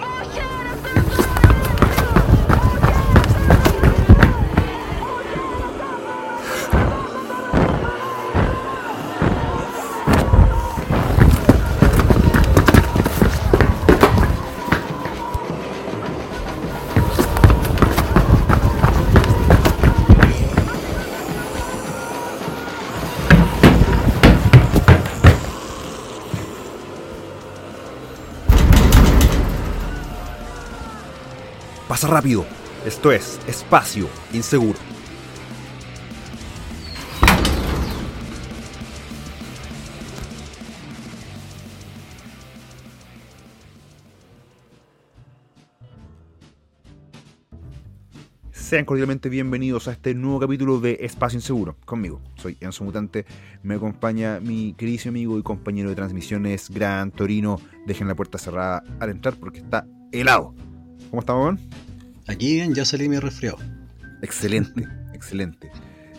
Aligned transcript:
Pasa 0.00 0.51
rápido. 32.12 32.44
Esto 32.84 33.10
es 33.10 33.40
Espacio 33.46 34.08
Inseguro. 34.32 34.78
Sean 48.52 48.84
cordialmente 48.86 49.28
bienvenidos 49.28 49.86
a 49.88 49.92
este 49.92 50.14
nuevo 50.14 50.40
capítulo 50.40 50.80
de 50.80 50.98
Espacio 51.00 51.38
Inseguro. 51.38 51.76
Conmigo, 51.84 52.20
soy 52.36 52.56
Enzo 52.60 52.84
Mutante. 52.84 53.26
Me 53.62 53.74
acompaña 53.74 54.40
mi 54.40 54.72
querido 54.74 55.10
amigo 55.10 55.38
y 55.38 55.42
compañero 55.42 55.90
de 55.90 55.94
transmisiones, 55.94 56.70
Gran 56.70 57.10
Torino. 57.10 57.60
Dejen 57.86 58.08
la 58.08 58.14
puerta 58.14 58.38
cerrada 58.38 58.82
al 58.98 59.10
entrar 59.10 59.34
porque 59.34 59.58
está 59.58 59.86
helado. 60.10 60.54
¿Cómo 61.10 61.20
estamos, 61.20 61.44
man? 61.44 61.91
Aquí 62.28 62.54
bien, 62.54 62.74
ya 62.74 62.84
salí 62.84 63.08
mi 63.08 63.18
resfriado. 63.18 63.58
Excelente, 64.22 64.86
excelente. 65.14 65.70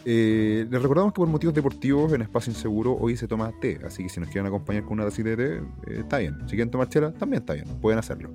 Eh, 0.05 0.67
les 0.69 0.81
recordamos 0.81 1.13
que 1.13 1.17
por 1.17 1.27
motivos 1.29 1.55
deportivos 1.55 2.11
en 2.11 2.21
Espacio 2.23 2.51
Inseguro 2.51 2.93
hoy 2.99 3.15
se 3.15 3.25
toma 3.27 3.53
té, 3.61 3.79
así 3.85 4.03
que 4.03 4.09
si 4.09 4.19
nos 4.19 4.27
quieren 4.29 4.47
acompañar 4.47 4.83
con 4.83 4.93
una 4.99 5.05
tacita 5.05 5.29
de 5.29 5.37
té, 5.37 5.53
eh, 5.55 5.99
está 5.99 6.17
bien. 6.17 6.39
Si 6.41 6.49
quieren 6.55 6.69
tomar 6.69 6.89
chela, 6.89 7.13
también 7.13 7.41
está 7.41 7.53
bien, 7.53 7.67
pueden 7.81 7.99
hacerlo. 7.99 8.31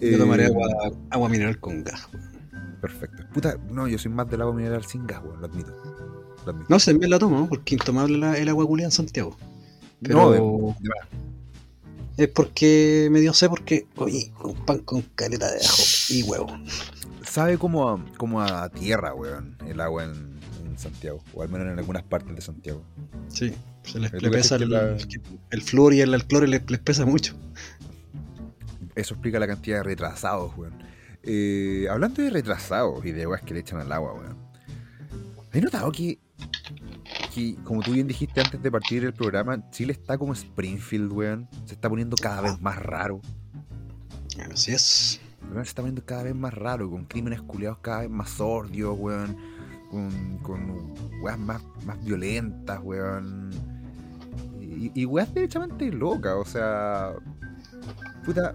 Yo 0.00 0.08
Eh, 0.08 0.16
tomaré 0.16 0.46
agua, 0.46 0.66
agua 1.10 1.28
mineral 1.28 1.60
con 1.60 1.84
gas. 1.84 2.08
Perfecto. 2.80 3.22
Puta, 3.34 3.58
no, 3.70 3.86
yo 3.86 3.98
soy 3.98 4.10
más 4.12 4.30
del 4.30 4.40
agua 4.40 4.54
mineral 4.54 4.84
sin 4.84 5.06
gas, 5.06 5.22
lo 5.22 5.46
admito. 5.46 5.70
Lo 6.46 6.52
admito. 6.52 6.66
No, 6.70 6.78
se 6.78 6.92
también 6.92 7.10
la 7.10 7.18
tomo, 7.18 7.38
¿no? 7.40 7.48
porque 7.48 7.74
intomable 7.74 8.16
la- 8.18 8.38
el 8.38 8.48
agua 8.48 8.66
culiada 8.66 8.88
en 8.88 8.92
Santiago. 8.92 9.36
Pero 10.02 10.14
No, 10.18 10.30
de- 10.30 10.38
de 10.38 10.88
verdad. 10.88 11.08
es 12.16 12.28
porque 12.28 13.08
me 13.10 13.20
dio 13.20 13.32
sed 13.34 13.48
porque 13.48 13.86
oye, 13.96 14.32
un 14.42 14.54
pan 14.66 14.78
con 14.80 15.02
caleta 15.14 15.50
de 15.50 15.58
ajo 15.60 15.82
y 16.10 16.22
huevo. 16.22 16.46
Sabe 17.24 17.58
como 17.58 17.88
a, 17.88 18.04
como 18.16 18.40
a 18.42 18.68
tierra, 18.68 19.14
weón, 19.14 19.56
el 19.66 19.80
agua 19.80 20.04
en, 20.04 20.38
en 20.64 20.78
Santiago, 20.78 21.22
o 21.34 21.42
al 21.42 21.48
menos 21.48 21.66
en 21.68 21.78
algunas 21.78 22.02
partes 22.04 22.34
de 22.34 22.40
Santiago. 22.40 22.82
Sí, 23.28 23.52
se 23.82 23.98
les, 23.98 24.10
¿Tú 24.12 24.18
le 24.20 24.30
pesa 24.30 24.56
el, 24.56 24.70
la- 24.70 24.96
el 25.50 25.62
flúor 25.62 25.94
y 25.94 26.00
el 26.00 26.12
alclore 26.14 26.46
les, 26.46 26.70
les 26.70 26.80
pesa 26.80 27.04
mucho. 27.06 27.34
Eso 28.94 29.14
explica 29.14 29.38
la 29.40 29.46
cantidad 29.46 29.78
de 29.78 29.82
retrasados, 29.84 30.56
weón. 30.56 30.74
Eh, 31.22 31.86
hablando 31.90 32.22
de 32.22 32.30
retrasados 32.30 33.04
y 33.04 33.10
de 33.12 33.26
weas 33.26 33.42
que 33.42 33.54
le 33.54 33.60
echan 33.60 33.80
al 33.80 33.90
agua, 33.90 34.12
weón. 34.14 34.36
¿Has 35.52 35.62
notado 35.62 35.90
que, 35.92 36.18
que, 37.34 37.56
como 37.64 37.80
tú 37.82 37.92
bien 37.92 38.06
dijiste 38.06 38.40
antes 38.40 38.62
de 38.62 38.70
partir 38.70 39.04
el 39.04 39.14
programa, 39.14 39.70
Chile 39.70 39.92
está 39.92 40.18
como 40.18 40.32
Springfield, 40.34 41.10
weón? 41.12 41.48
Se 41.64 41.74
está 41.74 41.88
poniendo 41.88 42.16
cada 42.16 42.40
vez 42.42 42.60
más 42.60 42.76
raro. 42.76 43.20
Así 44.52 44.72
es. 44.72 45.20
Weón, 45.54 45.64
Se 45.64 45.70
está 45.70 45.82
poniendo 45.82 46.04
cada 46.04 46.24
vez 46.24 46.34
más 46.34 46.52
raro, 46.54 46.90
con 46.90 47.04
crímenes 47.04 47.40
culiados 47.42 47.78
cada 47.80 48.00
vez 48.00 48.10
más 48.10 48.30
sordios, 48.30 48.96
weón. 48.98 49.36
Con, 49.90 50.38
con 50.42 50.92
weas 51.22 51.38
más, 51.38 51.62
más 51.86 52.02
violentas, 52.04 52.80
weón. 52.82 53.50
Y, 54.60 54.90
y 54.94 55.04
weas 55.06 55.32
derechamente 55.32 55.90
locas, 55.90 56.34
o 56.36 56.44
sea. 56.44 57.12
Puta. 58.24 58.54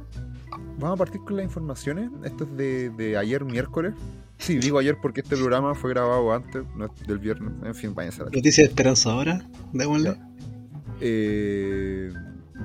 Vamos 0.80 0.96
a 0.96 0.98
partir 0.98 1.22
con 1.22 1.36
las 1.38 1.46
informaciones. 1.46 2.10
Esto 2.24 2.44
es 2.46 2.58
de, 2.58 2.90
de 2.92 3.18
ayer 3.18 3.44
miércoles. 3.46 3.94
Sí, 4.38 4.58
digo 4.58 4.80
ayer 4.80 4.98
porque 5.02 5.20
este 5.22 5.36
programa 5.36 5.76
fue 5.76 5.90
grabado 5.92 6.34
antes, 6.34 6.64
no 6.76 6.86
es 6.86 7.08
del 7.08 7.20
viernes. 7.20 7.52
En 7.64 7.76
fin, 7.76 7.94
váyanse 7.94 8.22
a 8.22 8.26
la 8.26 8.32
Noticia 8.32 8.64
esperanzadora, 8.64 9.46
démosle. 9.74 10.16
eh, 11.02 12.10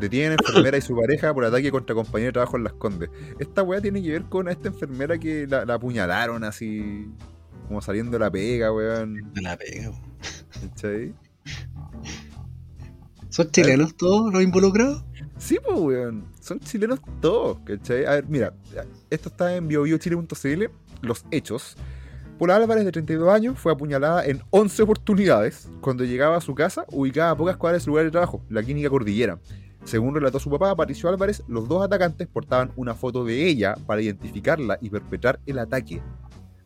detienen 0.05 0.33
a 0.33 0.35
enfermera 0.35 0.77
y 0.77 0.81
su 0.81 0.97
pareja 0.97 1.33
por 1.35 1.45
ataque 1.45 1.71
contra 1.71 1.95
compañero 1.95 2.29
de 2.29 2.33
trabajo 2.33 2.57
en 2.57 2.65
Las 2.65 2.73
Condes. 2.75 3.11
Esta 3.39 3.63
weá 3.63 3.81
tiene 3.81 4.03
que 4.03 4.11
ver 4.11 4.25
con 4.25 4.49
esta 4.49 4.69
enfermera 4.69 5.19
que 5.19 5.47
la, 5.47 5.65
la 5.65 5.75
apuñalaron 5.75 6.45
así, 6.45 7.07
como 7.69 7.81
saliendo 7.83 8.13
de 8.13 8.19
la 8.19 8.31
pega, 8.31 8.73
weón. 8.73 9.31
Me 9.35 9.43
la 9.43 9.57
pega. 9.57 9.91
weón. 9.91 10.15
¿Cachai? 10.61 11.15
¿Son 13.29 13.51
chilenos 13.51 13.97
todos 13.97 14.33
los 14.33 14.43
involucrados? 14.43 15.05
Sí, 15.39 15.59
pues, 15.65 15.79
weón. 15.79 16.25
Son 16.41 16.61
chilenos 16.61 17.01
todos, 17.21 17.59
¿cachai? 17.65 18.05
A 18.07 18.13
ver, 18.13 18.27
mira, 18.29 18.55
esto 19.11 19.29
está 19.29 19.57
en 19.57 19.67
biobiochile.cl, 19.67 20.65
los 21.03 21.25
hechos. 21.31 21.77
Paula 22.39 22.57
Álvarez, 22.57 22.85
de 22.85 22.93
32 22.93 23.33
años, 23.33 23.59
fue 23.59 23.73
apuñalada 23.73 24.25
en 24.25 24.43
11 24.51 24.83
oportunidades 24.83 25.69
cuando 25.81 26.05
llegaba 26.05 26.37
a 26.37 26.41
su 26.41 26.55
casa, 26.55 26.85
ubicada 26.91 27.31
a 27.31 27.37
pocas 27.37 27.57
cuadras 27.57 27.83
de 27.83 27.85
su 27.85 27.91
lugar 27.91 28.05
de 28.05 28.11
trabajo, 28.11 28.43
la 28.49 28.63
clínica 28.63 28.91
Cordillera. 28.91 29.39
Según 29.85 30.15
relató 30.15 30.39
su 30.41 30.51
papá, 30.51 30.75
Patricio 30.75 31.09
Álvarez, 31.09 31.43
los 31.47 31.69
dos 31.69 31.85
atacantes 31.85 32.27
portaban 32.27 32.73
una 32.77 32.95
foto 32.95 33.25
de 33.25 33.47
ella 33.47 33.75
para 33.87 34.01
identificarla 34.01 34.79
y 34.81 34.89
perpetrar 34.91 35.41
el 35.47 35.59
ataque. 35.59 36.01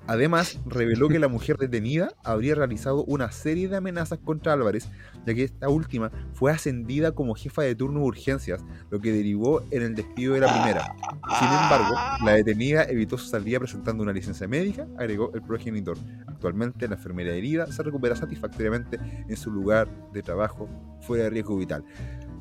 Además, 0.08 0.58
reveló 0.64 1.08
que 1.08 1.18
la 1.18 1.28
mujer 1.28 1.58
detenida 1.58 2.14
habría 2.24 2.54
realizado 2.54 3.04
una 3.04 3.30
serie 3.30 3.68
de 3.68 3.76
amenazas 3.76 4.18
contra 4.18 4.54
Álvarez, 4.54 4.88
ya 5.26 5.34
que 5.34 5.44
esta 5.44 5.68
última 5.68 6.10
fue 6.32 6.50
ascendida 6.50 7.12
como 7.12 7.34
jefa 7.34 7.60
de 7.60 7.74
turno 7.74 8.00
de 8.00 8.06
urgencias, 8.06 8.64
lo 8.88 9.00
que 9.00 9.12
derivó 9.12 9.62
en 9.70 9.82
el 9.82 9.94
despido 9.94 10.32
de 10.32 10.40
la 10.40 10.50
primera. 10.50 10.94
Sin 11.38 11.48
embargo, 11.48 11.94
la 12.24 12.32
detenida 12.32 12.84
evitó 12.84 13.18
su 13.18 13.28
salida 13.28 13.58
presentando 13.58 14.02
una 14.02 14.14
licencia 14.14 14.48
médica, 14.48 14.86
agregó 14.96 15.30
el 15.34 15.42
progenitor. 15.42 15.98
Actualmente, 16.26 16.88
la 16.88 16.94
enfermera 16.94 17.34
herida 17.34 17.66
se 17.66 17.82
recupera 17.82 18.16
satisfactoriamente 18.16 18.98
en 19.28 19.36
su 19.36 19.50
lugar 19.50 19.88
de 20.14 20.22
trabajo 20.22 20.70
fuera 21.02 21.24
de 21.24 21.30
riesgo 21.30 21.58
vital. 21.58 21.84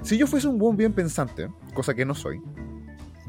Si 0.03 0.17
yo 0.17 0.27
fuese 0.27 0.47
un 0.47 0.57
buen 0.57 0.77
bien 0.77 0.93
pensante, 0.93 1.49
cosa 1.73 1.93
que 1.93 2.05
no 2.05 2.15
soy, 2.15 2.39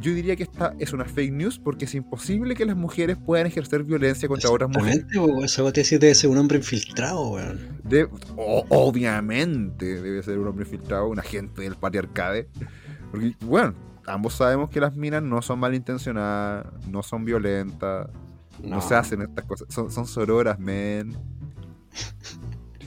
yo 0.00 0.14
diría 0.14 0.36
que 0.36 0.44
esta 0.44 0.74
es 0.78 0.92
una 0.92 1.04
fake 1.04 1.32
news 1.32 1.58
porque 1.58 1.86
es 1.86 1.94
imposible 1.94 2.54
que 2.54 2.64
las 2.64 2.76
mujeres 2.76 3.16
puedan 3.16 3.46
ejercer 3.48 3.82
violencia 3.82 4.28
contra 4.28 4.48
otras 4.50 4.70
mujeres. 4.70 5.04
Botella 5.62 5.98
debe 5.98 6.14
ser 6.14 6.30
un 6.30 6.38
hombre 6.38 6.58
infiltrado, 6.58 7.30
weón. 7.30 7.80
Obviamente 8.68 10.00
debe 10.00 10.22
ser 10.22 10.38
un 10.38 10.46
hombre 10.46 10.64
filtrado, 10.66 11.08
un 11.08 11.18
agente 11.18 11.62
del 11.62 11.74
patriarcade. 11.74 12.48
Porque, 13.10 13.34
bueno, 13.40 13.74
ambos 14.06 14.34
sabemos 14.34 14.70
que 14.70 14.80
las 14.80 14.94
minas 14.94 15.22
no 15.22 15.42
son 15.42 15.58
malintencionadas, 15.58 16.66
no 16.88 17.02
son 17.02 17.24
violentas, 17.24 18.08
no, 18.62 18.80
se 18.80 18.94
hacen 18.94 19.22
estas 19.22 19.44
cosas. 19.46 19.66
Son, 19.70 19.90
son 19.90 20.06
sororas, 20.06 20.60
men. 20.60 21.16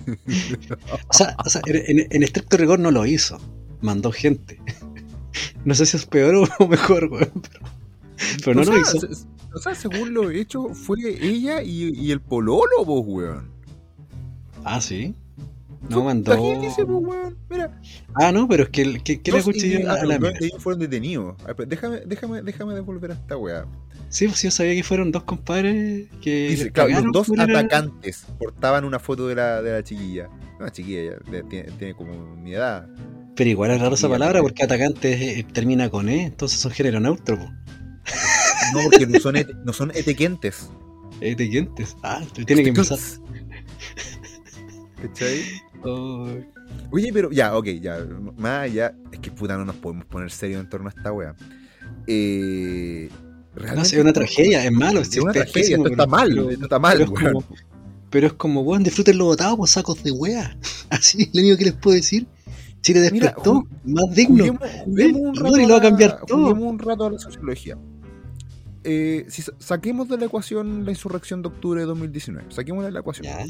O 1.09 1.13
sea, 1.13 1.35
o 1.45 1.49
sea, 1.49 1.61
en, 1.65 1.99
en- 1.99 2.07
en 2.09 2.23
estricto 2.23 2.57
rigor 2.57 2.79
no 2.79 2.89
lo 2.91 3.05
hizo. 3.05 3.37
Mandó 3.81 4.11
gente. 4.11 4.59
No 5.63 5.75
sé 5.75 5.85
si 5.85 5.95
es 5.95 6.05
peor 6.07 6.49
o 6.59 6.67
mejor, 6.67 7.05
weón. 7.05 7.31
Pero, 7.43 7.65
pero 8.43 8.55
no 8.55 8.61
o, 8.71 8.73
lo 8.73 8.79
hizo. 8.81 8.99
se- 8.99 9.27
o 9.53 9.59
sea, 9.59 9.75
según 9.75 10.13
lo 10.13 10.29
hecho, 10.31 10.69
fue 10.73 10.97
ella 11.07 11.61
y, 11.61 11.91
y 11.97 12.11
el 12.11 12.19
pololo, 12.19 12.83
vos, 12.83 13.03
weón. 13.05 13.51
Ah, 14.63 14.81
sí. 14.81 15.13
No 15.89 16.03
mandó. 16.03 16.35
Pues, 16.35 16.77
weón. 16.85 17.37
Mira, 17.49 17.79
Ah, 18.15 18.31
no, 18.31 18.47
pero 18.47 18.63
es 18.63 18.69
que, 18.69 19.01
que, 19.03 19.21
que 19.21 19.31
le 19.31 19.43
cuchilló 19.43 19.89
a 19.91 19.93
la 20.03 20.15
individuos, 20.15 20.19
mina. 20.33 20.39
ellos 20.47 20.63
fueron 20.63 20.79
detenidos. 20.79 21.35
Déjame, 21.67 22.01
déjame, 22.05 22.41
déjame 22.41 22.73
devolver 22.73 23.11
a 23.11 23.13
esta 23.13 23.37
weá. 23.37 23.65
Sí, 24.09 24.27
pues 24.27 24.41
yo 24.41 24.51
sabía 24.51 24.73
que 24.75 24.83
fueron 24.83 25.11
dos 25.11 25.23
compadres 25.23 26.07
que. 26.21 26.49
Dice, 26.49 26.71
claro, 26.71 26.89
los 27.01 27.27
dos 27.27 27.39
atacantes 27.39 28.25
portaban 28.39 28.83
una 28.83 28.99
foto 28.99 29.27
de 29.27 29.35
la, 29.35 29.61
de 29.61 29.71
la 29.71 29.83
chiquilla. 29.83 30.27
La 30.59 30.71
chiquilla 30.71 31.17
ya 31.31 31.43
tiene, 31.43 31.71
tiene 31.71 31.93
como 31.95 32.35
mi 32.35 32.53
edad. 32.53 32.87
Pero 33.35 33.49
igual 33.49 33.71
es 33.71 33.81
raro 33.81 33.95
esa 33.95 34.09
palabra 34.09 34.39
ya. 34.39 34.41
porque 34.43 34.63
atacante 34.63 35.39
eh, 35.39 35.43
termina 35.51 35.89
con 35.89 36.09
E, 36.09 36.23
entonces 36.25 36.59
son 36.59 36.71
género 36.71 36.99
neutro, 36.99 37.37
po. 37.39 37.45
No, 38.73 38.79
porque 38.89 39.05
no 39.07 39.19
son, 39.19 39.35
ete- 39.35 39.55
no 39.63 39.73
son 39.73 39.91
etequentes. 39.95 40.69
Etiquentes. 41.21 41.95
Ah, 42.03 42.21
tú 42.33 42.43
tienes 42.45 42.63
que 42.63 42.69
empezar. 42.69 42.97
¿Cachai? 45.01 45.41
Oh, 45.83 46.27
Oye, 46.91 47.11
pero 47.13 47.31
ya, 47.31 47.57
ok, 47.57 47.67
ya. 47.81 48.05
Más 48.37 48.63
allá, 48.63 48.93
es 49.11 49.19
que 49.19 49.31
puta, 49.31 49.57
no 49.57 49.65
nos 49.65 49.75
podemos 49.77 50.05
poner 50.05 50.29
serio 50.31 50.59
en 50.59 50.69
torno 50.69 50.87
a 50.89 50.93
esta 50.95 51.11
wea. 51.11 51.33
Eh, 52.07 53.09
no, 53.75 53.81
es 53.81 53.93
una 53.93 54.13
tragedia, 54.13 54.63
es 54.63 54.71
malo. 54.71 55.01
Es 55.01 55.17
una 55.17 55.31
tragedia, 55.33 55.77
esto 55.77 55.87
está 55.89 56.05
mal, 56.07 56.29
pero- 56.29 56.49
esto 56.49 56.63
está 56.65 56.79
mal, 56.79 56.97
pero 56.97 57.13
es 57.13 57.23
como- 57.33 57.43
Pero 58.09 58.27
es 58.27 58.33
como, 58.33 58.61
weón, 58.61 58.83
disfruten 58.83 59.17
lo 59.17 59.25
votado, 59.25 59.55
pues 59.57 59.71
sacos 59.71 60.03
de 60.03 60.11
wea. 60.11 60.57
Así 60.89 61.23
es 61.23 61.29
lo 61.33 61.41
único 61.41 61.57
que 61.57 61.65
les 61.65 61.73
puedo 61.73 61.95
decir. 61.95 62.27
Chile 62.81 62.99
despertó, 63.01 63.67
más 63.85 64.15
digno. 64.15 64.43
Juguemos, 64.45 64.61
juguemos 64.85 65.21
un 65.21 65.35
rato 65.35 65.57
lo 65.57 65.69
va 65.69 65.77
a 65.77 65.81
cambiar 65.81 66.21
todo. 66.25 66.37
Juguemos 66.47 66.63
un 66.71 66.79
rato 66.79 67.05
a 67.05 67.11
la 67.11 67.19
sociología. 67.19 67.77
eh, 68.83 69.25
si 69.29 69.43
saquemos 69.59 70.07
de 70.09 70.17
la 70.17 70.25
ecuación 70.25 70.85
la 70.85 70.91
insurrección 70.91 71.41
de 71.43 71.49
octubre 71.49 71.79
de 71.81 71.85
2019, 71.85 72.47
saquemos 72.51 72.83
de 72.83 72.91
la 72.91 72.99
ecuación. 73.01 73.25
Ya. 73.25 73.45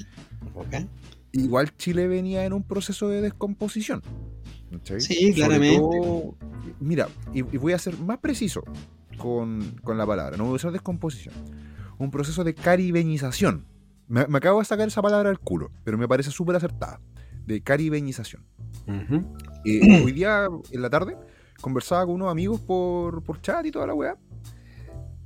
Ok. 0.53 0.85
Igual 1.33 1.75
Chile 1.77 2.07
venía 2.07 2.43
en 2.45 2.51
un 2.53 2.63
proceso 2.63 3.07
de 3.07 3.21
descomposición. 3.21 4.01
Sí, 4.99 5.15
Sobre 5.15 5.33
claramente. 5.33 5.77
todo- 5.79 6.35
mira, 6.81 7.07
y, 7.33 7.39
y 7.39 7.57
voy 7.57 7.73
a 7.73 7.79
ser 7.79 7.97
más 7.97 8.17
preciso 8.19 8.63
con, 9.17 9.75
con 9.83 9.97
la 9.97 10.05
palabra, 10.05 10.35
no 10.37 10.43
voy 10.45 10.53
a 10.53 10.55
usar 10.57 10.71
descomposición. 10.73 11.33
Un 11.97 12.11
proceso 12.11 12.43
de 12.43 12.53
caribeñización. 12.53 13.65
Me, 14.07 14.27
me 14.27 14.37
acabo 14.39 14.59
de 14.59 14.65
sacar 14.65 14.87
esa 14.87 15.01
palabra 15.01 15.29
del 15.29 15.39
culo, 15.39 15.71
pero 15.85 15.97
me 15.97 16.07
parece 16.07 16.31
súper 16.31 16.55
acertada. 16.57 16.99
De 17.45 17.61
caribeñización. 17.61 18.45
Eh, 19.65 20.01
hoy 20.05 20.11
día, 20.11 20.47
en 20.71 20.81
la 20.81 20.89
tarde, 20.89 21.17
conversaba 21.59 22.05
con 22.05 22.15
unos 22.15 22.31
amigos 22.31 22.59
por, 22.61 23.23
por 23.23 23.41
chat 23.41 23.65
y 23.65 23.71
toda 23.71 23.87
la 23.87 23.93
weá. 23.93 24.17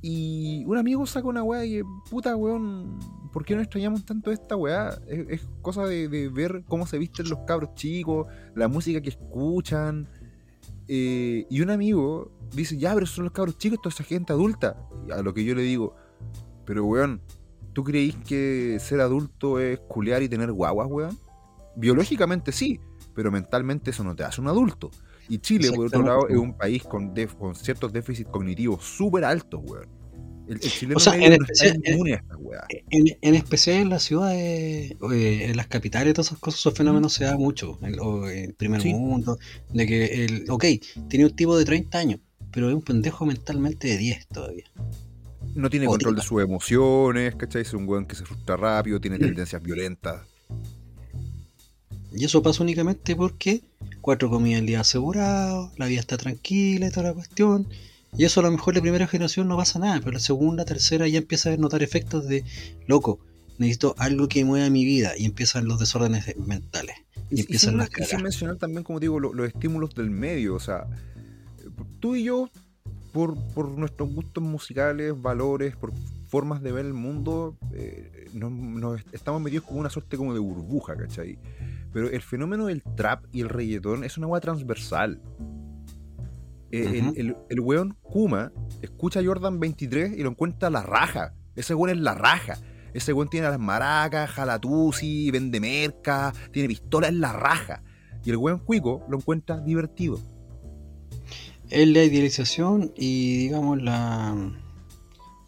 Y 0.02 0.64
un 0.66 0.76
amigo 0.76 1.06
saca 1.06 1.26
una 1.26 1.42
weá 1.42 1.64
y, 1.64 1.82
puta 2.10 2.36
weón, 2.36 2.98
¿por 3.32 3.44
qué 3.44 3.56
no 3.56 3.62
extrañamos 3.62 4.04
tanto 4.04 4.30
esta 4.30 4.54
weá? 4.54 4.98
Es, 5.08 5.26
es 5.28 5.48
cosa 5.62 5.84
de, 5.86 6.08
de 6.08 6.28
ver 6.28 6.64
cómo 6.68 6.86
se 6.86 6.98
visten 6.98 7.28
los 7.28 7.40
cabros 7.40 7.74
chicos, 7.74 8.26
la 8.54 8.68
música 8.68 9.00
que 9.00 9.08
escuchan. 9.08 10.06
Eh, 10.88 11.46
y 11.50 11.60
un 11.60 11.70
amigo 11.70 12.30
dice, 12.54 12.76
ya, 12.76 12.94
pero 12.94 13.06
son 13.06 13.24
los 13.24 13.32
cabros 13.32 13.58
chicos, 13.58 13.80
toda 13.82 13.92
esa 13.92 14.04
gente 14.04 14.32
adulta. 14.32 14.76
Y 15.08 15.12
a 15.12 15.22
lo 15.22 15.34
que 15.34 15.44
yo 15.44 15.54
le 15.54 15.62
digo, 15.62 15.96
pero 16.64 16.84
weón, 16.84 17.20
¿tú 17.72 17.82
creís 17.82 18.16
que 18.16 18.78
ser 18.80 19.00
adulto 19.00 19.58
es 19.58 19.80
culear 19.80 20.22
y 20.22 20.28
tener 20.28 20.52
guaguas, 20.52 20.88
weón? 20.90 21.18
Biológicamente 21.76 22.52
sí, 22.52 22.80
pero 23.14 23.30
mentalmente 23.30 23.90
eso 23.90 24.02
no 24.04 24.14
te 24.16 24.24
hace 24.24 24.40
un 24.40 24.48
adulto. 24.48 24.90
Y 25.28 25.38
Chile, 25.38 25.70
por 25.72 25.86
otro 25.86 26.02
lado, 26.02 26.28
es 26.28 26.36
un 26.36 26.56
país 26.56 26.82
con, 26.84 27.12
def- 27.12 27.34
con 27.34 27.54
ciertos 27.54 27.92
déficits 27.92 28.30
cognitivos 28.30 28.84
súper 28.84 29.24
altos, 29.24 29.60
weón. 29.64 29.88
El, 30.48 30.60
el 30.62 30.94
O 30.96 31.00
sea, 31.00 31.14
en 31.16 31.20
no 31.20 31.26
especial- 31.44 31.76
está 31.76 31.90
inmune 31.90 32.12
a 32.12 32.16
esta 32.18 32.36
weá. 32.36 32.64
En, 32.90 33.04
en 33.20 33.34
especial 33.34 33.78
en 33.78 33.88
las 33.90 34.04
ciudades, 34.04 34.92
eh, 35.12 35.46
en 35.50 35.56
las 35.56 35.66
capitales, 35.66 36.14
todas 36.14 36.28
esas 36.28 36.38
cosas, 36.38 36.60
esos 36.60 36.74
fenómenos 36.74 37.12
se 37.12 37.24
da 37.24 37.36
mucho. 37.36 37.76
En, 37.82 37.98
o 37.98 38.28
en 38.28 38.44
el 38.44 38.54
primer 38.54 38.80
Sí. 38.80 38.94
mundo, 38.94 39.38
de 39.72 39.86
que 39.86 40.24
el, 40.24 40.44
ok, 40.48 40.64
tiene 41.08 41.24
un 41.24 41.34
tipo 41.34 41.58
de 41.58 41.64
30 41.64 41.98
años, 41.98 42.20
pero 42.52 42.68
es 42.68 42.74
un 42.76 42.82
pendejo 42.82 43.26
mentalmente 43.26 43.88
de 43.88 43.98
10 43.98 44.28
todavía. 44.28 44.70
No 45.56 45.68
tiene 45.68 45.88
o 45.88 45.90
control 45.90 46.14
de 46.14 46.22
sus 46.22 46.40
emociones, 46.40 47.34
¿cachai? 47.34 47.62
Es 47.62 47.72
un 47.74 47.88
weón 47.88 48.06
que 48.06 48.14
se 48.14 48.24
frustra 48.24 48.56
rápido, 48.56 48.98
Mm. 48.98 49.00
tiene 49.00 49.18
tendencias 49.18 49.60
violentas. 49.60 50.22
Y 52.16 52.24
eso 52.24 52.42
pasa 52.42 52.62
únicamente 52.62 53.14
porque 53.14 53.60
cuatro 54.00 54.30
comidas 54.30 54.60
al 54.60 54.66
día 54.66 54.80
asegurado, 54.80 55.70
la 55.76 55.86
vida 55.86 56.00
está 56.00 56.16
tranquila 56.16 56.86
y 56.86 56.90
toda 56.90 57.08
la 57.08 57.14
cuestión. 57.14 57.66
Y 58.16 58.24
eso 58.24 58.40
a 58.40 58.44
lo 58.44 58.50
mejor 58.50 58.74
la 58.74 58.80
primera 58.80 59.06
generación 59.06 59.46
no 59.48 59.56
pasa 59.56 59.78
nada, 59.78 59.98
pero 60.00 60.12
la 60.12 60.20
segunda, 60.20 60.64
tercera 60.64 61.06
ya 61.08 61.18
empieza 61.18 61.52
a 61.52 61.56
notar 61.58 61.82
efectos 61.82 62.26
de, 62.26 62.44
loco, 62.86 63.18
necesito 63.58 63.94
algo 63.98 64.28
que 64.28 64.44
mueva 64.44 64.70
mi 64.70 64.84
vida 64.86 65.12
y 65.18 65.26
empiezan 65.26 65.66
los 65.68 65.78
desórdenes 65.78 66.34
mentales. 66.38 66.96
Y, 67.30 67.34
Y, 67.34 67.38
y 67.38 67.40
empiezan 67.40 67.70
sin, 67.72 67.78
las 67.78 67.88
y 67.90 67.94
sin 67.96 68.04
cagas. 68.06 68.22
mencionar 68.22 68.56
también, 68.56 68.84
como 68.84 69.00
digo, 69.00 69.20
lo- 69.20 69.34
los 69.34 69.46
estímulos 69.48 69.94
del 69.94 70.10
medio. 70.10 70.54
O 70.54 70.60
sea, 70.60 70.86
tú 72.00 72.14
y 72.16 72.24
yo, 72.24 72.48
por, 73.12 73.36
por 73.54 73.68
nuestros 73.68 74.12
gustos 74.14 74.42
musicales, 74.42 75.12
valores, 75.20 75.76
por 75.76 75.92
formas 76.28 76.62
de 76.62 76.72
ver 76.72 76.86
el 76.86 76.94
mundo, 76.94 77.56
eh, 77.74 78.28
nos, 78.32 78.50
nos 78.52 79.00
est- 79.00 79.14
estamos 79.14 79.42
metidos 79.42 79.64
como 79.66 79.80
una 79.80 79.90
suerte 79.90 80.16
como 80.16 80.32
de 80.32 80.40
burbuja, 80.40 80.96
¿cachai? 80.96 81.38
Pero 81.96 82.10
el 82.10 82.20
fenómeno 82.20 82.66
del 82.66 82.82
trap 82.82 83.24
y 83.32 83.40
el 83.40 83.48
reggaetón 83.48 84.04
es 84.04 84.18
una 84.18 84.26
agua 84.26 84.38
transversal. 84.38 85.18
Eh, 86.70 86.98
el, 87.16 87.18
el, 87.28 87.36
el 87.48 87.60
weón 87.60 87.96
Kuma 88.02 88.52
escucha 88.82 89.20
a 89.20 89.24
Jordan 89.24 89.58
23 89.58 90.12
y 90.18 90.22
lo 90.22 90.28
encuentra 90.28 90.68
a 90.68 90.70
la 90.70 90.82
raja. 90.82 91.32
Ese 91.54 91.74
weón 91.74 91.96
es 91.96 92.02
la 92.02 92.14
raja. 92.14 92.58
Ese 92.92 93.14
weón 93.14 93.30
tiene 93.30 93.48
las 93.48 93.58
maracas, 93.58 94.28
jalatusi, 94.28 95.30
vende 95.30 95.58
merca, 95.58 96.34
tiene 96.52 96.68
pistola 96.68 97.08
en 97.08 97.22
la 97.22 97.32
raja. 97.32 97.82
Y 98.22 98.28
el 98.28 98.36
weón 98.36 98.58
cuico 98.58 99.02
lo 99.08 99.16
encuentra 99.16 99.58
divertido. 99.60 100.20
Es 101.70 101.88
la 101.88 102.04
idealización 102.04 102.92
y 102.94 103.38
digamos 103.38 103.80
la... 103.80 104.52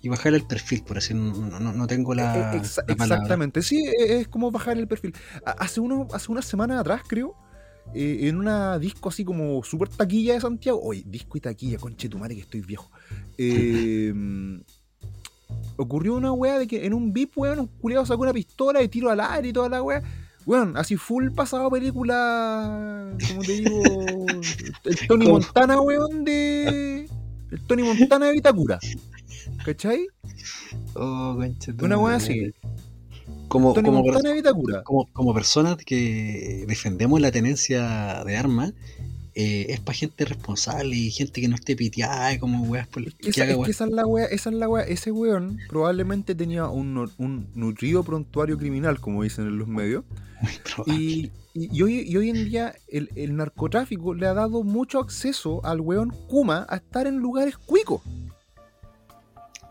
Y 0.00 0.08
bajar 0.08 0.34
el 0.34 0.46
perfil, 0.46 0.84
por 0.84 0.98
así 0.98 1.12
no, 1.12 1.32
no, 1.34 1.72
no 1.72 1.86
tengo 1.86 2.14
la, 2.14 2.52
Eh, 2.54 2.62
la 2.62 2.96
palabra. 2.96 3.16
exactamente, 3.16 3.62
sí, 3.62 3.84
eh, 3.86 4.20
es 4.20 4.28
como 4.28 4.50
bajar 4.50 4.78
el 4.78 4.86
perfil. 4.86 5.14
Hace, 5.44 5.80
uno, 5.80 6.06
hace 6.12 6.30
unas 6.30 6.44
semanas 6.44 6.80
atrás, 6.80 7.02
creo, 7.06 7.34
eh, 7.94 8.28
en 8.28 8.36
una 8.36 8.78
disco 8.78 9.08
así 9.08 9.24
como 9.24 9.62
super 9.64 9.88
taquilla 9.88 10.34
de 10.34 10.40
Santiago, 10.40 10.80
oye, 10.82 11.02
disco 11.06 11.38
y 11.38 11.40
taquilla, 11.40 11.78
conche 11.78 12.08
tu 12.08 12.18
madre 12.18 12.36
que 12.36 12.42
estoy 12.42 12.60
viejo. 12.60 12.90
Eh, 13.36 14.12
ocurrió 15.76 16.14
una 16.14 16.32
weá 16.32 16.58
de 16.58 16.66
que 16.66 16.86
en 16.86 16.94
un 16.94 17.12
VIP, 17.12 17.38
weón, 17.38 17.60
un 17.60 17.66
culiado 17.66 18.04
sacó 18.06 18.22
una 18.22 18.32
pistola 18.32 18.82
y 18.82 18.88
tiro 18.88 19.10
al 19.10 19.20
aire 19.20 19.48
y 19.48 19.52
toda 19.52 19.68
la 19.68 19.82
weá. 19.82 20.02
Weón, 20.46 20.76
así 20.76 20.96
full 20.96 21.30
pasado 21.32 21.70
película, 21.70 23.12
como 23.28 23.42
te 23.42 23.52
digo, 23.52 23.82
el 24.84 25.06
Tony 25.06 25.26
¿Cómo? 25.26 25.38
Montana, 25.40 25.80
weón, 25.80 26.24
de... 26.24 27.08
El 27.50 27.60
Tony 27.66 27.82
Montana 27.82 28.26
de 28.26 28.32
Vitacura. 28.32 28.78
¿Cachai? 29.68 30.06
Oh, 30.94 31.34
concha 31.36 31.72
Una 31.82 31.98
weá 31.98 32.16
madre. 32.18 32.52
así. 32.54 32.54
Como, 33.48 33.74
como, 33.74 34.02
como, 34.84 35.06
como 35.12 35.34
personas 35.34 35.76
que 35.76 36.64
defendemos 36.66 37.20
la 37.20 37.30
tenencia 37.30 38.22
de 38.24 38.36
armas, 38.36 38.72
eh, 39.34 39.66
es 39.68 39.80
para 39.80 39.96
gente 39.96 40.24
responsable 40.24 40.96
y 40.96 41.10
gente 41.10 41.42
que 41.42 41.48
no 41.48 41.54
esté 41.56 41.76
piteada 41.76 42.38
como 42.38 42.62
weas 42.64 42.86
por, 42.88 43.02
Es 43.06 43.14
que, 43.34 43.42
haga 43.42 43.52
es 43.52 43.58
que 43.58 43.70
esa 43.72 43.84
es 43.84 43.90
la 43.92 44.06
wea, 44.06 44.24
esa 44.24 44.48
es 44.48 44.56
la 44.56 44.68
wea. 44.70 44.84
Ese 44.84 45.12
weón 45.12 45.58
probablemente 45.68 46.34
tenía 46.34 46.66
un, 46.68 47.10
un 47.18 47.48
nutrido 47.54 48.02
prontuario 48.04 48.56
criminal, 48.56 49.00
como 49.00 49.22
dicen 49.22 49.46
en 49.48 49.58
los 49.58 49.68
medios. 49.68 50.04
muy 50.86 50.96
y- 50.96 51.32
y 51.54 51.82
hoy, 51.82 52.00
y 52.08 52.16
hoy 52.16 52.30
en 52.30 52.44
día 52.44 52.74
el, 52.88 53.10
el 53.16 53.36
narcotráfico 53.36 54.14
le 54.14 54.26
ha 54.28 54.34
dado 54.34 54.62
mucho 54.62 54.98
acceso 55.00 55.60
al 55.64 55.80
weón 55.80 56.10
Kuma 56.28 56.64
a 56.70 56.76
estar 56.76 57.06
en 57.06 57.16
lugares 57.18 57.58
cuicos. 57.58 58.00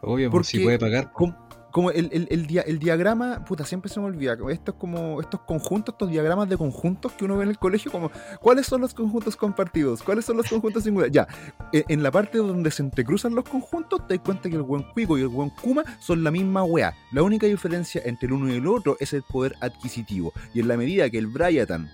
Obvio, 0.02 0.28
si 0.28 0.32
porque- 0.32 0.60
puede 0.64 0.80
pagar. 0.80 1.12
Como, 1.12 1.48
como 1.72 1.92
el, 1.92 2.10
el- 2.12 2.28
el 2.32 2.48
dia- 2.48 2.64
el 2.66 2.80
diagrama, 2.80 3.46
puta, 3.46 3.64
siempre 3.64 3.92
se 3.92 4.00
me 4.00 4.08
olvida. 4.08 4.36
Esto 4.50 4.72
es 4.72 4.78
como 4.78 5.22
estos 5.22 5.42
conjuntos, 5.42 5.94
estos 5.94 6.10
diagramas 6.10 6.50
de 6.50 6.58
conjuntos 6.58 7.12
que 7.12 7.26
uno 7.26 7.38
ve 7.38 7.44
en 7.44 7.50
el 7.50 7.60
colegio, 7.60 7.92
como 7.92 8.10
¿cuáles 8.42 8.66
son 8.66 8.82
los 8.82 8.94
conjuntos 8.96 9.36
compartidos? 9.36 10.02
¿Cuáles 10.02 10.26
son 10.26 10.38
los 10.38 10.48
conjuntos 10.50 10.84
singulares? 10.86 11.14
Ya, 11.14 11.28
en, 11.74 11.84
en 11.88 12.02
la 12.04 12.10
parte 12.10 12.40
donde 12.40 12.72
se 12.72 12.82
entrecruzan 12.82 13.36
los 13.36 13.44
conjuntos, 13.48 14.08
te 14.08 14.16
das 14.16 14.24
cuenta 14.26 14.50
que 14.50 14.56
el 14.56 14.64
buen 14.64 14.84
Cuico 14.94 15.18
y 15.18 15.22
el 15.22 15.28
buen 15.28 15.52
Kuma 15.52 15.84
son 16.00 16.24
la 16.24 16.32
misma 16.32 16.64
wea. 16.64 16.96
La 17.12 17.22
única 17.22 17.46
diferencia 17.46 18.02
entre 18.06 18.28
el 18.28 18.34
uno 18.34 18.52
y 18.52 18.58
el 18.58 18.66
otro 18.66 18.98
es 19.00 19.14
el 19.14 19.22
poder 19.24 19.54
adquisitivo. 19.62 20.34
Y 20.56 20.62
en 20.62 20.70
la 20.70 20.78
medida 20.78 21.10
que 21.12 21.20
el 21.20 21.28
Bryatan 21.28 21.92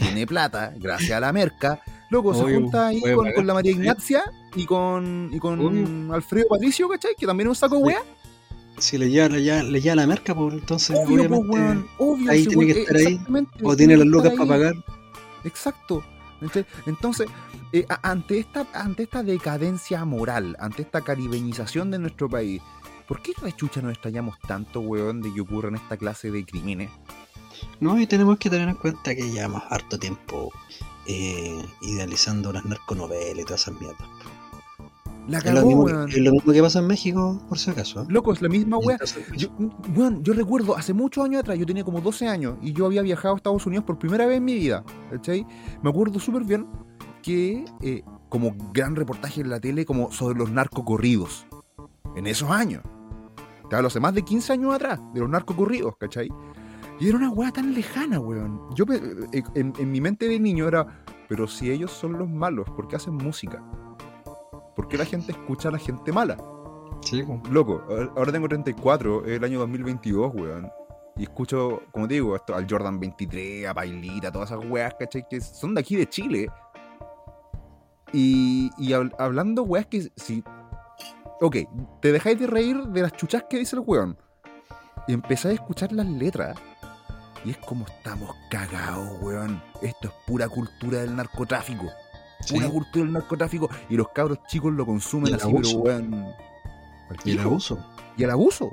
tiene 0.00 0.26
plata, 0.26 0.72
gracias 0.76 1.12
a 1.12 1.20
la 1.20 1.32
merca, 1.32 1.80
loco, 2.10 2.34
se 2.34 2.42
junta 2.42 2.88
ahí 2.88 3.00
con, 3.00 3.16
pagar. 3.16 3.34
con 3.34 3.46
la 3.46 3.54
María 3.54 3.72
Ignacia 3.72 4.22
y 4.56 4.64
con, 4.66 5.30
y 5.32 5.38
con 5.38 5.60
Obvio. 5.60 6.14
Alfredo 6.14 6.46
Patricio, 6.48 6.88
¿cachai? 6.88 7.14
Que 7.18 7.26
también 7.26 7.46
es 7.48 7.50
un 7.50 7.56
saco 7.56 7.76
Sí. 7.76 7.82
wea. 7.82 8.02
Si 8.78 8.96
le 8.96 9.10
lleva, 9.10 9.28
le 9.28 9.42
lleva, 9.42 9.62
le 9.62 9.80
lleva 9.80 9.96
la 9.96 10.06
merca, 10.06 10.34
pues 10.34 10.54
entonces 10.54 10.96
Obvio, 10.96 11.28
pues, 11.28 11.40
obviamente 11.40 11.50
weón, 11.50 11.88
obvio, 11.98 12.30
ahí 12.30 12.46
tiene 12.46 12.66
que 12.72 12.80
estar 12.80 12.96
ahí, 12.96 13.20
o 13.62 13.76
tiene 13.76 13.96
las 13.96 14.06
lucas 14.06 14.32
para 14.32 14.48
pagar. 14.48 14.74
Exacto. 15.44 16.02
Entonces, 16.86 17.28
eh, 17.72 17.86
ante, 18.02 18.38
esta, 18.38 18.66
ante 18.72 19.02
esta 19.02 19.22
decadencia 19.22 20.04
moral, 20.06 20.56
ante 20.58 20.82
esta 20.82 21.02
caribeñización 21.02 21.90
de 21.90 21.98
nuestro 21.98 22.28
país, 22.30 22.62
¿por 23.06 23.20
qué 23.20 23.32
rechucha 23.42 23.82
nos 23.82 23.92
extrañamos 23.92 24.38
tanto, 24.48 24.80
weón, 24.80 25.20
de 25.20 25.32
que 25.34 25.42
ocurran 25.42 25.74
esta 25.74 25.98
clase 25.98 26.30
de 26.30 26.44
crímenes? 26.46 26.90
No, 27.80 28.00
y 28.00 28.06
tenemos 28.06 28.38
que 28.38 28.50
tener 28.50 28.68
en 28.68 28.74
cuenta 28.74 29.14
que 29.14 29.30
llevamos 29.30 29.62
harto 29.70 29.98
tiempo 29.98 30.52
eh, 31.06 31.64
idealizando 31.82 32.52
las 32.52 32.64
narconovelas 32.64 33.38
y 33.38 33.44
todas 33.44 33.62
esas 33.62 33.80
mierdas. 33.80 34.08
La 35.28 35.38
Es 35.38 35.44
lo, 35.44 35.54
cagó, 35.54 35.66
mismo, 35.66 35.82
weón. 35.84 36.08
es 36.08 36.18
lo 36.18 36.32
mismo 36.32 36.52
que 36.52 36.62
pasa 36.62 36.78
en 36.80 36.86
México, 36.86 37.40
por 37.48 37.58
si 37.58 37.70
acaso. 37.70 38.02
¿eh? 38.02 38.06
Loco, 38.08 38.32
es 38.32 38.42
la 38.42 38.48
misma 38.48 38.78
weá. 38.78 38.98
Yo, 39.36 39.48
weón, 39.94 40.24
yo 40.24 40.32
recuerdo 40.32 40.76
hace 40.76 40.92
muchos 40.92 41.24
años 41.24 41.40
atrás, 41.40 41.58
yo 41.58 41.66
tenía 41.66 41.84
como 41.84 42.00
12 42.00 42.26
años 42.26 42.56
y 42.62 42.72
yo 42.72 42.86
había 42.86 43.02
viajado 43.02 43.34
a 43.34 43.36
Estados 43.36 43.64
Unidos 43.66 43.84
por 43.84 43.98
primera 43.98 44.26
vez 44.26 44.38
en 44.38 44.44
mi 44.44 44.54
vida. 44.54 44.82
¿cachai? 45.10 45.46
Me 45.82 45.90
acuerdo 45.90 46.18
súper 46.18 46.44
bien 46.44 46.66
que, 47.22 47.64
eh, 47.82 48.02
como 48.28 48.56
gran 48.72 48.96
reportaje 48.96 49.40
en 49.42 49.50
la 49.50 49.60
tele, 49.60 49.84
como 49.84 50.10
sobre 50.10 50.38
los 50.38 50.50
narcocorridos. 50.50 51.46
En 52.16 52.26
esos 52.26 52.50
años. 52.50 52.82
Te 53.68 53.76
hablo 53.76 53.86
hace 53.86 54.00
más 54.00 54.14
de 54.14 54.22
15 54.22 54.54
años 54.54 54.74
atrás, 54.74 55.00
de 55.14 55.20
los 55.20 55.28
narcocorridos, 55.30 55.96
¿cachai? 55.96 56.28
Y 57.00 57.08
era 57.08 57.16
una 57.16 57.30
weá 57.30 57.50
tan 57.50 57.72
lejana, 57.74 58.20
weón. 58.20 58.60
Yo 58.74 58.84
eh, 58.92 59.42
en, 59.54 59.72
en 59.78 59.90
mi 59.90 60.00
mente 60.00 60.28
de 60.28 60.38
niño 60.38 60.68
era, 60.68 61.02
pero 61.28 61.46
si 61.48 61.70
ellos 61.70 61.90
son 61.90 62.12
los 62.18 62.28
malos, 62.28 62.68
¿por 62.70 62.86
qué 62.88 62.96
hacen 62.96 63.14
música? 63.14 63.62
¿Por 64.76 64.86
qué 64.86 64.98
la 64.98 65.04
gente 65.06 65.32
escucha 65.32 65.68
a 65.70 65.72
la 65.72 65.78
gente 65.78 66.12
mala? 66.12 66.36
sí. 67.02 67.24
Loco, 67.50 67.82
ahora- 67.88 68.12
ahora 68.16 68.32
tengo 68.32 68.48
34, 68.48 69.24
es 69.24 69.30
el 69.38 69.44
año 69.44 69.58
2022, 69.60 70.32
weón. 70.34 70.70
Y 71.16 71.22
escucho, 71.24 71.82
como 71.92 72.06
te 72.06 72.14
digo, 72.14 72.36
esto, 72.36 72.54
al 72.54 72.66
Jordan 72.70 73.00
23, 73.00 73.66
a 73.66 73.74
Pailita, 73.74 74.30
todas 74.30 74.50
esas 74.50 74.64
weas, 74.70 74.94
¿cachai? 74.98 75.26
Que 75.28 75.40
son 75.40 75.74
de 75.74 75.80
aquí 75.80 75.96
de 75.96 76.06
Chile. 76.06 76.48
Y, 78.12 78.70
y 78.78 78.90
hab- 78.90 79.14
hablando 79.18 79.62
weas 79.62 79.86
que 79.86 80.10
si 80.16 80.42
ok, 81.40 81.56
te 82.02 82.12
dejáis 82.12 82.38
de 82.38 82.46
reír 82.46 82.76
de 82.88 83.02
las 83.02 83.12
chuchas 83.12 83.44
que 83.48 83.58
dice 83.58 83.76
el 83.76 83.82
weón. 83.86 84.16
Y 85.08 85.12
empezáis 85.14 85.58
a 85.58 85.62
escuchar 85.62 85.92
las 85.92 86.06
letras. 86.06 86.58
Y 87.44 87.50
es 87.50 87.56
como 87.58 87.86
estamos 87.86 88.36
cagados, 88.50 89.08
weón. 89.22 89.62
Esto 89.82 90.08
es 90.08 90.14
pura 90.26 90.48
cultura 90.48 91.00
del 91.00 91.16
narcotráfico. 91.16 91.86
Pura 92.48 92.66
Sí. 92.66 92.72
cultura 92.72 93.04
del 93.04 93.12
narcotráfico. 93.12 93.70
Y 93.88 93.96
los 93.96 94.08
cabros 94.10 94.38
chicos 94.48 94.72
lo 94.72 94.84
consumen 94.86 95.34
así, 95.34 95.44
pero 95.46 95.56
abuso. 95.58 95.78
weón. 95.78 96.26
Y 97.24 97.32
el 97.32 97.40
abuso. 97.40 97.84
Y 98.16 98.22
el 98.24 98.30
abuso. 98.30 98.72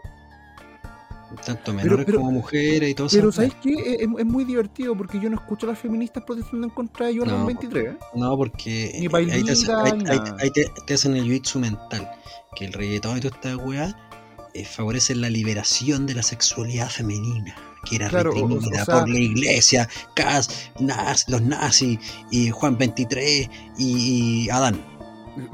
Tanto 1.46 1.74
menores 1.74 2.06
pero- 2.06 2.20
como 2.20 2.32
mujeres 2.32 2.90
y 2.90 2.94
todo 2.96 3.08
eso. 3.08 3.18
Pero 3.18 3.32
¿sabes 3.34 3.54
qué? 3.62 3.74
Es, 3.74 4.08
es 4.18 4.26
muy 4.26 4.46
divertido 4.46 4.96
porque 4.96 5.20
yo 5.20 5.30
no 5.30 5.36
escucho 5.36 5.66
a 5.68 5.72
las 5.72 5.80
feministas 5.80 6.24
protestando 6.24 6.68
en 6.68 6.74
contra 6.74 7.08
de 7.08 7.18
Jordan 7.18 7.40
No, 7.42 7.46
23. 7.46 7.94
¿eh? 7.94 7.98
No, 8.16 8.38
porque 8.38 8.92
ahí, 8.96 9.08
te, 10.86 10.94
hacen- 10.94 11.16
el 11.18 11.26
jiu-jitsu 11.26 11.60
mental. 11.60 12.10
Que 12.56 12.66
el 12.66 12.74
reggaetón 12.74 13.18
y 13.18 13.22
toda 13.22 13.36
esta 13.36 13.58
weá 13.58 14.07
favorecen 14.66 15.22
la 15.22 15.30
liberación 15.30 16.06
de 16.06 16.16
la 16.16 16.24
sexualidad 16.24 16.90
femenina. 16.90 17.56
Que 17.90 17.96
era 17.98 18.10
Claro, 18.10 18.32
o- 18.32 18.34
o 18.34 18.48
reprimida 18.50 18.84
sea- 18.86 19.00
por 19.00 19.10
la 19.10 19.20
iglesia, 19.20 19.88
Cas, 20.14 20.72
naz- 20.80 21.26
los 21.30 21.42
nazis, 21.42 22.00
y 22.32 22.50
Juan 22.50 22.78
23 22.78 23.50
y, 23.78 24.46
y 24.46 24.50
Adán. 24.50 24.80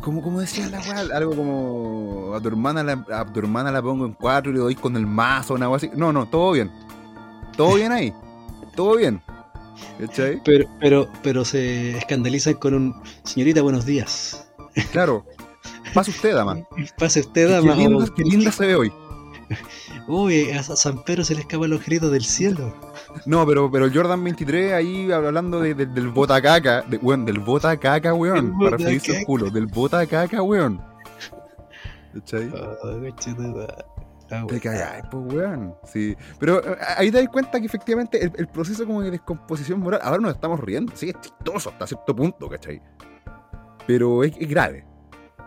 Como, 0.02 0.22
como 0.22 0.40
decía 0.40 0.68
la 0.70 0.80
weá, 0.80 1.00
algo 1.16 1.36
como 1.36 2.34
a 2.34 2.40
tu 2.42 2.48
hermana 2.48 2.84
la, 2.84 3.06
a 3.12 3.26
tu 3.26 3.40
hermana 3.40 3.70
la 3.72 3.82
pongo 3.82 4.06
en 4.06 4.14
cuatro 4.14 4.50
y 4.52 4.54
le 4.56 4.62
doy 4.62 4.76
con 4.76 4.96
el 4.96 5.06
mazo, 5.06 5.56
una 5.56 5.68
weá 5.68 5.76
así. 5.78 5.90
No, 5.96 6.14
no, 6.14 6.26
todo 6.28 6.54
bien. 6.54 6.72
Todo 7.58 7.76
bien 7.76 7.92
ahí. 7.92 8.14
Todo 8.76 8.96
bien. 8.96 9.22
¿Cachai? 10.00 10.42
Pero, 10.46 10.66
pero, 10.80 11.10
pero 11.22 11.44
se 11.46 11.98
escandalizan 11.98 12.54
con 12.56 12.74
un 12.74 12.96
señorita, 13.24 13.62
buenos 13.62 13.86
días. 13.86 14.48
Claro. 14.92 15.26
Pase 15.94 16.12
usted, 16.12 16.36
dama. 16.36 16.58
Pase 16.98 17.20
usted, 17.22 17.48
Qué, 17.48 17.54
dama. 17.54 17.76
linda, 17.76 18.06
qué 18.16 18.24
linda 18.24 18.52
se 18.52 18.66
ve 18.68 18.76
hoy. 18.76 18.94
Uy, 20.08 20.50
a 20.52 20.64
San 20.64 21.04
Pedro 21.04 21.24
se 21.24 21.36
le 21.36 21.42
escapan 21.42 21.70
los 21.70 21.86
gritos 21.86 22.12
del 22.12 22.24
cielo. 22.24 22.74
No, 23.26 23.46
pero, 23.46 23.70
pero 23.72 23.86
el 23.86 23.94
Jordan 23.94 24.24
23 24.24 24.74
ahí 24.74 25.12
hablando 25.12 25.60
de- 25.62 25.76
de- 25.76 25.86
del 25.86 26.10
bota 26.10 26.42
caca, 26.42 26.82
de, 26.82 26.98
weón, 26.98 27.26
del 27.26 27.40
bota 27.40 27.78
caca, 27.78 28.14
weón, 28.14 28.48
El 28.48 28.52
para 28.54 28.78
referirse 28.78 29.12
botacaca. 29.12 29.20
al 29.20 29.26
culo, 29.26 29.50
del 29.52 29.66
bota 29.68 30.06
caca, 30.08 30.42
weón. 30.42 30.82
¿Cachai? 32.14 32.46
Madre. 32.48 33.14
Ah, 34.32 34.46
Te 34.48 34.60
cagáis, 34.60 35.04
pues, 35.12 35.34
weón. 35.34 35.76
Sí. 35.86 36.16
Pero 36.40 36.60
eh, 36.66 36.78
ahí 36.98 37.12
te 37.12 37.20
das 37.20 37.30
cuenta 37.30 37.60
que 37.60 37.66
efectivamente 37.68 38.24
el, 38.24 38.32
el 38.38 38.48
proceso 38.48 38.86
como 38.88 39.02
de 39.02 39.12
descomposición 39.12 39.80
moral, 39.80 40.00
ahora 40.04 40.18
nos 40.20 40.34
estamos 40.34 40.60
riendo, 40.60 40.92
sí, 40.96 41.10
es 41.10 41.22
chistoso 41.22 41.70
hasta 41.70 41.86
cierto 41.86 42.16
punto, 42.16 42.50
¿cachai? 42.50 42.82
Pero 43.86 44.24
es, 44.24 44.34
es 44.40 44.50
grave. 44.50 44.86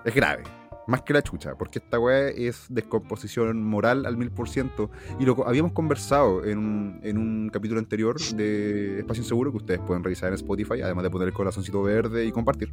Es 0.07 0.15
grave. 0.15 0.45
Más 0.87 1.03
que 1.03 1.13
la 1.13 1.21
chucha, 1.21 1.57
porque 1.57 1.81
esta 1.81 1.99
weá 1.99 2.29
es 2.29 2.67
descomposición 2.69 3.61
moral 3.61 4.07
al 4.07 4.17
mil 4.17 4.31
por 4.31 4.49
ciento. 4.49 4.89
Y 5.19 5.25
lo 5.25 5.47
habíamos 5.47 5.73
conversado 5.73 6.45
en 6.45 6.59
un, 6.59 7.51
capítulo 7.53 7.81
anterior 7.81 8.17
de 8.21 9.01
Espacio 9.01 9.25
Inseguro, 9.25 9.51
que 9.51 9.57
ustedes 9.57 9.81
pueden 9.81 10.05
revisar 10.05 10.29
en 10.29 10.35
Spotify, 10.37 10.83
además 10.83 11.03
de 11.03 11.11
poner 11.11 11.27
el 11.29 11.35
corazoncito 11.35 11.83
verde 11.83 12.25
y 12.25 12.31
compartir. 12.31 12.73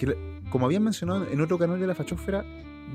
La- 0.00 0.14
como 0.50 0.66
habían 0.66 0.82
mencionado 0.82 1.26
en 1.30 1.40
otro 1.40 1.56
canal 1.58 1.78
de 1.78 1.86
la 1.86 1.94
fachósfera, 1.94 2.44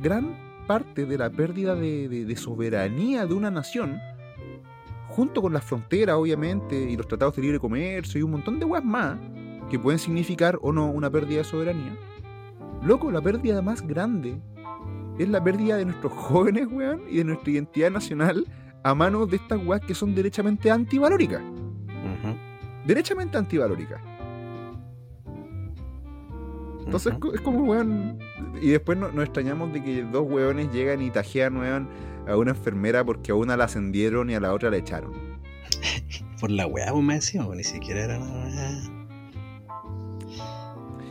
gran 0.02 0.36
parte 0.68 1.06
de 1.06 1.18
la 1.18 1.30
pérdida 1.30 1.76
de, 1.76 2.10
de- 2.10 2.26
de 2.26 2.36
soberanía 2.36 3.26
de 3.26 3.34
una 3.36 3.52
nación, 3.52 4.00
junto 5.10 5.42
con 5.42 5.54
las 5.54 5.64
fronteras, 5.64 6.16
obviamente, 6.16 6.76
y 6.90 6.98
los 6.98 7.08
tratados 7.08 7.36
de 7.36 7.42
libre 7.44 7.60
comercio 7.60 8.20
y 8.20 8.24
un 8.24 8.32
montón 8.32 8.60
de 8.60 8.66
weas 8.66 8.84
más, 8.84 9.18
que 9.74 9.80
pueden 9.80 9.98
significar 9.98 10.60
o 10.62 10.72
no 10.72 10.86
una 10.92 11.10
pérdida 11.10 11.40
de 11.40 11.44
soberanía. 11.46 11.98
Loco, 12.84 13.10
la 13.10 13.22
pérdida 13.22 13.60
más 13.64 13.82
grande 13.82 14.40
es 15.18 15.28
la 15.30 15.44
pérdida 15.44 15.78
de 15.78 15.86
nuestros 15.86 16.14
jóvenes, 16.16 16.68
weón, 16.72 17.02
y 17.10 17.18
de 17.18 17.24
nuestra 17.24 17.50
identidad 17.54 17.90
nacional 17.90 18.46
a 18.84 18.94
manos 18.94 19.28
de 19.32 19.38
estas 19.38 19.66
weas 19.66 19.82
que 19.82 19.96
son 19.96 20.14
derechamente 20.14 20.70
antivalóricas. 20.70 21.42
Derechamente 22.86 23.36
antivalóricas. 23.36 24.00
Entonces 26.86 27.14
es 27.34 27.42
como, 27.42 27.64
weón. 27.64 28.20
Y 28.62 28.68
después 28.70 28.96
no- 29.00 29.12
nos 29.12 29.24
extrañamos 29.24 29.74
de 29.74 29.84
que 29.84 30.04
dos 30.04 30.30
weones 30.30 30.72
llegan 30.72 31.02
y 31.02 31.10
tajean, 31.10 31.58
weón, 31.58 31.88
a 32.28 32.38
una 32.38 32.52
enfermera 32.52 33.04
porque 33.04 33.32
a 33.32 33.36
una 33.36 33.58
la 33.58 33.64
ascendieron 33.64 34.30
y 34.30 34.36
a 34.36 34.40
la 34.40 34.54
otra 34.54 34.70
la 34.70 34.78
echaron. 34.78 35.14
Por 36.40 36.52
la 36.52 36.68
weá, 36.68 36.92
pues 36.92 37.04
me 37.04 37.16
decía, 37.16 37.44
pues, 37.44 37.58
ni 37.58 37.64
siquiera 37.64 38.04
era 38.04 38.20
nada. 38.20 39.03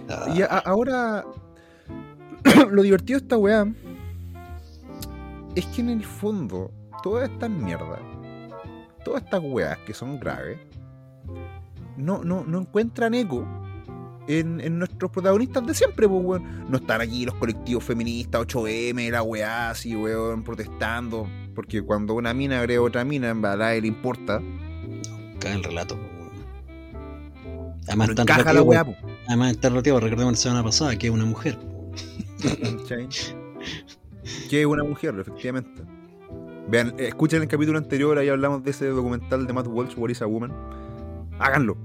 Ah, 0.09 0.33
Y 0.35 0.43
a- 0.43 0.47
ahora, 0.47 1.25
lo 2.71 2.83
divertido 2.83 3.19
de 3.19 3.25
esta 3.25 3.37
weá 3.37 3.67
es 5.55 5.67
que 5.67 5.81
en 5.83 5.91
el 5.91 6.05
fondo, 6.05 6.71
todas 7.03 7.29
estas 7.31 7.51
mierdas, 7.51 8.01
todas 9.05 9.23
estas 9.23 9.41
weas 9.45 9.79
que 9.79 9.93
son 9.95 10.19
graves, 10.19 10.59
no, 11.97 12.25
no, 12.25 12.45
no 12.45 12.61
encuentran 12.61 13.15
eco 13.15 13.47
en, 14.29 14.61
en 14.61 14.79
nuestros 14.79 15.11
protagonistas 15.11 15.67
de 15.67 15.75
siempre, 15.75 16.09
pues, 16.09 16.25
weón. 16.25 16.65
No 16.71 16.77
están 16.79 17.01
aquí 17.01 17.25
los 17.27 17.35
colectivos 17.35 17.85
feministas, 17.85 18.41
8M, 18.43 19.11
la 19.11 19.23
weá, 19.23 19.71
así, 19.71 19.95
weón, 19.95 20.43
protestando. 20.43 21.29
Porque 21.55 21.83
cuando 21.83 22.15
una 22.15 22.33
mina 22.33 22.61
agrega 22.61 22.81
otra 22.81 23.05
mina, 23.05 23.29
en 23.31 23.43
verdad 23.43 23.77
le 23.79 23.87
importa. 23.89 24.41
caga 25.39 25.55
el 25.57 25.65
relato. 25.65 25.97
pues, 25.97 26.09
weón. 26.19 27.73
Además, 27.89 28.09
No 28.17 28.23
encaja 28.23 28.53
la 28.53 28.63
weá, 28.63 28.85
pues. 28.85 28.97
Además 29.29 29.53
está 29.53 29.69
relativo, 29.69 30.01
recordemos 30.01 30.33
la 30.35 30.37
semana 30.39 30.63
pasada 30.65 30.97
que 30.97 31.07
es 31.09 31.13
una 31.13 31.25
mujer. 31.25 31.59
Que 34.49 34.61
es 34.61 34.67
una 34.67 34.85
mujer, 34.85 35.15
efectivamente. 35.19 35.83
Vean, 36.69 36.95
escuchen 36.99 37.43
el 37.43 37.49
capítulo 37.49 37.79
anterior, 37.79 38.17
ahí 38.19 38.29
hablamos 38.29 38.63
de 38.63 38.71
ese 38.71 38.87
documental 38.87 39.47
de 39.47 39.53
Matt 39.53 39.67
Walsh, 39.67 39.95
What 39.97 40.11
is 40.11 40.23
a 40.23 40.27
Woman. 40.27 40.53
Háganlo. 41.39 41.77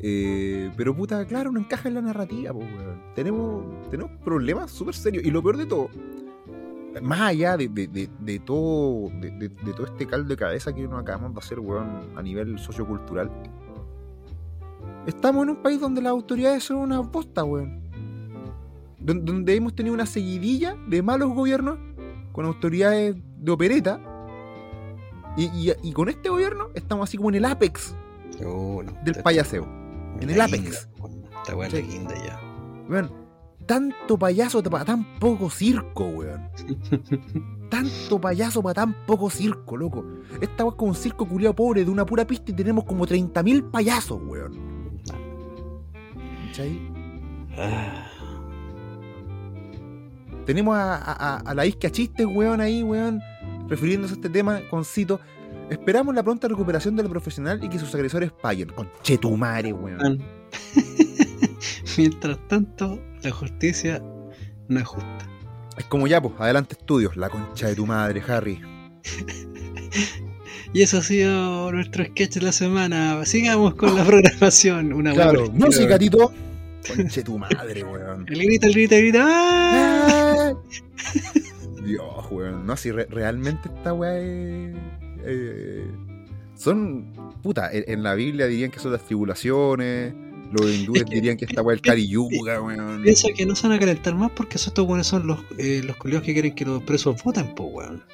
Eh, 0.00 0.70
pero 0.76 0.94
puta, 0.94 1.24
claro, 1.26 1.50
no 1.52 1.60
encaja 1.60 1.88
en 1.88 1.94
la 1.94 2.02
narrativa, 2.02 2.52
pues, 2.52 2.66
weón. 2.66 3.02
Tenemos, 3.14 3.64
tenemos 3.90 4.12
problemas 4.24 4.70
súper 4.70 4.94
serios. 4.94 5.24
Y 5.24 5.30
lo 5.30 5.42
peor 5.42 5.56
de 5.56 5.66
todo, 5.66 5.88
más 7.02 7.20
allá 7.20 7.56
de, 7.56 7.68
de- 7.68 8.08
de- 8.20 8.38
todo 8.40 9.10
de 9.20 9.48
todo 9.76 9.86
este 9.86 10.06
caldo 10.06 10.28
de 10.28 10.36
cabeza 10.36 10.74
que 10.74 10.82
nos 10.82 11.00
acabamos 11.00 11.34
de 11.34 11.38
hacer, 11.40 11.60
weón, 11.60 11.86
a 12.16 12.22
nivel 12.22 12.58
sociocultural, 12.58 13.30
estamos 15.06 15.42
en 15.44 15.50
un 15.50 15.56
país 15.62 15.80
donde 15.80 16.02
las 16.02 16.10
autoridades 16.10 16.64
son 16.64 16.78
una 16.78 17.00
bosta, 17.00 17.44
weón. 17.44 17.82
Don- 18.98 19.24
Donde 19.24 19.54
hemos 19.54 19.74
tenido 19.74 19.94
una 19.94 20.06
seguidilla 20.06 20.76
de 20.88 21.02
malos 21.02 21.32
gobiernos 21.32 21.78
con 22.32 22.44
autoridades 22.46 23.16
de 23.38 23.52
opereta. 23.52 24.00
Y, 25.36 25.44
y- 25.44 25.72
y 25.82 25.92
con 25.92 26.08
este 26.08 26.28
gobierno 26.28 26.68
estamos 26.74 27.08
así 27.08 27.16
como 27.16 27.28
en 27.28 27.36
el 27.36 27.44
apex 27.44 27.94
Oh, 28.44 28.82
no, 28.82 28.92
del 29.04 29.10
está- 29.12 29.22
payaseo. 29.22 29.64
en 30.20 30.30
el 30.30 30.40
apex. 30.40 30.88
guinda, 30.96 31.02
weón. 31.02 31.24
Esta 31.42 31.56
weá 31.56 31.66
es 31.68 31.72
la 31.74 31.80
Sí. 31.80 31.86
guinda 31.86 32.14
ya. 32.24 32.40
Weón, 32.88 33.10
tanto 33.66 34.18
payaso 34.18 34.62
para 34.62 34.84
tan 34.84 35.18
poco 35.18 35.50
circo, 35.50 36.06
weón. 36.06 36.48
Tanto 37.70 38.20
payaso 38.20 38.62
para 38.62 38.74
tan 38.74 38.94
poco 39.06 39.28
circo, 39.28 39.76
loco. 39.76 40.04
Esta 40.40 40.64
weá 40.64 40.70
es 40.70 40.76
como 40.76 40.90
un 40.90 40.94
circo 40.96 41.26
culiado 41.28 41.54
pobre 41.54 41.84
de 41.84 41.90
una 41.90 42.06
pura 42.06 42.24
pista 42.26 42.52
y 42.52 42.54
tenemos 42.54 42.84
como 42.84 43.04
30.000 43.06 43.70
payasos, 43.70 44.20
weón. 44.24 44.75
¿Cachai? 46.56 46.80
Ah, 47.58 48.06
Tenemos 50.46 50.74
a, 50.74 50.94
a- 50.96 51.12
a- 51.36 51.36
a 51.40 51.54
la 51.54 51.66
isca 51.66 51.90
chistes, 51.90 52.24
weón, 52.26 52.60
ahí, 52.62 52.82
weón, 52.82 53.20
refiriéndose 53.68 54.14
a 54.14 54.16
este 54.16 54.30
tema 54.30 54.60
con 54.70 54.84
cito. 54.86 55.20
Esperamos 55.68 56.14
la 56.14 56.22
pronta 56.22 56.48
recuperación 56.48 56.96
del 56.96 57.10
profesional 57.10 57.62
y 57.62 57.68
que 57.68 57.78
sus 57.78 57.94
agresores 57.94 58.32
paguen. 58.32 58.68
Conchetumare, 58.70 59.72
weón. 59.74 60.24
Mientras 61.98 62.38
tanto, 62.48 62.98
la 63.22 63.30
justicia 63.32 64.02
no 64.68 64.80
es 64.80 64.86
justa. 64.86 65.26
Es 65.76 65.84
como 65.86 66.06
ya, 66.06 66.22
pues, 66.22 66.32
adelante 66.38 66.74
estudios. 66.78 67.16
La 67.18 67.28
concha 67.28 67.66
de 67.68 67.74
tu 67.76 67.84
madre, 67.84 68.22
Harry. 68.26 68.62
Y 70.72 70.82
eso 70.82 70.98
ha 70.98 71.02
sido 71.02 71.72
nuestro 71.72 72.04
sketch 72.04 72.34
de 72.34 72.42
la 72.42 72.52
semana. 72.52 73.24
Sigamos 73.24 73.74
con 73.74 73.94
la 73.96 74.04
programación. 74.06 74.92
Una 74.92 75.12
Claro, 75.14 75.50
música, 75.52 75.98
Tito. 75.98 76.32
Conche 76.86 77.22
tu 77.22 77.38
madre, 77.38 77.82
weón. 77.82 78.26
El 78.28 78.38
grita, 78.38 78.66
el 78.66 78.72
grita, 78.74 78.96
el 78.96 79.02
grita. 79.02 79.24
¡ah! 79.26 80.54
Dios, 81.84 82.04
weón. 82.30 82.66
No, 82.66 82.76
si 82.76 82.90
re- 82.92 83.06
realmente 83.10 83.68
esta 83.74 83.92
weá 83.92 84.18
es. 84.18 84.74
eh, 85.24 85.84
son. 86.56 87.12
Puta, 87.42 87.70
en, 87.72 87.84
en 87.88 88.02
la 88.02 88.14
Biblia 88.14 88.46
dirían 88.46 88.70
que 88.70 88.78
son 88.80 88.92
las 88.92 89.02
tribulaciones. 89.02 90.14
Los 90.52 90.70
hindúes 90.70 91.02
Es 91.02 91.08
que- 91.08 91.14
dirían 91.16 91.36
que 91.36 91.44
esta 91.44 91.62
weá 91.62 91.74
es 91.74 91.78
el 91.78 91.82
Kali 91.82 92.08
Yuga, 92.08 92.60
weón. 92.60 93.02
Piensa 93.02 93.28
que 93.36 93.46
no 93.46 93.54
se 93.56 93.66
van 93.68 93.76
a 93.76 93.80
calentar 93.80 94.14
más 94.14 94.30
porque 94.32 94.56
esos 94.56 94.68
estos 94.68 94.86
weones 94.86 95.06
son 95.06 95.26
los, 95.26 95.40
eh, 95.58 95.82
los 95.84 95.96
culiados 95.96 96.24
que 96.26 96.32
quieren 96.34 96.54
que 96.54 96.64
los 96.64 96.82
presos 96.82 97.22
voten, 97.24 97.54
pues 97.54 97.68
weón. 97.72 98.04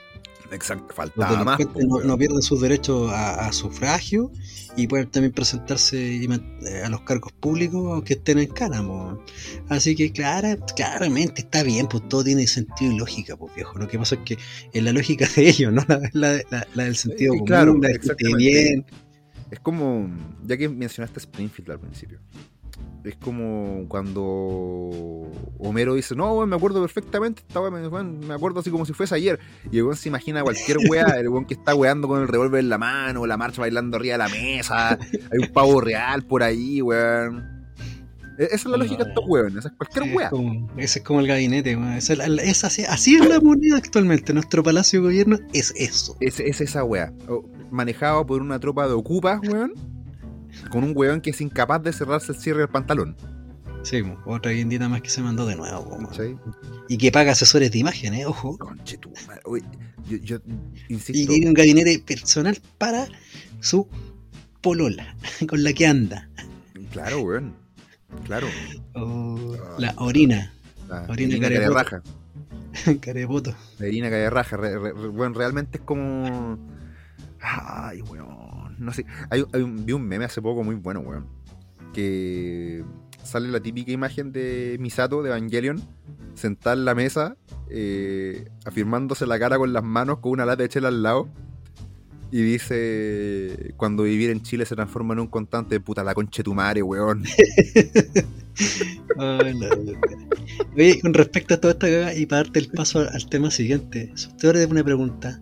Exacto, 0.52 0.94
faltaba 0.94 1.44
más. 1.44 1.58
po, 1.66 1.80
no, 1.80 2.00
no 2.00 2.18
pierden 2.18 2.42
sus 2.42 2.60
derechos 2.60 3.10
a, 3.10 3.46
a 3.46 3.52
sufragio 3.52 4.30
y 4.76 4.86
pueden 4.86 5.10
también 5.10 5.32
presentarse 5.32 6.16
eh, 6.22 6.82
a 6.84 6.88
los 6.88 7.00
cargos 7.02 7.32
públicos 7.32 8.02
que 8.04 8.14
estén 8.14 8.38
en 8.38 8.48
cánamo. 8.48 9.22
Así 9.68 9.94
que 9.96 10.12
clara, 10.12 10.56
claramente 10.76 11.42
está 11.42 11.62
bien, 11.62 11.86
pues 11.88 12.06
todo 12.08 12.24
tiene 12.24 12.46
sentido 12.46 12.92
y 12.92 12.98
lógica, 12.98 13.36
pues 13.36 13.54
viejo. 13.54 13.78
Lo 13.78 13.88
que 13.88 13.98
pasa 13.98 14.16
es 14.16 14.20
que 14.24 14.38
es 14.72 14.82
la 14.82 14.92
lógica 14.92 15.26
de 15.34 15.48
ellos, 15.48 15.72
no 15.74 15.84
la, 15.88 16.00
la- 16.12 16.42
la- 16.50 16.66
la 16.74 16.84
del 16.84 16.96
sentido 16.96 17.32
Eh, 17.34 17.38
común, 17.38 17.46
claro, 17.46 17.74
la 17.80 18.36
bien. 18.36 18.84
Es 19.50 19.60
como, 19.60 20.08
ya 20.46 20.56
que 20.56 20.68
mencionaste 20.68 21.18
Springfield 21.20 21.72
al 21.72 21.80
principio, 21.80 22.20
es 23.04 23.16
como 23.16 23.86
cuando 23.88 25.28
Homero 25.58 25.94
dice, 25.94 26.14
no, 26.14 26.34
weón, 26.34 26.48
me 26.48 26.56
acuerdo 26.56 26.80
perfectamente, 26.80 27.42
esta 27.46 27.60
weón, 27.60 28.20
me 28.20 28.34
acuerdo 28.34 28.60
así 28.60 28.70
como 28.70 28.84
si 28.86 28.92
fuese 28.92 29.14
ayer. 29.14 29.38
Y 29.70 29.78
el 29.78 29.84
weón 29.84 29.96
se 29.96 30.08
imagina 30.08 30.42
cualquier 30.42 30.78
weá, 30.88 31.06
el 31.18 31.28
weón 31.28 31.44
que 31.44 31.54
está 31.54 31.74
weando 31.74 32.06
con 32.08 32.22
el 32.22 32.28
revólver 32.28 32.60
en 32.60 32.68
la 32.68 32.78
mano, 32.78 33.26
la 33.26 33.36
marcha 33.36 33.60
bailando 33.60 33.96
arriba 33.96 34.12
de 34.14 34.18
la 34.18 34.28
mesa, 34.28 34.90
hay 35.00 35.38
un 35.40 35.48
pavo 35.52 35.80
real 35.80 36.22
por 36.24 36.42
ahí, 36.42 36.80
weón. 36.82 37.50
E- 38.38 38.44
Esa 38.44 38.54
es 38.54 38.64
la 38.66 38.76
lógica 38.78 39.04
de 39.04 39.10
estos 39.10 39.24
weones, 39.28 39.56
esa 39.56 39.68
es 39.68 39.74
cualquier 39.76 40.04
Sí, 40.04 40.14
weá. 40.14 40.26
es 40.26 40.30
como- 40.30 40.70
ese 40.76 40.98
es 41.00 41.04
como 41.04 41.20
el 41.20 41.26
gabinete, 41.26 41.76
weón. 41.76 41.92
Es 41.94 42.08
es 42.08 42.64
así, 42.64 42.82
así 42.84 43.16
es 43.16 43.28
la 43.28 43.40
moneda 43.40 43.76
actualmente. 43.76 44.32
Nuestro 44.32 44.62
palacio 44.62 45.00
de 45.00 45.06
gobierno 45.06 45.38
es 45.52 45.72
eso. 45.76 46.16
Es, 46.20 46.40
es 46.40 46.60
esa 46.60 46.82
weá. 46.84 47.12
Manejado 47.70 48.24
por 48.26 48.40
una 48.42 48.58
tropa 48.60 48.86
de 48.86 48.94
ocupas, 48.94 49.40
weón. 49.46 49.72
Con 50.72 50.82
un 50.84 50.92
weón 50.96 51.20
que 51.20 51.30
es 51.30 51.40
incapaz 51.40 51.82
de 51.82 51.92
cerrarse 51.92 52.32
el 52.32 52.38
cierre 52.38 52.60
del 52.60 52.68
pantalón. 52.68 53.14
Sí, 53.84 54.00
otra 54.26 54.52
guindita 54.52 54.88
más 54.88 55.02
que 55.02 55.10
se 55.10 55.20
mandó 55.22 55.44
de 55.44 55.54
nuevo. 55.56 55.98
¿cachai? 56.08 56.36
Y 56.88 56.96
que 56.98 57.12
paga 57.12 57.32
asesores 57.32 57.70
de 57.70 57.78
imagen, 57.78 58.14
eh, 58.14 58.24
ojo. 58.26 58.56
Conche 58.56 58.96
tu 58.96 59.12
madre. 59.26 59.42
Oye, 59.44 59.64
yo, 60.08 60.16
yo 60.18 60.38
Y 60.88 60.94
insisto. 60.94 61.30
tiene 61.32 61.48
un 61.48 61.54
gabinete 61.54 61.98
personal 61.98 62.58
para 62.78 63.06
su 63.60 63.86
polola, 64.60 65.14
con 65.48 65.62
la 65.62 65.72
que 65.72 65.86
anda. 65.86 66.28
Claro, 66.92 67.20
weón. 67.20 67.54
Claro. 68.24 68.46
Oh, 68.94 69.56
la 69.78 69.94
orina, 69.96 70.52
La 70.88 71.02
Orina 71.08 71.32
Irina 71.36 71.48
carepoto. 71.48 71.74
raja. 71.74 72.02
carepoto. 73.00 73.54
La 73.78 73.88
Irina 73.88 74.30
raja. 74.30 74.56
Re, 74.56 74.78
re- 74.78 74.92
re- 74.92 75.08
weón, 75.08 75.34
realmente 75.34 75.78
es 75.78 75.84
como. 75.84 76.56
Ay, 77.40 78.00
weón. 78.02 78.61
No 78.78 78.92
sé. 78.92 79.04
Hay, 79.30 79.44
hay 79.52 79.62
un- 79.62 79.84
vi 79.86 79.92
un 79.92 80.02
meme 80.06 80.24
hace 80.24 80.40
poco 80.42 80.62
muy 80.64 80.74
bueno, 80.74 81.00
weón. 81.00 81.26
Que 81.92 82.84
sale 83.22 83.48
la 83.48 83.60
típica 83.60 83.92
imagen 83.92 84.32
de 84.32 84.76
Misato 84.80 85.22
de 85.22 85.28
Evangelion 85.30 85.80
sentada 86.34 86.74
en 86.74 86.84
la 86.84 86.94
mesa, 86.94 87.36
eh, 87.68 88.48
afirmándose 88.64 89.26
la 89.26 89.38
cara 89.38 89.58
con 89.58 89.72
las 89.72 89.84
manos 89.84 90.18
con 90.18 90.32
una 90.32 90.46
lata 90.46 90.62
de 90.62 90.68
chela 90.68 90.88
al 90.88 91.02
lado. 91.02 91.28
Y 92.30 92.40
dice, 92.40 93.74
cuando 93.76 94.04
vivir 94.04 94.30
en 94.30 94.40
Chile 94.40 94.64
se 94.64 94.74
transforma 94.74 95.12
en 95.12 95.20
un 95.20 95.26
constante 95.26 95.74
de 95.74 95.80
puta 95.80 96.02
la 96.02 96.14
conche 96.14 96.42
tu 96.42 96.54
madre, 96.54 96.82
weón. 96.82 97.24
Oye, 100.76 101.00
con 101.00 101.14
respecto 101.14 101.54
a 101.54 101.60
toda 101.60 101.72
esta 101.74 101.86
cagada, 101.88 102.14
y 102.14 102.26
para 102.26 102.44
darte 102.44 102.58
el 102.60 102.68
paso 102.68 103.00
al, 103.00 103.08
al 103.08 103.28
tema 103.28 103.50
siguiente, 103.50 104.12
te 104.38 104.48
haré 104.48 104.64
una 104.66 104.82
pregunta. 104.82 105.40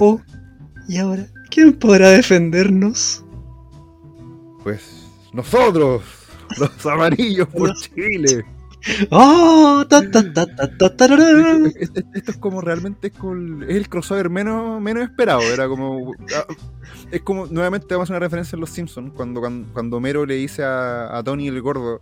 Oh, 0.00 0.20
y 0.86 0.98
ahora, 0.98 1.26
¿quién 1.50 1.72
podrá 1.74 2.10
defendernos? 2.10 3.24
Pues 4.62 5.06
nosotros, 5.32 6.02
los 6.58 6.86
amarillos 6.86 7.48
por 7.48 7.72
Chile. 7.74 8.44
¡Oh! 9.10 9.84
Ta, 9.88 10.08
ta, 10.10 10.32
ta, 10.32 10.46
ta, 10.46 10.76
ta, 10.78 10.96
tararán. 10.96 11.66
Es- 11.66 11.76
es- 11.94 12.04
Esto 12.14 12.30
es 12.30 12.36
como 12.38 12.60
realmente 12.60 13.08
es, 13.08 13.12
con- 13.12 13.62
es 13.64 13.70
el 13.76 13.88
crossover 13.88 14.30
menos, 14.30 14.80
menos 14.80 15.02
esperado. 15.02 15.42
Era 15.42 15.66
como. 15.68 16.12
ah, 16.36 16.46
Es 17.10 17.22
como, 17.22 17.46
nuevamente 17.46 17.86
vamos 17.94 18.02
a 18.08 18.14
hacer 18.14 18.16
una 18.16 18.26
referencia 18.26 18.56
en 18.56 18.60
Los 18.60 18.70
Simpsons, 18.70 19.12
cuando, 19.14 19.40
cuando, 19.40 19.72
cuando 19.72 19.96
Homero 19.96 20.24
le 20.26 20.34
dice 20.36 20.62
a, 20.64 21.16
a 21.16 21.22
Tony 21.24 21.48
el 21.48 21.60
gordo: 21.60 22.00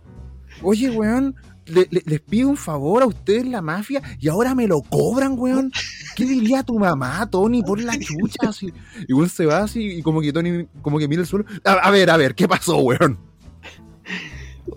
Oye, 0.61 0.89
weón, 0.91 1.35
le- 1.67 1.87
le- 1.91 2.03
les 2.05 2.21
pido 2.21 2.49
un 2.49 2.57
favor 2.57 3.03
a 3.03 3.05
ustedes, 3.07 3.45
la 3.45 3.61
mafia, 3.61 4.01
y 4.19 4.27
ahora 4.27 4.55
me 4.55 4.67
lo 4.67 4.81
cobran, 4.81 5.35
weón. 5.37 5.71
¿Qué 6.15 6.25
diría 6.25 6.63
tu 6.63 6.77
mamá, 6.79 7.29
Tony, 7.29 7.61
por 7.63 7.81
la 7.81 7.97
chucha? 7.99 8.49
Así, 8.49 8.73
y 9.07 9.13
weón 9.13 9.29
se 9.29 9.45
va 9.45 9.59
así, 9.59 9.81
y 9.99 10.01
como 10.01 10.21
que 10.21 10.33
Tony, 10.33 10.65
como 10.81 10.97
que 10.99 11.07
mira 11.07 11.21
el 11.21 11.27
suelo. 11.27 11.45
A, 11.63 11.73
a 11.73 11.91
ver, 11.91 12.09
a 12.09 12.17
ver, 12.17 12.35
¿qué 12.35 12.47
pasó, 12.47 12.77
weón? 12.77 13.17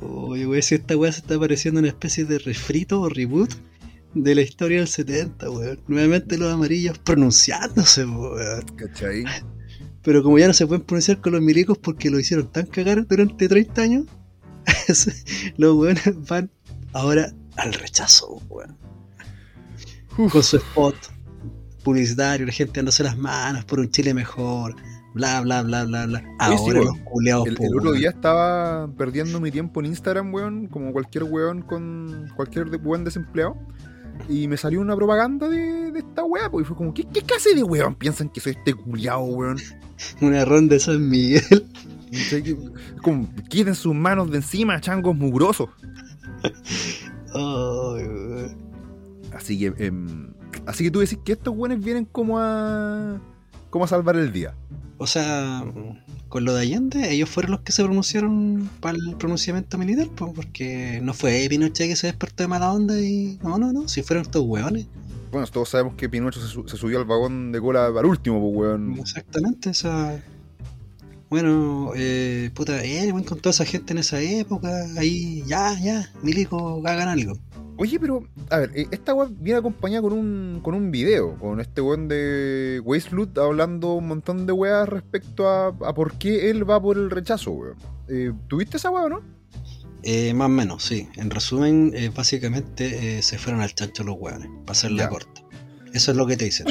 Oye, 0.01 0.47
wey, 0.47 0.63
si 0.63 0.77
esta 0.77 0.97
weá 0.97 1.11
se 1.13 1.21
está 1.21 1.39
pareciendo 1.39 1.81
una 1.81 1.89
especie 1.89 2.25
de 2.25 2.39
refrito 2.39 3.01
o 3.01 3.09
reboot 3.09 3.53
de 4.15 4.35
la 4.35 4.43
historia 4.43 4.79
del 4.79 4.89
70, 4.89 5.51
weón. 5.51 5.81
Nuevamente 5.89 6.39
los 6.39 6.53
amarillos 6.53 6.99
pronunciándose, 6.99 8.05
weón. 8.05 8.63
¿Cachai? 8.77 9.25
Pero 10.03 10.23
como 10.23 10.39
ya 10.39 10.47
no 10.47 10.55
se 10.55 10.67
pueden 10.67 10.85
pronunciar 10.85 11.21
con 11.21 11.33
los 11.33 11.43
milicos 11.43 11.77
porque 11.77 12.09
lo 12.11 12.19
hicieron 12.19 12.51
tan 12.51 12.67
cagar 12.67 13.07
durante 13.07 13.49
30 13.49 13.83
años, 13.83 14.05
los 15.57 15.77
weones 15.77 16.27
van 16.29 16.51
ahora 16.93 17.33
al 17.57 17.73
rechazo, 17.73 18.41
weón. 18.49 18.77
Con 20.31 20.43
su 20.43 20.57
spot 20.57 20.95
publicitario, 21.85 22.47
la 22.47 22.53
gente 22.53 22.75
dándose 22.81 23.03
las 23.03 23.17
manos 23.17 23.65
por 23.65 23.81
un 23.81 23.91
Chile 23.91 24.13
mejor, 24.13 24.77
bla, 25.15 25.41
bla, 25.41 25.63
bla, 25.63 25.85
bla, 25.85 26.07
bla. 26.07 26.21
Sí, 26.21 26.27
Ahora 26.39 26.81
weón. 26.81 26.85
los 26.85 26.99
culeados, 27.05 27.47
El, 27.47 27.55
po, 27.55 27.65
el 27.65 27.77
otro 27.77 27.91
weón. 27.91 28.01
día 28.01 28.11
estaba 28.11 28.89
perdiendo 28.97 29.41
mi 29.41 29.51
tiempo 29.51 29.81
en 29.81 29.87
Instagram, 29.87 30.33
weón, 30.35 30.67
como 30.67 30.93
cualquier 30.93 31.25
weón 31.25 31.63
con 31.63 32.31
cualquier 32.37 32.67
weón 32.83 33.05
desempleado. 33.05 33.57
Y 34.29 34.49
me 34.49 34.59
salió 34.59 34.81
una 34.83 34.95
propaganda 34.95 35.49
de, 35.49 35.91
de 35.93 35.99
esta 36.01 36.25
weá, 36.25 36.51
pues, 36.51 36.65
y 36.65 36.69
fue 36.69 36.77
como, 36.77 36.93
¿qué, 36.93 37.05
¿qué 37.05 37.23
clase 37.23 37.55
de 37.55 37.63
weón 37.63 37.95
piensan 37.95 38.29
que 38.29 38.41
soy 38.41 38.53
este 38.53 38.75
culiao, 38.75 39.25
weón? 39.25 39.59
Una 40.21 40.45
ronda 40.45 40.75
de 40.75 40.81
San 40.81 41.09
Miguel. 41.09 41.67
Como, 43.03 43.29
quiten 43.49 43.75
sus 43.77 43.95
manos 43.95 44.31
de 44.31 44.39
encima, 44.39 44.81
changos 44.81 45.15
mugrosos. 45.17 45.69
Así 49.33 49.59
que, 49.59 49.73
em, 49.85 50.33
así 50.67 50.85
que 50.85 50.91
tú 50.91 50.99
decís 51.01 51.19
que 51.25 51.33
estos 51.33 51.55
weones 51.57 51.83
vienen 51.83 52.05
como 52.05 52.39
a, 52.41 53.21
como 53.71 53.85
a 53.85 53.89
salvar 53.89 54.17
el 54.17 54.33
día. 54.33 54.55
O 54.99 55.07
sea, 55.07 55.65
con 56.29 56.45
lo 56.45 56.53
de 56.55 56.63
Allende, 56.63 57.11
ellos 57.13 57.31
fueron 57.31 57.53
los 57.53 57.61
que 57.61 57.73
se 57.73 57.83
pronunciaron 57.85 58.69
para 58.81 58.99
el 58.99 59.17
pronunciamiento 59.17 59.79
militar, 59.79 60.09
po, 60.09 60.33
porque 60.35 61.01
no 61.03 61.15
fue 61.15 61.47
Pinochet 61.49 61.89
que 61.89 61.97
se 61.97 62.09
despertó 62.09 62.43
de 62.43 62.49
mala 62.49 62.73
onda 62.73 63.01
y. 63.01 63.39
No, 63.43 63.57
no, 63.59 63.73
no, 63.73 63.89
si 63.89 64.03
fueron 64.03 64.23
estos 64.23 64.43
hueones. 64.43 64.87
Bueno, 65.33 65.47
todos 65.47 65.69
sabemos 65.69 65.95
que 65.95 66.09
Pinocho 66.09 66.41
se, 66.41 66.49
su- 66.49 66.67
se 66.67 66.77
subió 66.77 66.99
al 66.99 67.05
vagón 67.05 67.53
de 67.53 67.61
cola 67.61 67.87
al 67.87 68.05
último, 68.05 68.41
pues, 68.41 68.57
weón. 68.57 68.99
Exactamente, 68.99 69.71
esa. 69.71 70.21
Bueno, 71.31 71.93
eh, 71.95 72.51
puta, 72.55 72.83
él, 72.85 73.13
weón, 73.13 73.23
con 73.25 73.39
toda 73.39 73.53
esa 73.53 73.65
gente 73.65 73.93
en 73.93 73.99
esa 73.99 74.21
época, 74.21 74.69
ahí, 74.99 75.45
ya, 75.47 75.79
ya, 75.81 76.11
Milico, 76.23 76.83
hagan 76.85 77.09
algo. 77.09 77.35
Oye, 77.79 77.99
pero, 78.01 78.25
a 78.51 78.59
ver, 78.59 78.73
eh, 78.75 78.87
esta 78.91 79.15
weá 79.15 79.29
viene 79.31 79.61
acompañada 79.61 80.03
con 80.03 80.13
un, 80.13 80.61
con 80.63 80.75
un 80.75 80.91
video, 80.91 81.39
con 81.39 81.61
este 81.61 81.81
weón 81.81 82.09
de 82.09 82.83
Wasteloot 82.85 83.39
hablando 83.39 83.95
un 83.95 84.09
montón 84.09 84.45
de 84.45 84.53
weas 84.53 84.89
respecto 84.89 85.49
a, 85.49 85.69
a 85.69 85.95
por 85.95 86.15
qué 86.15 86.51
él 86.51 86.69
va 86.69 86.83
por 86.83 86.99
el 86.99 87.11
rechazo, 87.11 87.53
weón. 87.53 87.77
Eh, 88.09 88.33
¿Tuviste 88.49 88.77
esa 88.77 88.91
weá 88.91 89.05
o 89.05 89.09
no? 89.09 89.21
Eh, 90.03 90.35
más 90.35 90.47
o 90.47 90.49
menos, 90.51 90.83
sí. 90.83 91.09
En 91.17 91.31
resumen, 91.31 91.93
eh, 91.95 92.11
básicamente 92.15 93.19
eh, 93.19 93.23
se 93.23 93.39
fueron 93.39 93.61
al 93.63 93.73
chancho 93.75 94.03
los 94.03 94.17
hueones, 94.19 94.49
para 94.67 94.73
hacerla 94.73 95.05
Ya. 95.05 95.09
corta. 95.09 95.43
Eso 95.95 96.11
es 96.11 96.17
lo 96.17 96.27
que 96.27 96.37
te 96.37 96.47
dicen. 96.47 96.67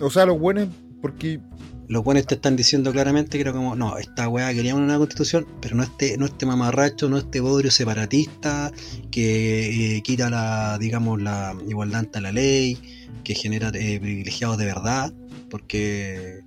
O 0.00 0.10
sea, 0.10 0.26
los 0.26 0.38
buenos, 0.38 0.68
porque. 1.04 1.38
Los 1.86 2.02
buenos 2.02 2.26
te 2.26 2.36
están 2.36 2.56
diciendo 2.56 2.92
claramente 2.92 3.36
que 3.36 3.42
era 3.42 3.52
como, 3.52 3.76
no, 3.76 3.98
esta 3.98 4.26
weá 4.26 4.54
quería 4.54 4.74
una 4.74 4.96
constitución, 4.96 5.46
pero 5.60 5.76
no 5.76 5.82
este, 5.82 6.16
no 6.16 6.24
este 6.24 6.46
mamarracho, 6.46 7.10
no 7.10 7.18
este 7.18 7.40
bodrio 7.40 7.70
separatista 7.70 8.72
que 9.10 9.96
eh, 9.96 10.00
quita 10.00 10.30
la, 10.30 10.78
digamos, 10.78 11.20
la 11.20 11.54
igualdad 11.68 12.00
ante 12.00 12.22
la 12.22 12.32
ley, 12.32 12.78
que 13.22 13.34
genera 13.34 13.70
eh, 13.74 14.00
privilegiados 14.00 14.56
de 14.56 14.64
verdad, 14.64 15.12
porque 15.50 16.40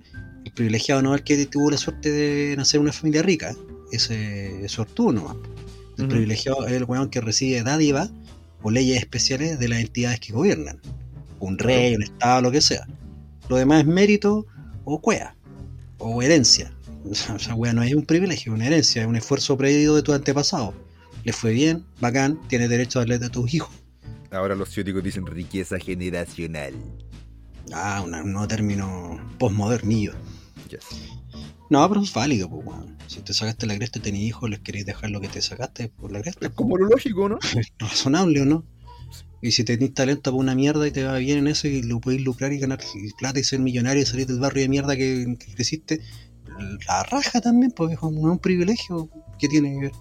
el 0.44 0.52
privilegiado 0.54 1.02
no 1.02 1.14
es 1.14 1.20
el 1.20 1.24
que 1.24 1.46
tuvo 1.46 1.70
la 1.70 1.76
suerte 1.76 2.10
de 2.10 2.56
nacer 2.56 2.78
en 2.78 2.82
una 2.82 2.92
familia 2.92 3.22
rica, 3.22 3.54
ese 3.92 4.64
es 4.64 4.72
sortudo 4.72 5.12
nomás. 5.12 5.36
El 5.98 6.08
privilegiado 6.08 6.66
es 6.66 6.72
el 6.72 6.82
weón 6.82 7.10
que 7.10 7.20
recibe 7.20 7.62
dádiva 7.62 8.10
o 8.62 8.72
leyes 8.72 8.98
especiales 8.98 9.60
de 9.60 9.68
las 9.68 9.78
entidades 9.78 10.18
que 10.18 10.32
gobiernan. 10.32 10.80
Un 11.38 11.58
rey, 11.58 11.94
un 11.94 12.02
estado, 12.02 12.42
lo 12.42 12.50
que 12.50 12.60
sea. 12.60 12.88
Lo 13.48 13.56
demás 13.56 13.80
es 13.80 13.86
mérito 13.86 14.46
o 14.84 15.00
cuea. 15.00 15.34
O 15.98 16.22
herencia. 16.22 16.72
O 17.10 17.14
sea, 17.38 17.54
wea 17.54 17.72
no 17.72 17.82
es 17.82 17.94
un 17.94 18.04
privilegio, 18.04 18.52
es 18.52 18.56
una 18.56 18.66
herencia, 18.66 19.02
es 19.02 19.08
un 19.08 19.16
esfuerzo 19.16 19.56
previo 19.56 19.94
de 19.94 20.02
tu 20.02 20.12
antepasado. 20.12 20.74
Le 21.24 21.32
fue 21.32 21.52
bien, 21.52 21.84
bacán, 22.00 22.38
tienes 22.48 22.68
derecho 22.68 22.98
a 22.98 23.02
darle 23.06 23.24
a 23.24 23.30
tus 23.30 23.54
hijos. 23.54 23.70
Ahora 24.30 24.54
los 24.54 24.68
ciúticos 24.70 25.02
dicen 25.02 25.24
riqueza 25.26 25.78
generacional. 25.78 26.74
Ah, 27.72 28.02
una- 28.04 28.22
un 28.22 28.32
nuevo 28.32 28.48
término 28.48 29.18
postmodernillo. 29.38 30.12
Yes. 30.68 30.84
No, 31.70 31.88
pero 31.88 32.02
es 32.02 32.12
válido, 32.12 32.50
pues, 32.50 32.66
weón. 32.66 32.96
Si 33.06 33.20
te 33.20 33.32
sacaste 33.32 33.66
la 33.66 33.76
cresta 33.76 33.98
y 34.00 34.02
tenés 34.02 34.22
hijos, 34.22 34.50
les 34.50 34.58
queréis 34.60 34.84
dejar 34.84 35.10
lo 35.10 35.20
que 35.20 35.28
te 35.28 35.40
sacaste 35.40 35.88
por 35.88 36.12
la 36.12 36.20
cresta. 36.20 36.46
Es 36.48 36.52
como 36.52 36.76
lo 36.76 36.88
lógico, 36.88 37.28
¿no? 37.28 37.38
¿Es 37.56 37.72
razonable 37.78 38.42
o 38.42 38.44
no? 38.44 38.64
Y 39.40 39.52
si 39.52 39.64
tenés 39.64 39.94
talento 39.94 40.30
para 40.30 40.36
una 40.36 40.54
mierda 40.54 40.86
y 40.86 40.90
te 40.90 41.04
va 41.04 41.16
bien 41.18 41.38
en 41.38 41.48
eso 41.48 41.68
y 41.68 41.82
lo 41.82 42.00
podéis 42.00 42.22
lucrar 42.22 42.52
y 42.52 42.58
ganar 42.58 42.80
plata 43.18 43.38
y 43.38 43.44
ser 43.44 43.60
millonario 43.60 44.02
y 44.02 44.06
salir 44.06 44.26
del 44.26 44.40
barrio 44.40 44.62
de 44.62 44.68
mierda 44.68 44.96
que, 44.96 45.36
que 45.38 45.54
creciste, 45.54 46.00
la 46.86 47.02
raja 47.04 47.40
también, 47.40 47.72
porque 47.72 47.96
no 48.00 48.08
es 48.08 48.14
un 48.14 48.38
privilegio 48.38 49.08
que 49.38 49.48
tiene 49.48 49.74
que 49.74 49.80
ver. 49.80 49.92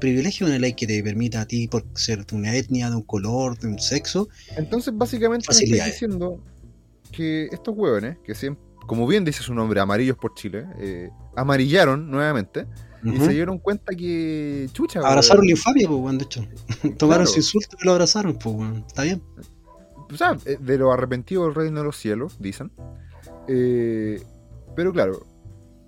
Privilegio 0.00 0.46
en 0.46 0.60
ley 0.60 0.74
que 0.74 0.86
te 0.86 1.02
permita 1.02 1.40
a 1.40 1.46
ti, 1.46 1.66
por 1.66 1.84
ser 1.94 2.24
de 2.24 2.36
una 2.36 2.54
etnia, 2.54 2.88
de 2.88 2.96
un 2.96 3.02
color, 3.02 3.58
de 3.58 3.66
un 3.66 3.78
sexo. 3.78 4.28
Entonces, 4.56 4.96
básicamente, 4.96 5.48
me 5.48 5.64
estás 5.64 5.86
diciendo 5.86 6.40
que 7.10 7.46
estos 7.50 7.76
hueones, 7.76 8.18
que 8.24 8.34
siempre, 8.34 8.62
como 8.86 9.06
bien 9.06 9.24
dice 9.24 9.42
su 9.42 9.54
nombre, 9.54 9.80
amarillos 9.80 10.16
por 10.16 10.34
Chile, 10.34 10.66
eh, 10.78 11.10
amarillaron 11.36 12.10
nuevamente 12.10 12.66
y 13.02 13.18
se 13.18 13.30
dieron 13.30 13.58
cuenta 13.58 13.94
que. 13.94 14.68
Chucha, 14.72 15.00
Abrazaron 15.00 15.44
la 15.46 15.52
infamia, 15.52 15.88
pues, 15.88 16.18
de 16.18 16.24
hecho. 16.24 16.46
Tomaron 16.98 17.26
su 17.26 17.36
insulto 17.36 17.76
y 17.80 17.86
lo 17.86 17.92
abrazaron, 17.92 18.38
pues, 18.38 18.56
Está 18.86 19.02
bien. 19.02 19.22
O 20.10 20.16
sea, 20.16 20.36
eh, 20.46 20.56
de 20.60 20.78
lo 20.78 20.92
arrepentido 20.92 21.44
del 21.44 21.54
reino 21.54 21.80
de 21.80 21.84
los 21.84 21.96
cielos, 21.96 22.36
dicen. 22.40 22.72
Eh, 23.46 24.22
pero 24.74 24.92
claro, 24.92 25.26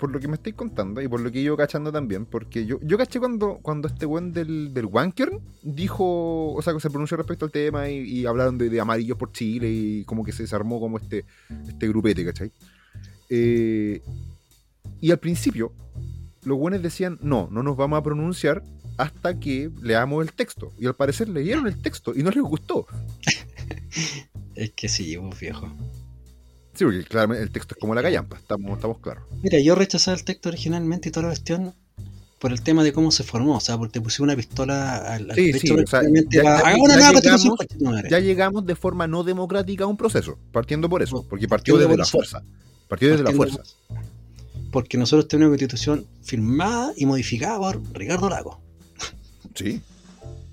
por 0.00 0.10
lo 0.10 0.18
que 0.18 0.28
me 0.28 0.34
estáis 0.34 0.56
contando 0.56 1.02
y 1.02 1.08
por 1.08 1.20
lo 1.20 1.30
que 1.30 1.42
yo 1.42 1.56
cachando 1.56 1.92
también, 1.92 2.24
porque 2.24 2.64
yo, 2.64 2.78
yo 2.82 2.96
caché 2.96 3.20
cuando, 3.20 3.58
cuando 3.60 3.86
este 3.86 4.06
buen 4.06 4.32
del, 4.32 4.72
del 4.72 4.86
Wankern 4.86 5.40
dijo, 5.62 6.54
o 6.54 6.62
sea, 6.62 6.72
que 6.72 6.80
se 6.80 6.88
pronunció 6.88 7.18
respecto 7.18 7.44
al 7.44 7.52
tema 7.52 7.88
y, 7.90 8.24
hablaron 8.24 8.56
de, 8.56 8.70
de, 8.70 8.80
amarillos 8.80 9.18
por 9.18 9.30
Chile 9.32 9.70
y 9.70 10.04
como 10.04 10.24
que 10.24 10.32
se 10.32 10.42
desarmó 10.42 10.80
como 10.80 10.96
este, 10.96 11.26
este 11.68 11.86
grupete, 11.86 12.24
¿cachai? 12.24 12.50
Eh, 13.28 14.02
y 15.00 15.10
al 15.10 15.18
principio, 15.18 15.72
los 16.42 16.58
buenos 16.58 16.82
decían, 16.82 17.18
no, 17.22 17.48
no 17.50 17.62
nos 17.62 17.76
vamos 17.76 17.98
a 17.98 18.02
pronunciar 18.02 18.62
hasta 18.96 19.38
que 19.38 19.70
leamos 19.80 20.24
el 20.24 20.32
texto. 20.32 20.72
Y 20.78 20.86
al 20.86 20.94
parecer 20.94 21.28
leyeron 21.28 21.66
el 21.66 21.80
texto 21.80 22.12
y 22.14 22.22
no 22.22 22.30
les 22.30 22.42
gustó. 22.42 22.86
es 24.54 24.72
que 24.72 24.88
sí, 24.88 25.16
vos 25.16 25.38
viejo. 25.38 25.68
Sí, 26.74 26.84
porque 26.84 27.04
claramente 27.04 27.42
el 27.42 27.50
texto 27.50 27.74
es 27.74 27.80
como 27.80 27.94
la 27.94 28.02
callampa, 28.02 28.36
estamos, 28.36 28.72
estamos 28.74 28.98
claros. 28.98 29.24
Mira, 29.42 29.58
yo 29.60 29.74
rechazaba 29.74 30.16
el 30.16 30.24
texto 30.24 30.48
originalmente 30.48 31.08
y 31.08 31.12
toda 31.12 31.24
la 31.24 31.30
cuestión 31.30 31.74
por 32.38 32.52
el 32.52 32.62
tema 32.62 32.82
de 32.82 32.92
cómo 32.94 33.10
se 33.10 33.22
formó, 33.22 33.56
o 33.56 33.60
sea, 33.60 33.76
porque 33.76 34.00
puse 34.00 34.22
una 34.22 34.34
pistola 34.34 34.96
al, 35.14 35.30
sí, 35.34 35.52
sí, 35.52 35.70
o 35.70 35.86
sea, 35.86 36.00
ya, 36.02 36.08
llegamos, 36.30 37.56
ya, 38.08 38.18
llegamos, 38.18 38.64
de 38.64 38.74
forma 38.76 39.06
no 39.06 39.24
democrática 39.24 39.84
a 39.84 39.86
un 39.86 39.98
proceso, 39.98 40.38
partiendo 40.50 40.88
por 40.88 41.02
eso, 41.02 41.26
porque 41.28 41.46
partió 41.48 41.76
desde 41.76 41.98
la 41.98 42.06
fuerza. 42.06 42.42
Partió 42.88 43.10
desde 43.10 43.24
la 43.24 43.32
fuerza 43.32 43.62
porque 44.70 44.98
nosotros 44.98 45.28
tenemos 45.28 45.50
una 45.50 45.58
constitución 45.58 46.06
firmada 46.22 46.92
y 46.96 47.06
modificada 47.06 47.58
por 47.58 47.82
Ricardo 47.92 48.28
Lago. 48.28 48.60
Sí. 49.54 49.80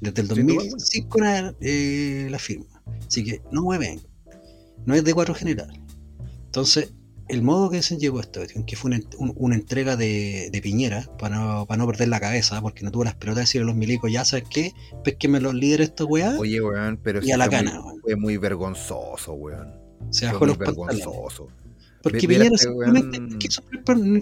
Desde 0.02 0.22
el 0.22 0.28
2005 0.28 1.20
eh, 1.62 2.28
la 2.30 2.40
firma. 2.40 2.66
Así 3.08 3.24
que 3.24 3.42
no 3.52 3.64
mueven. 3.64 4.02
No 4.86 4.96
es 4.96 5.04
de 5.04 5.14
cuatro 5.14 5.34
general. 5.34 5.72
Entonces, 6.46 6.94
el 7.28 7.44
modo 7.44 7.70
que 7.70 7.82
se 7.82 7.98
llegó 7.98 8.20
a 8.20 8.22
esto, 8.22 8.42
que 8.66 8.76
fue 8.76 8.92
una, 9.18 9.56
entrega 9.56 9.96
de, 9.96 10.58
Piñera 10.64 11.10
para 11.20 11.36
no, 11.36 11.66
para 11.66 11.78
no 11.78 11.88
perder 11.88 12.08
la 12.08 12.20
cabeza, 12.20 12.62
porque 12.62 12.84
no 12.84 12.92
tuvo 12.92 13.04
las 13.04 13.16
pelotas 13.16 13.36
de 13.36 13.42
decirle 13.42 13.64
a 13.64 13.68
los 13.68 13.76
milicos, 13.76 14.12
ya 14.12 14.24
sabes 14.24 14.46
qué, 14.50 14.74
me 15.28 15.40
los 15.40 15.54
líderes 15.54 15.90
estos 15.90 16.08
weá. 16.10 16.38
Oye, 16.40 16.62
weón, 16.62 17.00
pero 17.04 17.24
y 17.24 17.32
a 17.32 17.38
la 17.38 17.50
cana, 17.50 17.82
fue 18.02 18.16
muy 18.16 18.38
vergonzoso, 18.38 19.34
weón. 19.34 19.74
Se 20.10 20.26
bajó 20.26 20.46
los 20.46 20.58
vergonzoso. 20.58 21.50
Porque 22.10 22.28
Piñera 22.28 22.58
simplemente 22.58 23.20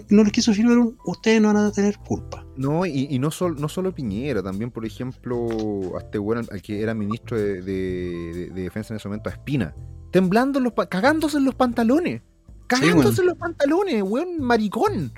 no 0.08 0.24
les 0.24 0.32
quiso 0.32 0.52
firmar 0.52 0.78
un, 0.78 0.98
ustedes 1.04 1.40
no 1.40 1.52
van 1.52 1.56
a 1.64 1.72
tener 1.72 1.98
culpa. 1.98 2.46
No, 2.56 2.86
y, 2.86 3.18
no, 3.18 3.30
no 3.58 3.68
solo 3.68 3.94
Piñera, 3.94 4.42
también, 4.42 4.70
por 4.70 4.86
ejemplo, 4.86 5.96
a 5.96 6.00
este 6.00 6.18
weón, 6.18 6.46
al 6.50 6.62
que 6.62 6.80
era 6.80 6.94
ministro 6.94 7.36
de, 7.38 8.50
defensa 8.54 8.94
en 8.94 8.98
ese 8.98 9.08
momento, 9.08 9.30
a 9.30 9.32
Espina, 9.32 9.74
temblando, 10.10 10.60
los, 10.60 10.72
cagándose 10.88 11.38
en 11.38 11.44
los 11.44 11.54
pantalones. 11.54 12.22
Cagándose 12.66 13.20
en 13.20 13.28
los 13.28 13.38
pantalones, 13.38 14.02
weón, 14.02 14.40
maricón. 14.40 15.12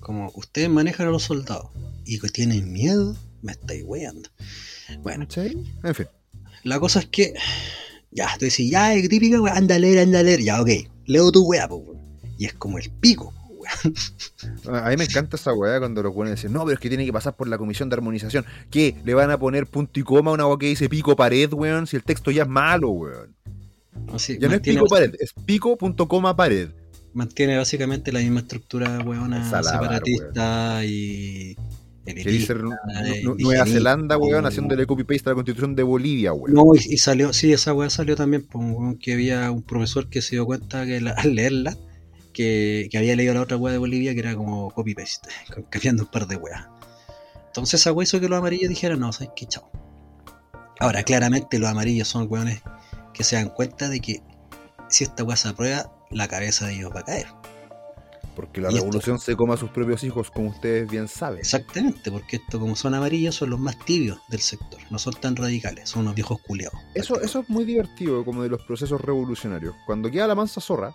Como 0.00 0.30
ustedes 0.34 0.68
manejan 0.68 1.08
a 1.08 1.10
los 1.10 1.24
soldados 1.24 1.70
y 2.04 2.18
que 2.18 2.28
tienen 2.28 2.72
miedo, 2.72 3.14
me 3.42 3.52
estáis 3.52 3.84
weando. 3.84 4.28
Bueno, 5.02 5.26
en 5.34 5.94
fin. 5.94 6.08
La 6.64 6.80
cosa 6.80 7.00
es 7.00 7.06
que, 7.06 7.34
ya, 8.10 8.28
tú 8.38 8.46
decís, 8.46 8.70
ya, 8.70 8.94
es 8.94 9.08
típica, 9.08 9.38
anda 9.52 9.76
a 9.76 9.78
leer, 9.78 10.00
anda 10.00 10.20
a 10.20 10.22
leer, 10.22 10.40
ya, 10.40 10.60
ok, 10.60 10.70
leo 11.06 11.30
tu 11.30 11.44
weá, 11.44 11.68
pues, 11.68 11.82
y 12.38 12.46
es 12.46 12.54
como 12.54 12.78
el 12.78 12.88
pico. 12.88 13.34
A 14.72 14.90
mí 14.90 14.96
me 14.96 15.04
encanta 15.04 15.36
esa 15.36 15.52
weá 15.52 15.78
cuando 15.78 16.02
los 16.02 16.14
buenos 16.14 16.36
dicen, 16.36 16.52
no, 16.52 16.64
pero 16.64 16.74
es 16.74 16.80
que 16.80 16.88
tiene 16.88 17.04
que 17.04 17.12
pasar 17.12 17.36
por 17.36 17.48
la 17.48 17.58
comisión 17.58 17.88
de 17.88 17.96
armonización. 17.96 18.46
¿Qué? 18.70 18.96
¿Le 19.04 19.14
van 19.14 19.30
a 19.30 19.38
poner 19.38 19.66
punto 19.66 20.00
y 20.00 20.02
coma 20.02 20.30
a 20.30 20.34
una 20.34 20.46
weá 20.46 20.58
que 20.58 20.66
dice 20.66 20.88
pico 20.88 21.16
pared, 21.16 21.52
weón? 21.52 21.86
Si 21.86 21.96
el 21.96 22.04
texto 22.04 22.30
ya 22.30 22.44
es 22.44 22.48
malo, 22.48 22.90
weón. 22.90 23.34
ya 24.40 24.48
no 24.48 24.54
es 24.54 24.60
pico 24.60 24.86
pared, 24.86 25.14
es 25.18 25.32
pico 25.44 25.76
punto 25.76 26.08
coma 26.08 26.34
pared. 26.36 26.70
Mantiene 27.12 27.56
básicamente 27.56 28.12
la 28.12 28.20
misma 28.20 28.40
estructura, 28.40 29.00
weón, 29.00 29.34
separatista 29.44 30.84
y. 30.84 31.56
dice 32.06 32.54
Nueva 32.54 33.66
Zelanda, 33.66 34.16
weón, 34.16 34.46
haciéndole 34.46 34.86
copy-paste 34.86 35.28
a 35.28 35.32
la 35.32 35.34
constitución 35.34 35.74
de 35.74 35.82
Bolivia, 35.82 36.32
weón. 36.32 36.54
No, 36.54 36.74
y, 36.74 36.96
salió, 36.98 37.32
sí, 37.32 37.52
esa 37.52 37.74
weá 37.74 37.90
salió 37.90 38.14
también, 38.14 38.46
pues, 38.46 38.64
que 39.00 39.14
había 39.14 39.50
un 39.50 39.62
profesor 39.62 40.08
que 40.08 40.22
se 40.22 40.36
dio 40.36 40.46
cuenta 40.46 40.86
que 40.86 40.98
al 41.16 41.34
leerla 41.34 41.76
que, 42.38 42.96
había 42.96 43.16
leído 43.16 43.34
la 43.34 43.40
otra 43.40 43.56
weá 43.56 43.72
de 43.72 43.78
Bolivia 43.78 44.14
que 44.14 44.20
era 44.20 44.36
como 44.36 44.70
copy-paste, 44.70 45.28
cambiando 45.70 46.04
un 46.04 46.10
par 46.10 46.26
de 46.28 46.36
weas. 46.36 46.66
Entonces 47.46 47.80
esa 47.80 47.92
weá 47.92 48.04
hizo 48.04 48.20
que 48.20 48.28
los 48.28 48.38
amarillos 48.38 48.68
dijeran, 48.68 49.00
no, 49.00 49.12
¿sabes 49.12 49.32
qué? 49.34 49.46
Chao. 49.46 49.68
Ahora, 50.78 51.02
claramente 51.02 51.58
los 51.58 51.68
amarillos 51.68 52.06
son 52.06 52.28
weones 52.30 52.62
que 53.12 53.24
se 53.24 53.34
dan 53.34 53.48
cuenta 53.48 53.88
de 53.88 54.00
que 54.00 54.22
si 54.88 55.02
esta 55.02 55.24
weá 55.24 55.36
se 55.36 55.48
aprueba, 55.48 55.92
la 56.10 56.28
cabeza 56.28 56.66
de 56.66 56.74
ellos 56.74 56.92
va 56.94 57.00
a 57.00 57.04
caer. 57.04 57.26
Porque 58.36 58.60
la 58.60 58.70
revolución 58.70 59.18
se 59.18 59.34
coma 59.34 59.54
a 59.54 59.56
sus 59.56 59.70
propios 59.70 60.04
hijos, 60.04 60.30
como 60.30 60.50
ustedes 60.50 60.88
bien 60.88 61.08
saben. 61.08 61.40
Exactamente, 61.40 62.12
porque 62.12 62.36
esto, 62.36 62.60
como 62.60 62.76
son 62.76 62.94
amarillos, 62.94 63.34
son 63.34 63.50
los 63.50 63.58
más 63.58 63.76
tibios 63.84 64.20
del 64.28 64.38
sector. 64.38 64.78
No 64.92 65.00
son 65.00 65.14
tan 65.14 65.34
radicales, 65.34 65.88
son 65.88 66.02
unos 66.02 66.14
viejos 66.14 66.40
culiados. 66.46 66.78
Eso, 66.94 67.20
eso 67.20 67.40
es 67.40 67.50
muy 67.50 67.64
divertido, 67.64 68.24
como 68.24 68.44
de 68.44 68.48
los 68.48 68.62
procesos 68.62 69.00
revolucionarios. 69.00 69.74
Cuando 69.86 70.08
queda 70.08 70.28
la 70.28 70.36
mansa 70.36 70.60
zorra, 70.60 70.94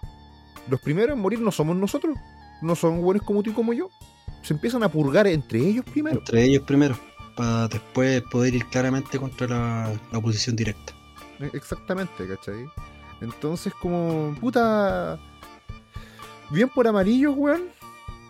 los 0.69 0.79
primeros 0.81 1.15
en 1.15 1.21
morir 1.21 1.39
no 1.39 1.51
somos 1.51 1.75
nosotros, 1.75 2.17
no 2.61 2.75
son 2.75 3.01
buenos 3.01 3.23
como 3.23 3.43
tú 3.43 3.51
y 3.51 3.53
como 3.53 3.73
yo. 3.73 3.89
Se 4.41 4.53
empiezan 4.53 4.83
a 4.83 4.89
purgar 4.89 5.27
entre 5.27 5.59
ellos 5.59 5.85
primero. 5.85 6.19
Entre 6.19 6.43
ellos 6.43 6.63
primero, 6.63 6.97
para 7.35 7.67
después 7.67 8.21
poder 8.23 8.55
ir 8.55 8.65
claramente 8.67 9.17
contra 9.19 9.47
la, 9.47 10.17
oposición 10.17 10.55
directa. 10.55 10.93
E, 11.39 11.49
exactamente, 11.53 12.27
¿cachai? 12.27 12.65
Entonces, 13.21 13.73
como, 13.73 14.35
puta. 14.39 15.19
Bien 16.51 16.69
por 16.69 16.87
amarillos, 16.87 17.35
weón. 17.37 17.63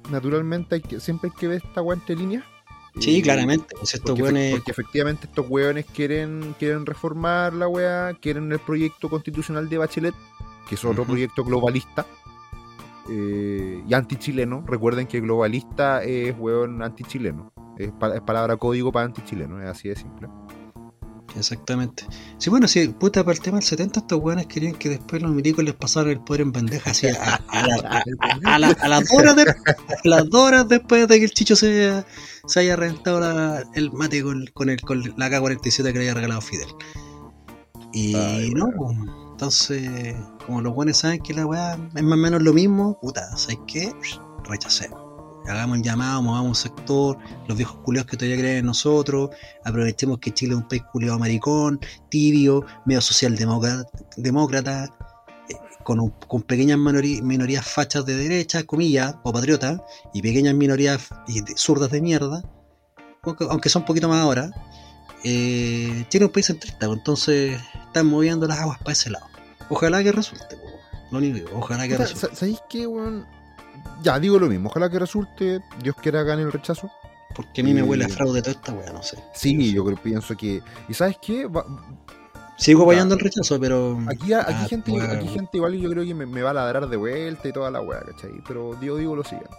Naturalmente, 0.09 0.75
hay 0.75 0.81
que, 0.81 0.99
siempre 0.99 1.29
hay 1.31 1.39
que 1.39 1.47
ver 1.47 1.61
esta 1.65 1.81
weón 1.81 1.99
entre 1.99 2.15
líneas. 2.15 2.43
Sí, 2.99 3.21
claramente. 3.23 3.75
Pues 3.75 3.95
estos 3.95 4.19
porque, 4.19 4.51
porque, 4.55 4.71
efectivamente 4.71 5.25
estos 5.25 5.47
weones 5.49 5.85
quieren, 5.85 6.55
quieren 6.59 6.85
reformar 6.85 7.53
la 7.53 7.67
weá, 7.67 8.13
quieren 8.13 8.51
el 8.51 8.59
proyecto 8.59 9.09
constitucional 9.09 9.67
de 9.67 9.79
Bachelet, 9.79 10.15
que 10.69 10.75
es 10.75 10.85
otro 10.85 11.03
proyecto 11.03 11.43
globalista 11.43 12.05
eh, 13.09 13.83
y 13.87 13.93
anti-chileno. 13.93 14.63
Recuerden 14.67 15.07
que 15.07 15.19
globalista 15.19 16.03
es 16.03 16.35
hueón 16.37 16.81
anti-chileno. 16.81 17.51
Es, 17.77 17.91
palabra 17.91 18.57
código 18.57 18.91
para 18.91 19.05
anti-chileno, 19.05 19.61
es 19.61 19.67
así 19.67 19.89
de 19.89 19.95
simple. 19.95 20.29
Exactamente. 21.37 22.05
Sí, 22.37 22.49
bueno, 22.49 22.67
sí, 22.67 22.87
puta, 22.89 23.23
para 23.23 23.35
el 23.35 23.41
tema 23.41 23.57
del 23.57 23.65
70, 23.65 24.01
estos 24.01 24.19
hueones 24.19 24.45
querían 24.45 24.75
que 24.75 24.89
después 24.89 25.21
los 25.21 25.31
milicos 25.31 25.63
les 25.63 25.73
pasaran 25.73 26.11
el 26.11 26.19
poder 26.19 26.41
en 26.41 26.51
bandeja 26.51 26.91
así 26.91 27.07
a, 27.07 28.59
las 28.59 29.13
horas 30.31 30.67
después 30.67 31.07
de 31.07 31.17
que 31.17 31.25
el 31.25 31.31
chicho 31.31 31.55
se, 31.55 32.03
se 32.45 32.59
haya 32.59 32.75
reventado 32.75 33.63
el 33.73 33.91
mate 33.91 34.21
con, 34.21 34.45
con, 34.53 34.69
el, 34.69 34.79
con 34.81 35.01
la 35.17 35.29
K-47 35.29 35.91
que 35.91 35.93
le 35.93 36.01
haya 36.01 36.13
regalado 36.13 36.41
Fidel. 36.41 36.69
Y 37.93 38.13
no, 38.55 38.69
pues, 38.75 38.97
entonces, 39.43 40.15
como 40.45 40.61
los 40.61 40.73
buenos 40.73 40.99
saben 40.99 41.19
que 41.19 41.33
la 41.33 41.45
weá 41.45 41.73
es 41.73 42.01
más 42.01 42.13
o 42.13 42.21
menos 42.21 42.41
lo 42.41 42.53
mismo, 42.53 42.97
puta, 43.01 43.35
¿sabes 43.35 43.59
qué? 43.67 43.93
Rechacemos. 44.45 45.01
Hagamos 45.45 45.79
el 45.79 45.83
llamado, 45.83 46.21
movamos 46.21 46.47
un 46.47 46.55
sector, 46.55 47.17
los 47.49 47.57
viejos 47.57 47.75
culiados 47.83 48.09
que 48.09 48.15
todavía 48.15 48.37
creen 48.37 48.57
en 48.59 48.65
nosotros, 48.67 49.31
aprovechemos 49.65 50.19
que 50.19 50.33
Chile 50.33 50.53
es 50.53 50.59
un 50.59 50.67
país 50.69 50.83
culiado 50.93 51.19
maricón, 51.19 51.81
tibio, 52.09 52.65
medio 52.85 53.01
socialdemócrata, 53.01 54.85
eh, 55.49 55.55
con, 55.83 56.09
con, 56.25 56.41
pequeñas 56.43 56.77
minorías 56.77 57.67
fachas 57.67 58.05
de 58.05 58.15
derecha, 58.15 58.63
comillas, 58.63 59.15
o 59.23 59.33
patriotas, 59.33 59.81
y 60.13 60.21
pequeñas 60.21 60.55
minorías 60.55 61.09
zurdas 61.57 61.91
de 61.91 62.01
mierda, 62.01 62.49
aunque 63.49 63.67
son 63.67 63.81
un 63.81 63.87
poquito 63.87 64.07
más 64.07 64.21
ahora, 64.21 64.51
eh, 65.25 66.05
Chile 66.07 66.25
es 66.25 66.29
un 66.29 66.33
país 66.33 66.45
centrista, 66.45 66.87
pues, 66.87 66.97
entonces 66.97 67.61
están 67.87 68.07
moviendo 68.07 68.47
las 68.47 68.59
aguas 68.59 68.79
para 68.79 68.93
ese 68.93 69.09
lado. 69.09 69.32
Ojalá 69.69 70.03
que 70.03 70.11
resulte, 70.11 70.57
lo 71.11 71.17
único 71.17 71.49
ojalá 71.55 71.87
que 71.87 71.97
resulte. 71.97 72.35
¿Sabéis 72.35 72.61
qué, 72.69 72.85
weón? 72.87 73.25
Ya, 74.01 74.19
digo 74.19 74.37
lo 74.39 74.47
mismo, 74.47 74.69
ojalá 74.69 74.89
que 74.89 74.99
resulte, 74.99 75.61
Dios 75.81 75.95
quiera 76.01 76.23
gane 76.23 76.41
el 76.43 76.51
rechazo. 76.51 76.89
Porque 77.35 77.61
a 77.61 77.63
mí 77.63 77.73
me 77.73 77.81
huele 77.81 78.05
a 78.05 78.09
fraude 78.09 78.41
toda 78.41 78.51
esta 78.51 78.73
weá, 78.73 78.91
no 78.93 79.01
sé. 79.01 79.17
Sí, 79.33 79.73
yo 79.73 79.83
creo, 79.83 79.97
pienso 79.97 80.35
que. 80.37 80.61
¿Y 80.87 80.93
sabes 80.93 81.17
qué? 81.19 81.49
Sigo 82.57 82.83
apoyando 82.83 83.15
el 83.15 83.21
rechazo, 83.21 83.59
pero. 83.59 83.97
Aquí, 84.07 84.33
aquí, 84.33 84.53
Ah, 84.55 84.65
gente, 84.69 84.91
weón. 84.91 85.09
aquí 85.09 85.27
gente 85.27 85.49
igual 85.57 85.73
yo 85.73 85.89
creo 85.89 86.05
que 86.05 86.13
me, 86.13 86.27
me 86.27 86.43
va 86.43 86.51
a 86.51 86.53
ladrar 86.53 86.87
de 86.87 86.95
vuelta 86.95 87.47
y 87.47 87.51
toda 87.51 87.71
la 87.71 87.81
weá, 87.81 88.01
¿cachai? 88.01 88.31
Pero 88.47 88.75
digo, 88.79 88.97
digo 88.97 89.15
lo 89.15 89.23
siguiente. 89.23 89.55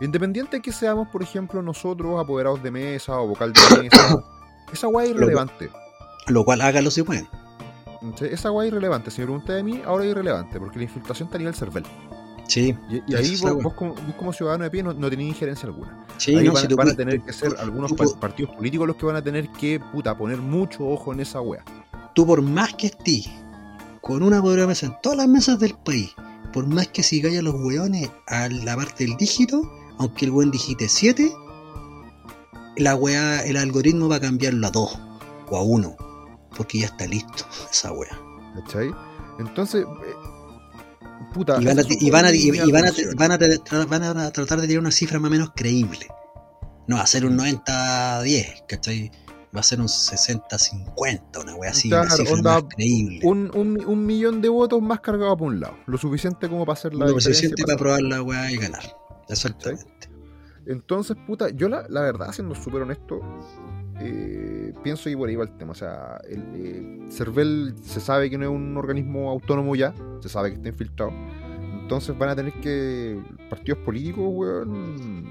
Independiente 0.00 0.58
de 0.58 0.62
que 0.62 0.70
seamos, 0.72 1.08
por 1.08 1.22
ejemplo, 1.24 1.60
nosotros 1.60 2.20
apoderados 2.22 2.62
de 2.62 2.70
mesa 2.70 3.18
o 3.18 3.26
vocal 3.26 3.52
de 3.52 3.60
mesa, 3.82 4.22
esa 4.72 4.86
weá 4.86 5.04
es 5.06 5.10
irrelevante. 5.10 5.70
Lo 6.28 6.44
cual 6.44 6.60
hágalo 6.60 6.92
si 6.92 7.02
pueden. 7.02 7.26
¿Cachai? 8.00 8.32
Esa 8.32 8.50
weá 8.50 8.66
es 8.66 8.72
irrelevante. 8.72 9.10
Si 9.10 9.20
me 9.20 9.26
pregunté 9.26 9.52
de 9.54 9.62
mí, 9.62 9.82
ahora 9.84 10.04
es 10.04 10.10
irrelevante, 10.10 10.58
porque 10.58 10.78
la 10.78 10.84
infiltración 10.84 11.26
está 11.28 11.36
a 11.36 11.38
nivel 11.38 11.54
cervel. 11.54 11.84
Sí, 12.46 12.74
Y, 13.06 13.14
ahí 13.14 13.36
vos, 13.42 13.74
como, 13.74 13.92
vos 13.94 14.14
como 14.16 14.32
ciudadano 14.32 14.64
de 14.64 14.70
pie 14.70 14.82
no, 14.82 14.94
no 14.94 15.10
tenés 15.10 15.28
injerencia 15.28 15.66
alguna. 15.68 16.06
sí, 16.16 16.34
ahí 16.34 16.46
no, 16.46 16.54
van, 16.54 16.62
si 16.62 16.68
tú 16.68 16.76
van 16.76 16.88
a 16.88 16.94
tener 16.94 17.20
que 17.20 17.30
ser 17.32 17.52
tú- 17.52 17.60
algunos 17.60 17.94
tú 17.94 18.18
partidos 18.18 18.54
políticos 18.56 18.86
los 18.86 18.96
que 18.96 19.04
van 19.04 19.16
a 19.16 19.22
tener 19.22 19.50
que, 19.50 19.78
puta, 19.92 20.16
poner 20.16 20.38
mucho 20.38 20.86
ojo 20.88 21.12
en 21.12 21.20
esa 21.20 21.42
weá. 21.42 21.62
tú 22.14 22.26
por 22.26 22.40
más 22.40 22.72
que 22.74 22.86
estés 22.86 23.28
con 24.00 24.22
una 24.22 24.40
poder 24.40 24.66
mesa 24.66 24.86
en 24.86 24.94
todas 25.02 25.18
las 25.18 25.28
mesas 25.28 25.58
del 25.58 25.74
país, 25.74 26.14
por 26.54 26.66
más 26.66 26.88
que 26.88 27.02
sigáis 27.02 27.38
a 27.38 27.42
los 27.42 27.54
weones 27.54 28.10
a 28.28 28.48
la 28.48 28.74
parte 28.76 29.04
del 29.04 29.18
dígito, 29.18 29.60
aunque 29.98 30.24
el 30.24 30.30
weón 30.30 30.50
digite 30.50 30.88
7, 30.88 31.30
la 32.76 32.94
weá, 32.94 33.42
el 33.44 33.58
algoritmo 33.58 34.08
va 34.08 34.16
a 34.16 34.20
cambiarlo 34.20 34.66
a 34.66 34.70
2 34.70 34.98
o 35.50 35.56
a 35.58 35.62
1, 35.62 35.96
porque 36.58 36.80
ya 36.80 36.86
está 36.86 37.06
listo 37.06 37.46
esa 37.70 37.92
weá. 37.92 38.10
¿Cachai? 38.56 38.90
Entonces, 39.38 39.84
eh, 39.86 40.14
puta. 41.32 41.58
Y 41.60 41.64
van 41.64 41.78
a, 41.78 41.80
esas 41.80 41.86
son 41.94 41.96
y 42.06 42.10
van 42.10 42.24
a, 42.26 42.28
como 42.28 42.40
y- 42.40 42.50
mis 42.52 42.66
y 42.66 42.72
van 42.72 42.84
a, 42.84 42.86
acusaciones. 42.88 43.14
van 43.16 43.32
a 43.32 43.38
tra- 43.38 43.88
van 43.88 44.02
a 44.18 44.30
tratar 44.32 44.60
de 44.60 44.66
tener 44.66 44.80
una 44.80 44.90
cifra 44.90 45.18
más 45.18 45.28
o 45.28 45.32
menos 45.32 45.52
creíble. 45.56 46.06
No 46.86 46.96
va 46.96 47.02
a 47.02 47.06
ser 47.06 47.24
un 47.26 47.36
90-10, 47.38 48.64
¿cachai? 48.66 49.10
Va 49.54 49.60
a 49.60 49.62
ser 49.62 49.80
un 49.80 49.88
60-50, 49.88 51.42
una 51.42 51.54
wea 51.54 51.70
así, 51.70 51.88
una 51.88 52.02
Claro, 52.02 52.16
cifra 52.16 52.34
onda, 52.34 52.52
más 52.54 52.64
creíble. 52.74 53.20
un, 53.24 53.50
un, 53.54 53.82
un 53.86 54.06
millón 54.06 54.40
de 54.42 54.48
votos 54.50 54.80
más 54.82 55.00
cargado 55.00 55.36
por 55.36 55.48
un 55.48 55.60
lado. 55.60 55.76
Lo 55.86 55.96
suficiente 55.98 56.48
como 56.48 56.64
para 56.66 56.74
hacer 56.78 56.94
la 56.94 57.06
Lo 57.06 57.18
suficiente 57.20 57.62
para 57.64 57.78
probar 57.78 58.02
la 58.02 58.22
weá 58.22 58.50
y 58.50 58.56
ganar. 58.56 58.82
Exactamente. 59.28 60.08
Entonces, 60.66 61.16
puta, 61.26 61.48
yo 61.50 61.68
la, 61.68 61.86
la 61.88 62.02
verdad, 62.02 62.30
siendo 62.32 62.54
súper 62.54 62.82
honesto, 62.82 63.20
eh, 64.00 64.72
pienso 64.82 65.08
que 65.10 65.16
por 65.16 65.28
ahí 65.28 65.36
va 65.36 65.44
el 65.44 65.56
tema. 65.56 65.72
O 65.72 65.74
sea, 65.74 66.20
el 66.28 66.42
eh, 66.54 67.06
CERVEL 67.10 67.74
se 67.84 68.00
sabe 68.00 68.30
que 68.30 68.38
no 68.38 68.44
es 68.44 68.50
un 68.50 68.76
organismo 68.76 69.30
autónomo 69.30 69.74
ya, 69.76 69.94
se 70.20 70.28
sabe 70.28 70.50
que 70.50 70.56
está 70.56 70.68
infiltrado. 70.68 71.12
Entonces 71.82 72.16
van 72.18 72.30
a 72.30 72.36
tener 72.36 72.52
que. 72.54 73.18
Partidos 73.50 73.78
políticos, 73.80 74.24
weón. 74.28 75.24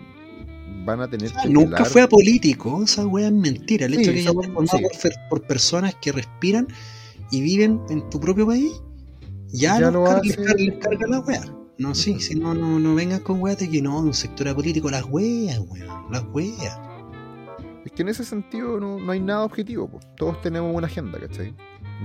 Van 0.85 1.01
a 1.01 1.07
tener 1.09 1.31
que. 1.31 1.49
Nunca 1.49 1.85
fue 1.85 2.01
apolítico, 2.01 2.83
esa 2.83 3.05
weá 3.05 3.27
es 3.27 3.33
mentira. 3.33 3.85
El 3.85 3.95
Sí, 3.95 4.01
hecho 4.01 4.11
de 4.11 4.17
que 4.17 4.23
ya 4.23 4.33
formado 4.33 4.67
sí. 4.67 5.09
por, 5.29 5.41
personas 5.43 5.95
que 5.95 6.11
respiran 6.11 6.67
y 7.31 7.41
viven 7.41 7.81
en 7.89 8.09
tu 8.09 8.19
propio 8.19 8.47
país, 8.47 8.71
ya, 9.49 9.79
Ya 9.79 9.91
nos 9.91 9.93
lo 9.93 10.03
car- 10.05 10.17
hace- 10.17 10.27
les, 10.27 10.37
car- 10.37 10.59
les 10.59 10.75
carga 10.77 11.07
la 11.07 11.19
weá. 11.19 11.41
No, 11.77 11.93
sí, 11.93 12.19
si 12.19 12.33
no, 12.35 12.55
no, 12.55 12.79
no 12.79 12.95
vengan 12.95 13.19
con 13.19 13.39
weas 13.39 13.59
de 13.59 13.69
que 13.69 13.81
no, 13.83 13.99
un 13.99 14.13
sector 14.13 14.47
apolítico, 14.47 14.89
las 14.89 15.05
weas, 15.05 15.59
weón, 15.59 15.87
las 16.11 16.23
weas. 16.33 16.79
Es 17.87 17.93
que 17.93 18.01
en 18.01 18.09
ese 18.09 18.25
sentido 18.25 18.79
no, 18.81 18.99
no 18.99 19.11
hay 19.13 19.19
nada 19.21 19.43
objetivo. 19.45 19.87
po. 19.89 19.99
Todos 20.17 20.41
tenemos 20.41 20.75
una 20.75 20.87
agenda, 20.87 21.17
¿cachai? 21.19 21.55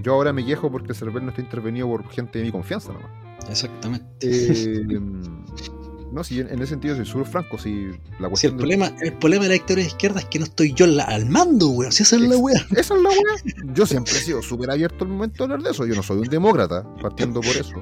Yo 0.00 0.14
ahora 0.14 0.32
me 0.32 0.46
quejo 0.46 0.70
porque 0.70 0.88
el 0.90 0.94
server 0.94 1.22
no 1.22 1.30
está 1.30 1.40
intervenido 1.42 1.88
por 1.88 2.08
gente 2.08 2.38
de 2.38 2.44
mi 2.44 2.52
confianza 2.52 2.92
nomás. 2.92 3.10
Exactamente. 3.50 4.06
Eh, 4.22 4.86
no, 6.12 6.22
si 6.22 6.38
en 6.40 6.48
en 6.50 6.58
ese 6.60 6.66
sentido 6.68 6.94
soy 6.94 7.04
súper 7.04 7.26
franco. 7.26 7.58
Si 7.58 7.86
la 7.88 7.94
Si 7.96 8.22
el 8.22 8.28
cuestión 8.30 8.56
problema, 8.58 8.92
el 9.02 9.12
problema 9.14 9.42
de 9.48 9.58
la 9.58 9.64
de 9.74 9.82
izquierda 9.82 10.20
es 10.20 10.26
que 10.26 10.38
no 10.38 10.44
estoy 10.44 10.72
yo 10.72 10.86
la- 10.86 11.02
al 11.04 11.26
mando, 11.26 11.70
weón. 11.70 11.90
Si 11.90 12.04
esa 12.04 12.14
es 12.16 12.22
la 12.22 12.28
Ex- 12.36 12.40
wea. 12.42 12.60
Esa 12.76 12.94
es 12.94 13.02
la 13.02 13.08
weá. 13.08 13.42
Yo 13.74 13.84
siempre 13.86 14.12
he 14.12 14.16
sido 14.20 14.40
súper 14.40 14.70
abierto 14.70 15.04
al 15.04 15.10
momento 15.10 15.38
de 15.38 15.44
hablar 15.54 15.62
de 15.62 15.70
eso. 15.72 15.84
Yo 15.84 15.94
no 15.96 16.02
soy 16.04 16.18
un 16.18 16.28
demócrata, 16.28 16.84
partiendo 17.02 17.40
por 17.40 17.56
eso. 17.56 17.74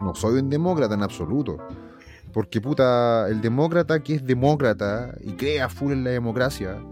No 0.00 0.14
soy 0.14 0.38
un 0.40 0.48
demócrata 0.48 0.94
en 0.94 1.02
absoluto. 1.02 1.58
Porque 2.34 2.60
puta, 2.60 3.28
el 3.28 3.40
demócrata 3.40 4.02
que 4.02 4.16
es 4.16 4.26
demócrata 4.26 5.14
y 5.22 5.32
crea 5.34 5.68
full 5.68 5.92
en 5.92 6.02
la 6.02 6.10
democracia, 6.10 6.82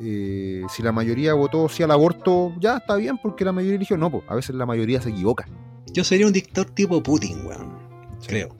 eh, 0.00 0.62
si 0.70 0.84
la 0.84 0.92
mayoría 0.92 1.34
votó 1.34 1.68
sí 1.68 1.82
al 1.82 1.90
aborto, 1.90 2.54
ya 2.60 2.76
está 2.76 2.94
bien 2.94 3.18
porque 3.20 3.44
la 3.44 3.50
mayoría 3.50 3.76
eligió 3.76 3.96
no, 3.96 4.08
pues 4.08 4.22
a 4.28 4.36
veces 4.36 4.54
la 4.54 4.64
mayoría 4.64 5.02
se 5.02 5.10
equivoca. 5.10 5.48
Yo 5.92 6.04
sería 6.04 6.28
un 6.28 6.32
dictador 6.32 6.70
tipo 6.70 7.02
Putin, 7.02 7.44
weón. 7.44 7.76
Creo. 8.24 8.56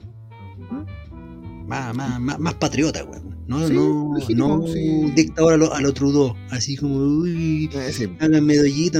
¿Mm? 0.69 1.67
Más, 1.67 1.95
más, 1.95 2.19
más, 2.19 2.37
más 2.37 2.53
patriota, 2.55 3.01
weón. 3.05 3.32
No, 3.45 3.67
Sí, 3.67 3.73
no, 3.73 4.13
legítimo, 4.15 4.47
no 4.59 4.67
sí. 4.67 4.87
un 4.89 5.15
dictador 5.15 5.53
a 5.53 5.57
lo, 5.57 5.73
a 5.73 5.81
lo 5.81 5.93
Trudeau. 5.93 6.33
Así 6.49 6.77
como, 6.77 6.95
uy, 6.97 7.69
Eh, 7.73 7.91
sí, 7.91 8.07
háganme 8.19 8.55
dollito. 8.57 8.99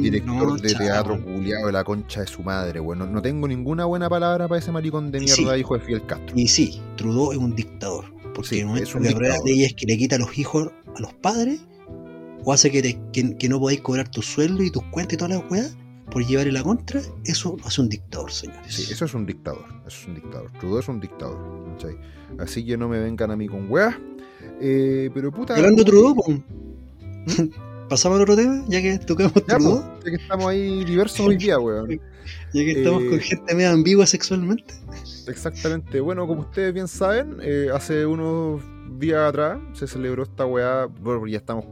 director 0.00 0.34
No, 0.48 0.56
de 0.56 0.74
teatro 0.74 1.22
culiado 1.24 1.66
de 1.66 1.72
la 1.72 1.82
concha 1.84 2.20
de 2.20 2.26
su 2.26 2.42
madre, 2.42 2.78
bueno, 2.80 3.06
no 3.06 3.20
tengo 3.20 3.48
ninguna 3.48 3.84
buena 3.86 4.08
palabra 4.08 4.46
para 4.48 4.58
ese 4.60 4.70
maricón 4.72 5.10
de 5.10 5.20
mierda, 5.20 5.34
sí. 5.54 5.60
hijo 5.60 5.74
de 5.74 5.80
Fidel 5.80 6.06
Castro. 6.06 6.34
Y 6.38 6.46
sí, 6.48 6.80
Trudeau 6.96 7.32
es 7.32 7.38
un 7.38 7.54
dictador. 7.54 8.04
Porque 8.34 8.60
es 8.60 8.64
la 8.64 8.74
dictador. 9.00 9.44
de 9.44 9.52
ella 9.52 9.66
es 9.66 9.74
que 9.74 9.86
le 9.86 9.98
quita 9.98 10.16
a 10.16 10.18
los 10.20 10.38
hijos 10.38 10.70
a 10.96 11.00
los 11.00 11.12
padres, 11.14 11.60
o 12.44 12.52
hace 12.52 12.70
que, 12.70 12.80
te- 12.82 12.98
que, 13.12 13.36
que 13.36 13.48
no 13.48 13.58
podáis 13.58 13.80
cobrar 13.80 14.08
tu 14.08 14.22
sueldo 14.22 14.62
y 14.62 14.70
tus 14.70 14.84
cuentas 14.84 15.14
y 15.14 15.16
todas 15.18 15.36
las 15.36 15.50
weas 15.50 15.76
por 16.10 16.24
llevarle 16.26 16.52
la 16.52 16.62
contra, 16.62 17.00
eso 17.24 17.56
lo 17.58 17.66
hace 17.66 17.80
un 17.80 17.88
dictador, 17.88 18.30
señores. 18.32 18.74
Sí, 18.74 18.92
eso 18.92 19.04
es 19.04 19.14
un 19.14 19.26
dictador. 19.26 19.64
Eso 19.86 20.02
es 20.02 20.06
un 20.08 20.14
dictador. 20.14 20.50
Trudeau 20.58 20.78
es 20.80 20.88
un 20.88 21.00
dictador. 21.00 21.72
¿cachai? 21.72 21.96
Así 22.38 22.64
que 22.64 22.76
no 22.76 22.88
me 22.88 22.98
vengan 22.98 23.30
a 23.30 23.36
mí 23.36 23.48
con 23.48 23.70
weas. 23.70 23.94
Eh, 24.60 25.10
pero 25.14 25.32
puta. 25.32 25.54
Hablando 25.54 25.84
de 25.84 25.90
Trudeau, 25.90 26.14
po. 26.14 26.24
pasamos 27.88 28.16
al 28.16 28.22
otro 28.22 28.36
tema, 28.36 28.64
ya 28.68 28.80
que 28.80 28.98
tocamos 28.98 29.34
Ya, 29.34 29.56
Trudeau, 29.56 29.82
po, 29.82 29.98
ya 30.04 30.10
que 30.10 30.16
estamos 30.16 30.46
ahí 30.46 30.84
diversos 30.84 31.26
hoy 31.26 31.36
día, 31.36 31.58
weón. 31.58 31.88
ya 32.52 32.64
que 32.64 32.72
estamos 32.72 33.02
Eh, 33.02 33.10
con 33.10 33.20
gente 33.20 33.54
medio 33.54 33.70
ambigua 33.70 34.06
sexualmente. 34.06 34.74
Exactamente. 35.26 36.00
Bueno, 36.00 36.26
como 36.26 36.42
ustedes 36.42 36.72
bien 36.72 36.88
saben, 36.88 37.38
eh, 37.42 37.68
hace 37.72 38.06
unos 38.06 38.62
días 38.98 39.20
atrás 39.28 39.58
se 39.72 39.86
celebró 39.86 40.24
esta 40.24 40.46
weá. 40.46 40.86
Bueno, 40.86 41.26
ya 41.26 41.38
estamos. 41.38 41.64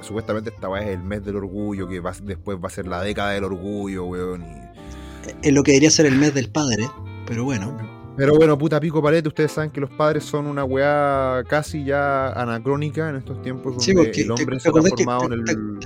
Supuestamente 0.00 0.50
esta 0.50 0.68
weá 0.68 0.82
es 0.82 0.96
el 0.98 1.02
mes 1.02 1.24
del 1.24 1.36
orgullo, 1.36 1.88
que 1.88 2.00
va- 2.00 2.14
después 2.22 2.58
va 2.62 2.66
a 2.68 2.70
ser 2.70 2.86
la 2.86 3.02
década 3.02 3.30
del 3.30 3.44
orgullo, 3.44 4.04
weón. 4.06 4.42
y- 4.42 5.46
Es 5.46 5.52
lo 5.52 5.62
que 5.62 5.72
debería 5.72 5.90
ser 5.90 6.06
el 6.06 6.16
mes 6.16 6.34
del 6.34 6.50
padre, 6.50 6.88
pero 7.26 7.44
bueno. 7.44 7.76
Pero 8.16 8.34
bueno, 8.36 8.58
puta 8.58 8.78
pico 8.80 9.00
palete, 9.02 9.28
ustedes 9.28 9.52
saben 9.52 9.70
que 9.70 9.80
los 9.80 9.88
padres 9.90 10.24
son 10.24 10.46
una 10.46 10.64
weá 10.64 11.42
casi 11.48 11.84
ya 11.84 12.28
anacrónica 12.32 13.08
en 13.08 13.16
estos 13.16 13.40
tiempos 13.42 13.72
donde 13.72 13.84
Sí, 13.84 13.94
porque 13.94 14.20
el 14.22 14.30
hombre 14.32 14.56
te- 14.56 14.60
se 14.60 14.70
te 14.72 14.78
ha 14.78 14.82
transformado 14.82 15.32
en 15.32 15.44
te- 15.44 15.52
el. 15.52 15.78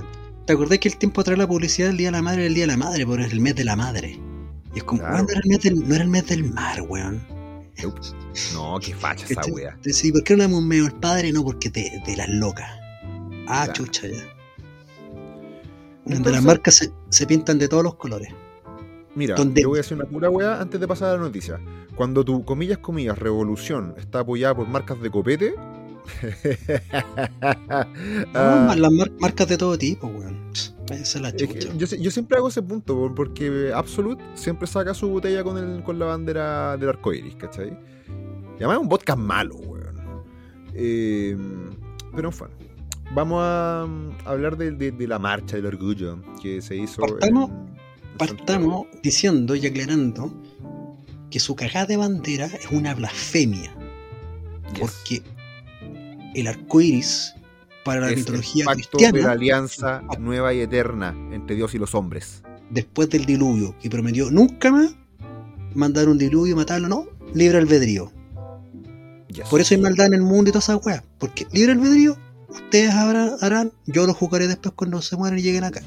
¿Te 0.45 0.53
acordás 0.53 0.79
que 0.79 0.87
el 0.89 0.97
tiempo 0.97 1.21
atrás 1.21 1.37
la 1.37 1.47
publicidad 1.47 1.87
del 1.87 1.97
Día 1.97 2.07
de 2.07 2.11
la 2.13 2.21
Madre 2.21 2.39
era 2.41 2.47
el 2.47 2.53
Día 2.55 2.63
de 2.63 2.67
la 2.67 2.77
Madre? 2.77 3.05
Pero 3.07 3.21
es 3.23 3.31
el 3.31 3.39
mes 3.41 3.55
de 3.55 3.63
la 3.65 3.75
madre. 3.75 4.19
Y 4.73 4.77
es 4.79 4.83
como, 4.83 5.01
Claro. 5.01 5.17
no 5.23 5.29
era 5.29 5.39
el 5.43 5.49
mes 5.49 5.59
del, 5.61 5.87
no 5.87 5.95
era 5.95 6.03
el 6.03 6.09
mes 6.09 6.27
del 6.27 6.43
mar, 6.53 6.81
weón. 6.87 7.21
No, 8.53 8.79
qué 8.83 8.93
facha 8.95 9.25
esa. 9.29 9.41
Entonces, 9.45 10.03
¿y 10.05 10.11
por 10.11 10.23
qué 10.23 10.33
no 10.33 10.37
le 10.37 10.43
damos 10.43 10.59
un 10.59 10.67
medio 10.67 10.85
al 10.85 10.93
padre? 10.99 11.31
No, 11.31 11.43
porque 11.43 11.69
te, 11.69 12.01
de 12.05 12.15
las 12.17 12.27
locas. 12.29 12.69
Ah, 13.47 13.63
Claro. 13.65 13.73
chucha 13.73 14.07
ya. 14.07 14.23
Donde 16.05 16.31
las 16.31 16.43
marcas 16.43 16.75
se, 16.75 16.91
se 17.09 17.25
pintan 17.27 17.59
de 17.59 17.67
todos 17.67 17.83
los 17.83 17.95
colores. 17.95 18.29
Mira, 19.15 19.35
donde- 19.35 19.61
yo 19.63 19.69
voy 19.69 19.79
a 19.79 19.81
hacer 19.81 19.97
una 19.97 20.05
pura 20.05 20.29
weá 20.29 20.61
antes 20.61 20.79
de 20.79 20.87
pasar 20.87 21.09
a 21.09 21.13
la 21.13 21.19
noticia. 21.23 21.59
Cuando 21.95 22.23
tu, 22.23 22.45
comillas, 22.45 22.77
comillas, 22.77 23.17
revolución 23.17 23.95
está 23.97 24.19
apoyada 24.19 24.55
por 24.55 24.67
marcas 24.67 25.01
de 25.01 25.09
copete. 25.09 25.55
Ah, 28.33 28.75
las 28.77 28.91
mar- 28.91 29.11
marcas 29.19 29.47
de 29.47 29.57
todo 29.57 29.77
tipo, 29.77 30.07
weón. 30.07 30.37
Esa 30.89 31.01
es 31.17 31.21
la 31.21 31.35
chucha. 31.35 31.73
yo, 31.75 32.11
siempre 32.11 32.37
hago 32.37 32.47
ese 32.47 32.61
punto, 32.61 32.95
por- 32.95 33.13
porque 33.15 33.71
Absolute 33.73 34.23
siempre 34.35 34.67
saca 34.67 34.93
su 34.93 35.09
botella 35.09 35.43
con, 35.43 35.57
el, 35.57 35.83
con 35.83 35.99
la 35.99 36.05
bandera 36.05 36.77
del 36.77 36.89
arco 36.89 37.11
iris, 37.13 37.35
¿cachai? 37.35 37.69
Y 37.69 38.63
además 38.63 38.77
es 38.77 38.81
un 38.83 38.89
vodka 38.89 39.15
malo, 39.15 39.55
weón. 39.57 39.97
Eh, 40.73 41.35
pero 42.15 42.29
en 42.29 42.33
fin, 42.33 42.47
vamos 43.13 43.39
a 43.43 43.85
mm, 43.87 44.27
hablar 44.27 44.57
de, 44.57 44.71
de- 44.71 44.91
de 44.91 45.07
la 45.07 45.19
marcha 45.19 45.55
del 45.55 45.65
orgullo 45.65 46.19
que 46.41 46.61
se 46.61 46.75
hizo. 46.75 47.01
Partamos- 47.01 47.49
en- 47.49 47.77
Partamos 48.17 48.87
diciendo 49.03 49.55
y 49.55 49.67
aclarando 49.67 50.33
que 51.29 51.39
su 51.39 51.55
cagada 51.55 51.85
de 51.85 51.97
bandera 51.97 52.47
es 52.47 52.71
una 52.71 52.95
blasfemia. 52.95 53.75
Yes. 54.73 54.79
Porque 54.79 55.21
el 56.33 56.47
arco 56.47 56.81
iris, 56.81 57.35
para 57.85 58.01
la 58.01 58.07
Es 58.07 58.13
el 58.13 58.19
mitología 58.19 58.65
pacto 58.65 58.97
de 58.97 59.03
la 59.03 59.11
cristiana, 59.11 59.31
alianza 59.33 60.01
nueva 60.19 60.51
y 60.53 60.61
eterna 60.61 61.15
entre 61.31 61.55
Dios 61.55 61.75
y 61.75 61.77
los 61.77 61.93
hombres. 61.95 62.41
después 62.71 63.09
del 63.09 63.25
diluvio, 63.25 63.75
que 63.79 63.89
prometió 63.89 64.29
nunca 64.31 64.71
más 64.71 64.93
mandar 65.75 66.09
un 66.09 66.17
diluvio 66.17 66.53
y 66.53 66.55
matarlo, 66.55 66.87
no, 66.89 67.05
libre 67.35 67.59
albedrío. 67.59 68.11
Yes. 69.29 69.47
Por 69.47 69.61
eso 69.61 69.75
hay 69.75 69.79
maldad 69.81 70.07
en 70.07 70.15
el 70.15 70.21
mundo 70.23 70.49
y 70.49 70.51
todas 70.53 70.65
esas 70.69 70.83
weas. 70.85 71.03
Porque 71.19 71.45
libre 71.53 71.73
albedrío, 71.73 72.17
ustedes 72.49 72.91
harán, 72.93 73.71
yo 73.85 74.05
lo 74.05 74.13
jugaré 74.13 74.47
después 74.47 74.73
cuando 74.75 75.01
se 75.01 75.15
mueran 75.15 75.39
y 75.39 75.41
lleguen 75.41 75.63
acá. 75.63 75.81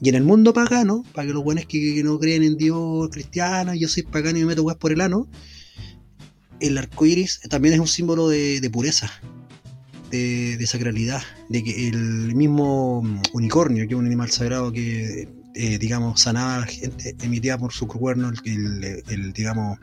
Y 0.00 0.08
en 0.08 0.14
el 0.14 0.22
mundo 0.24 0.52
pagano, 0.52 1.04
para 1.14 1.26
que 1.28 1.34
los 1.34 1.44
buenos 1.44 1.66
que, 1.66 2.02
no 2.02 2.18
creen 2.18 2.42
en 2.42 2.56
Dios 2.56 3.08
cristiano, 3.10 3.74
yo 3.74 3.88
soy 3.88 4.02
pagano 4.04 4.38
y 4.38 4.42
me 4.42 4.48
meto 4.48 4.62
weas 4.62 4.78
por 4.78 4.92
el 4.92 5.00
ano, 5.00 5.28
el 6.60 6.76
arco 6.78 7.06
iris 7.06 7.40
también 7.48 7.74
es 7.74 7.80
un 7.80 7.86
símbolo 7.86 8.28
de, 8.28 8.68
pureza, 8.72 9.10
de, 10.10 10.64
sacralidad, 10.66 11.22
de 11.48 11.64
que 11.64 11.88
el 11.88 12.34
mismo 12.34 13.00
unicornio, 13.32 13.86
que 13.86 13.94
es 13.94 13.98
un 13.98 14.06
animal 14.06 14.30
sagrado 14.30 14.72
que 14.72 15.28
eh, 15.54 15.78
digamos, 15.78 16.20
sanaba 16.20 16.56
a 16.56 16.60
la 16.60 16.66
gente, 16.66 17.16
emitía 17.22 17.58
por 17.58 17.72
su 17.72 17.86
cuerno 17.88 18.30
el, 18.44 18.84
el- 18.84 19.02
el, 19.08 19.32
digamos, 19.32 19.78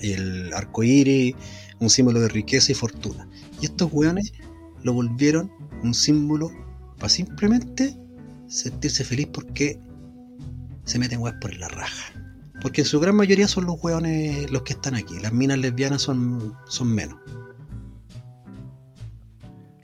el 0.00 0.52
arcoíris, 0.52 1.34
un 1.80 1.90
símbolo 1.90 2.20
de 2.20 2.28
riqueza 2.28 2.72
y 2.72 2.74
fortuna. 2.74 3.28
Y 3.60 3.66
estos 3.66 3.90
weones 3.92 4.32
lo 4.82 4.92
volvieron 4.92 5.50
un 5.82 5.94
símbolo 5.94 6.50
para 6.96 7.08
simplemente 7.08 7.96
sentirse 8.48 9.04
feliz 9.04 9.28
porque 9.32 9.78
se 10.84 10.98
meten 10.98 11.20
weas 11.20 11.36
por 11.40 11.54
la 11.56 11.68
raja. 11.68 12.12
Porque 12.62 12.82
en 12.82 12.86
su 12.86 13.00
gran 13.00 13.14
mayoría 13.16 13.48
son 13.48 13.66
los 13.66 13.82
weones 13.82 14.50
los 14.50 14.62
que 14.62 14.72
están 14.72 14.94
aquí. 14.94 15.18
Las 15.20 15.32
minas 15.32 15.58
lesbianas 15.58 16.02
son, 16.02 16.54
son 16.66 16.94
menos. 16.94 17.18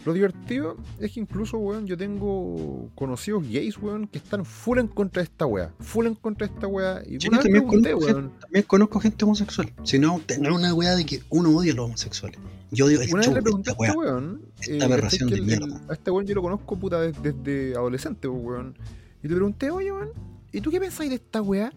Lo 0.05 0.12
divertido 0.12 0.76
es 0.98 1.12
que 1.12 1.20
incluso, 1.20 1.59
weón, 1.59 1.87
yo 1.87 1.96
tengo 1.96 2.90
conocidos 2.94 3.44
gays, 3.48 3.78
weón, 3.78 4.09
que 4.09 4.18
están 4.18 4.44
full 4.44 4.78
en 4.78 4.88
contra 4.88 5.22
de 5.22 5.24
esta 5.24 5.46
wea. 5.46 5.72
Full 5.78 6.07
en 6.07 6.14
contra 6.16 6.48
de 6.48 6.55
esta 6.55 6.66
wea. 6.66 7.02
Y 7.07 7.20
Sí, 7.20 7.28
también, 7.28 7.66
conozco 7.66 7.98
weón, 7.98 8.22
gente, 8.22 8.40
también 8.40 8.64
conozco 8.66 9.00
gente 9.00 9.24
homosexual. 9.24 9.72
Si 9.85 9.98
no, 9.98 10.20
tener 10.26 10.50
una 10.50 10.74
weá 10.74 10.96
de 10.96 11.07
que 11.07 11.22
uno 11.31 11.57
odia 11.57 11.72
a 11.72 11.76
los 11.76 11.87
homosexuales. 11.87 12.40
Yo 12.72 12.88
el 12.88 12.96
Una 13.12 13.20
vez 13.20 13.32
le 13.35 13.42
pregunté 13.42 13.70
a 13.70 13.72
esta 13.72 13.85
este 13.87 13.98
weón. 13.98 14.42
Esta 14.61 14.72
¿cachai 14.72 14.82
aberración 14.82 15.30
de 15.30 15.40
mierda. 15.42 15.80
A 15.88 15.92
este 15.92 16.11
weón 16.11 16.26
yo 16.26 16.35
lo 16.35 16.42
conozco 16.42 16.78
puta 16.78 17.00
des- 17.00 17.22
desde, 17.22 17.74
adolescente, 17.76 18.28
pues, 18.28 18.40
weón. 18.42 18.78
Y 19.22 19.28
le 19.28 19.35
pregunté, 19.35 19.70
oye, 19.70 19.92
weón, 19.92 20.08
¿y 20.52 20.61
tú 20.61 20.70
qué 20.70 20.80
pensáis 20.80 21.11
de 21.11 21.16
esta 21.16 21.42
weá? 21.42 21.72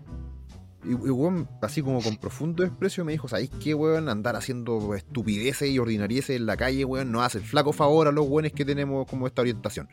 Y, 0.86 0.90
y 0.92 0.94
weón, 0.94 1.48
así 1.62 1.82
como 1.82 2.02
con 2.02 2.16
profundo 2.18 2.64
desprecio, 2.64 3.04
me 3.04 3.12
dijo, 3.12 3.28
¿sabéis 3.28 3.50
qué, 3.62 3.74
weón? 3.74 4.08
Andar 4.08 4.36
haciendo 4.36 4.96
estupideces 4.96 5.70
y 5.70 5.80
ordinarieces 5.80 6.38
en 6.38 6.46
la 6.46 6.56
calle, 6.58 6.86
weón, 6.86 7.12
nos 7.12 7.24
hace 7.24 7.40
el 7.40 7.44
flaco 7.44 7.74
favor 7.74 8.08
a 8.08 8.12
los 8.12 8.26
weones 8.28 8.54
que 8.54 8.64
tenemos 8.66 9.06
como 9.08 9.28
esta 9.28 9.42
orientación. 9.42 9.88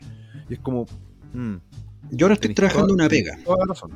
Y 0.49 0.53
es 0.53 0.59
como, 0.59 0.85
mm, 1.33 1.55
Yo 2.11 2.25
ahora 2.27 2.35
estoy 2.35 2.53
trabajando 2.53 2.87
toda- 2.87 2.95
una 2.95 3.09
pega. 3.09 3.37
Toda 3.43 3.57
la 3.57 3.65
razón. 3.65 3.91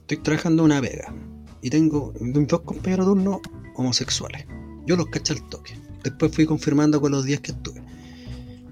Estoy 0.00 0.16
trabajando 0.18 0.64
una 0.64 0.80
pega. 0.80 1.12
Y 1.60 1.70
tengo 1.70 2.12
dos 2.20 2.60
compañeros 2.60 3.06
de 3.06 3.12
turno 3.14 3.40
homosexuales. 3.74 4.46
Yo 4.86 4.96
los 4.96 5.06
caché 5.08 5.32
al 5.34 5.48
toque. 5.48 5.74
Después 6.08 6.34
fui 6.34 6.46
confirmando 6.46 7.02
con 7.02 7.12
los 7.12 7.24
días 7.26 7.40
que 7.40 7.52
estuve. 7.52 7.82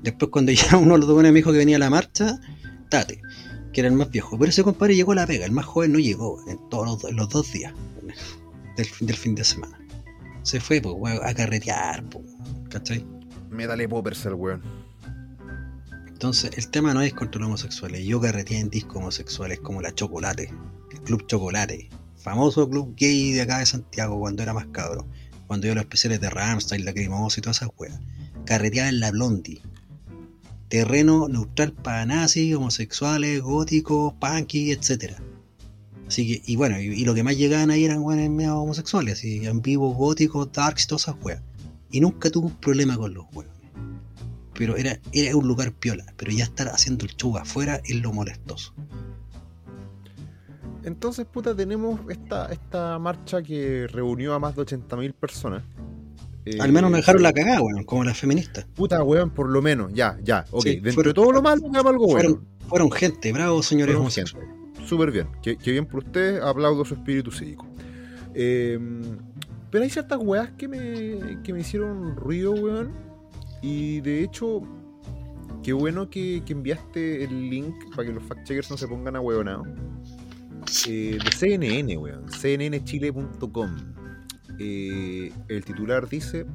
Después 0.03 0.31
cuando 0.31 0.53
ya 0.53 0.79
uno 0.79 0.95
de 0.95 1.01
los 1.01 1.09
dos 1.09 1.23
me 1.23 1.31
dijo 1.33 1.53
que 1.53 1.59
venía 1.59 1.77
a 1.77 1.81
la 1.81 1.91
marcha, 1.91 2.41
Tate, 2.89 3.21
que 3.75 3.81
era 3.83 3.89
el 3.89 3.95
más 3.95 4.11
viejo. 4.11 4.39
Pero 4.39 4.49
ese 4.49 4.65
compadre 4.65 4.97
llegó 4.97 5.13
a 5.13 5.17
la 5.17 5.27
pega, 5.27 5.45
el 5.45 5.53
más 5.53 5.67
joven 5.67 5.93
no 5.93 5.99
llegó 5.99 6.43
en 6.49 6.59
todos 6.71 7.03
los, 7.03 7.13
los 7.13 7.29
dos 7.29 7.53
días 7.53 7.75
del, 8.77 8.89
del 9.01 9.17
fin 9.17 9.35
de 9.35 9.45
semana. 9.45 9.79
Se 10.45 10.61
fue 10.61 10.81
pues, 10.81 10.95
weón, 10.97 11.21
a 11.23 11.35
carretear, 11.35 12.05
pues, 12.05 12.25
¿cachai? 12.71 13.05
Médale 13.51 13.87
poppers 13.87 14.25
el 14.25 14.35
weón. 14.35 14.63
Entonces, 16.07 16.53
el 16.57 16.69
tema 16.71 16.95
no 16.95 17.03
es 17.03 17.13
contra 17.13 17.39
los 17.41 17.49
homosexuales. 17.49 18.07
Yo 18.07 18.19
carreteé 18.19 18.61
en 18.61 18.71
discos 18.71 18.97
homosexuales 18.97 19.61
como 19.61 19.83
la 19.83 19.95
Chocolate, 19.95 20.51
el 20.91 21.01
Club 21.03 21.27
Chocolate, 21.27 21.91
famoso 22.17 22.69
club 22.71 22.95
gay 22.97 23.33
de 23.33 23.43
acá 23.43 23.59
de 23.59 23.67
Santiago 23.67 24.19
cuando 24.19 24.43
era 24.43 24.55
más 24.55 24.67
cabro. 24.69 25.07
Cuando 25.47 25.71
a 25.71 25.75
los 25.75 25.85
especiales 25.85 26.21
de 26.21 26.31
Ramstein, 26.31 26.85
la 26.85 26.93
Cremosa 26.93 27.41
y 27.41 27.43
todas 27.43 27.59
esas 27.59 27.71
weas. 27.79 27.99
Carreteaba 28.45 28.89
en 28.89 29.01
la 29.01 29.11
Blondie. 29.11 29.63
Terreno 30.69 31.29
neutral 31.29 31.73
para 31.73 32.07
nazis, 32.07 32.55
homosexuales, 32.55 33.41
góticos, 33.41 34.15
punky, 34.15 34.73
etcétera. 34.73 35.23
Así 36.09 36.27
que, 36.27 36.43
y 36.45 36.57
bueno, 36.57 36.81
y, 36.81 36.87
y 36.87 37.05
lo 37.05 37.15
que 37.15 37.23
más 37.23 37.37
llegaban 37.37 37.71
ahí 37.71 37.85
eran 37.85 38.01
weones 38.01 38.31
medio 38.31 38.59
homosexuales, 38.59 39.19
así, 39.19 39.47
en 39.47 39.63
vivo, 39.63 39.93
góticos, 39.95 40.51
darks 40.53 40.85
y 40.85 40.87
todas 40.89 41.03
esas 41.03 41.17
weas. 41.23 41.43
Y 41.91 42.01
nunca 42.01 42.31
tuve 42.31 42.47
un 42.47 42.57
problema 42.57 42.97
con 42.97 43.15
los 43.15 43.27
weones 43.33 43.57
pero 44.57 44.77
era, 44.77 44.99
era 45.13 45.37
un 45.37 45.47
lugar 45.47 45.73
piola, 45.73 46.05
pero 46.17 46.33
ya 46.33 46.45
estar 46.45 46.69
haciendo 46.69 47.05
el 47.05 47.15
show 47.17 47.37
afuera 47.37 47.81
es 47.85 47.97
lo 47.97 48.13
molestoso. 48.13 48.73
Entonces, 50.87 51.27
puta, 51.27 51.55
tenemos 51.55 52.01
esta, 52.09 52.47
esta 52.51 52.99
marcha 52.99 53.43
que 53.43 53.87
reunió 53.89 54.33
a 54.35 54.39
más 54.39 54.57
de 54.57 54.63
80.000 54.63 55.13
personas. 55.13 55.63
Eh, 56.47 56.59
Al 56.61 56.71
menos 56.73 56.91
no 56.93 56.97
dejaron 56.97 57.23
la 57.23 57.33
cagada, 57.33 57.61
weón, 57.61 57.83
como 57.85 58.05
las 58.05 58.17
feministas. 58.19 58.65
Puta, 58.75 59.03
weón, 59.03 59.31
por 59.31 59.49
lo 59.51 59.61
menos, 59.61 59.93
ya, 59.93 60.17
ya, 60.23 60.45
ok. 60.53 60.63
Sí, 60.63 60.71
Dentro 60.77 60.93
fueron- 60.93 61.11
de 61.11 61.15
todo 61.15 61.33
lo 61.33 61.43
malo, 61.43 61.61
hagamos 61.67 61.93
algo 61.93 62.07
bueno. 62.07 62.41
Fueron, 62.69 62.91
gente, 62.93 63.33
bravo 63.33 63.63
señores 63.63 63.95
homosexuales. 63.97 64.49
Súper 64.87 65.11
bien, 65.11 65.27
que, 65.43 65.57
que 65.57 65.73
bien 65.73 65.87
por 65.87 66.05
ustedes, 66.05 66.41
aplaudo 66.43 66.85
su 66.85 66.95
espíritu 66.95 67.31
cívico. 67.33 67.67
Eh, 68.35 68.79
pero 69.71 69.83
hay 69.83 69.91
ciertas 69.91 70.21
weas 70.23 70.53
que 70.53 70.69
me, 70.69 71.43
que 71.43 71.53
me 71.53 71.61
hicieron 71.61 72.15
ruido, 72.15 72.53
weón. 72.53 72.93
Y 73.61 74.01
de 74.03 74.23
hecho, 74.23 74.63
qué 75.65 75.73
bueno 75.73 76.09
que, 76.09 76.43
que 76.47 76.53
enviaste 76.53 77.25
el 77.25 77.51
link 77.51 77.75
para 77.97 78.07
que 78.07 78.15
los 78.15 78.23
fact-checkers 78.23 78.71
no 78.71 78.77
se 78.77 78.87
pongan 78.87 79.17
a 79.17 79.21
huevonados. 79.21 79.67
Eh, 80.89 81.19
de 81.23 81.31
CNN, 81.31 81.97
weón. 81.97 82.27
cnnchile.com. 82.27 83.77
Eh, 84.59 85.33
el 85.49 85.65
titular 85.65 86.09
dice: 86.09 86.47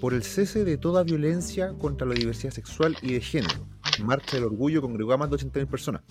Por 0.00 0.14
el 0.14 0.22
cese 0.22 0.64
de 0.64 0.76
toda 0.76 1.02
violencia 1.02 1.72
contra 1.78 2.06
la 2.06 2.14
diversidad 2.14 2.52
sexual 2.52 2.96
y 3.02 3.12
de 3.14 3.20
género. 3.20 3.66
Marcha 4.04 4.36
del 4.36 4.44
Orgullo 4.44 4.82
congregó 4.82 5.12
a 5.14 5.16
más 5.16 5.30
de 5.30 5.36
80.000 5.36 5.66
personas. 5.66 6.02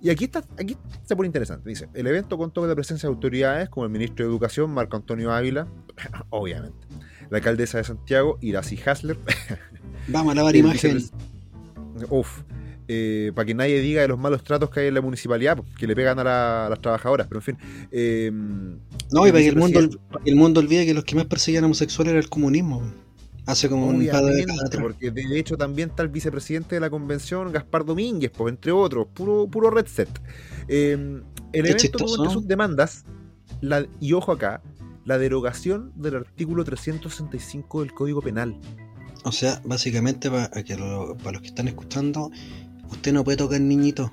Y 0.00 0.10
aquí 0.10 0.24
está, 0.24 0.44
aquí 0.58 0.76
se 1.04 1.16
pone 1.16 1.26
interesante. 1.26 1.68
Dice: 1.68 1.88
El 1.94 2.06
evento 2.06 2.36
contó 2.36 2.60
con 2.62 2.68
la 2.68 2.74
presencia 2.74 3.08
de 3.08 3.14
autoridades 3.14 3.68
como 3.68 3.86
el 3.86 3.92
ministro 3.92 4.24
de 4.24 4.30
Educación, 4.30 4.70
Marco 4.72 4.96
Antonio 4.96 5.32
Ávila, 5.32 5.66
obviamente, 6.30 6.86
la 7.30 7.38
alcaldesa 7.38 7.78
de 7.78 7.84
Santiago, 7.84 8.38
Iracy 8.40 8.78
Hasler, 8.84 9.16
Vamos 10.08 10.32
a 10.32 10.36
lavar 10.36 10.54
vicepres- 10.54 11.12
Uf. 12.10 12.42
Eh, 12.88 13.32
para 13.34 13.46
que 13.46 13.54
nadie 13.54 13.80
diga 13.80 14.02
de 14.02 14.08
los 14.08 14.18
malos 14.18 14.42
tratos 14.44 14.70
que 14.70 14.80
hay 14.80 14.86
en 14.88 14.94
la 14.94 15.00
municipalidad, 15.00 15.58
que 15.78 15.86
le 15.86 15.94
pegan 15.96 16.18
a, 16.18 16.24
la- 16.24 16.66
a 16.66 16.70
las 16.70 16.80
trabajadoras, 16.80 17.26
pero 17.26 17.40
en 17.40 17.42
fin. 17.42 17.58
eh, 17.90 18.30
No, 18.32 19.26
y 19.26 19.30
para 19.30 19.42
que, 19.42 19.48
el 19.48 19.56
mundo, 19.56 19.80
vicepresidente- 19.80 19.98
para 20.10 20.24
que 20.24 20.30
el 20.30 20.36
mundo 20.36 20.60
olvide 20.60 20.86
que 20.86 20.94
los 20.94 21.04
que 21.04 21.16
más 21.16 21.26
perseguían 21.26 21.64
homosexuales 21.64 22.10
era 22.12 22.20
el 22.20 22.28
comunismo. 22.28 22.82
Hace 23.46 23.68
como 23.68 23.86
un 23.86 24.04
par 24.08 24.24
de 24.24 24.42
atrás. 24.42 24.82
porque 24.82 25.12
de 25.12 25.38
hecho 25.38 25.56
también 25.56 25.90
está 25.90 26.02
el 26.02 26.08
vicepresidente 26.08 26.74
de 26.74 26.80
la 26.80 26.90
convención, 26.90 27.52
Gaspar 27.52 27.84
Domínguez, 27.84 28.32
pues, 28.36 28.52
entre 28.52 28.72
otros, 28.72 29.06
puro, 29.14 29.46
puro 29.48 29.70
red 29.70 29.86
set. 29.86 30.08
Eh, 30.66 31.20
el 31.52 31.66
evento 31.66 31.98
tuvo 31.98 32.16
entre 32.16 32.32
sus 32.32 32.48
demandas, 32.48 33.04
la, 33.60 33.86
y 34.00 34.12
ojo 34.14 34.32
acá, 34.32 34.62
la 35.04 35.18
derogación 35.18 35.92
del 35.94 36.16
artículo 36.16 36.64
365 36.64 37.82
del 37.82 37.92
Código 37.94 38.20
Penal. 38.20 38.56
O 39.22 39.30
sea, 39.30 39.60
básicamente 39.64 40.28
para, 40.28 40.50
que 40.64 40.76
lo- 40.76 41.16
para 41.18 41.32
los 41.34 41.42
que 41.42 41.48
están 41.48 41.68
escuchando, 41.68 42.32
usted 42.90 43.12
no 43.12 43.24
puede 43.24 43.36
tocar 43.38 43.60
niñitos 43.60 44.10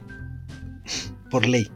por 1.29 1.45
ley. 1.47 1.67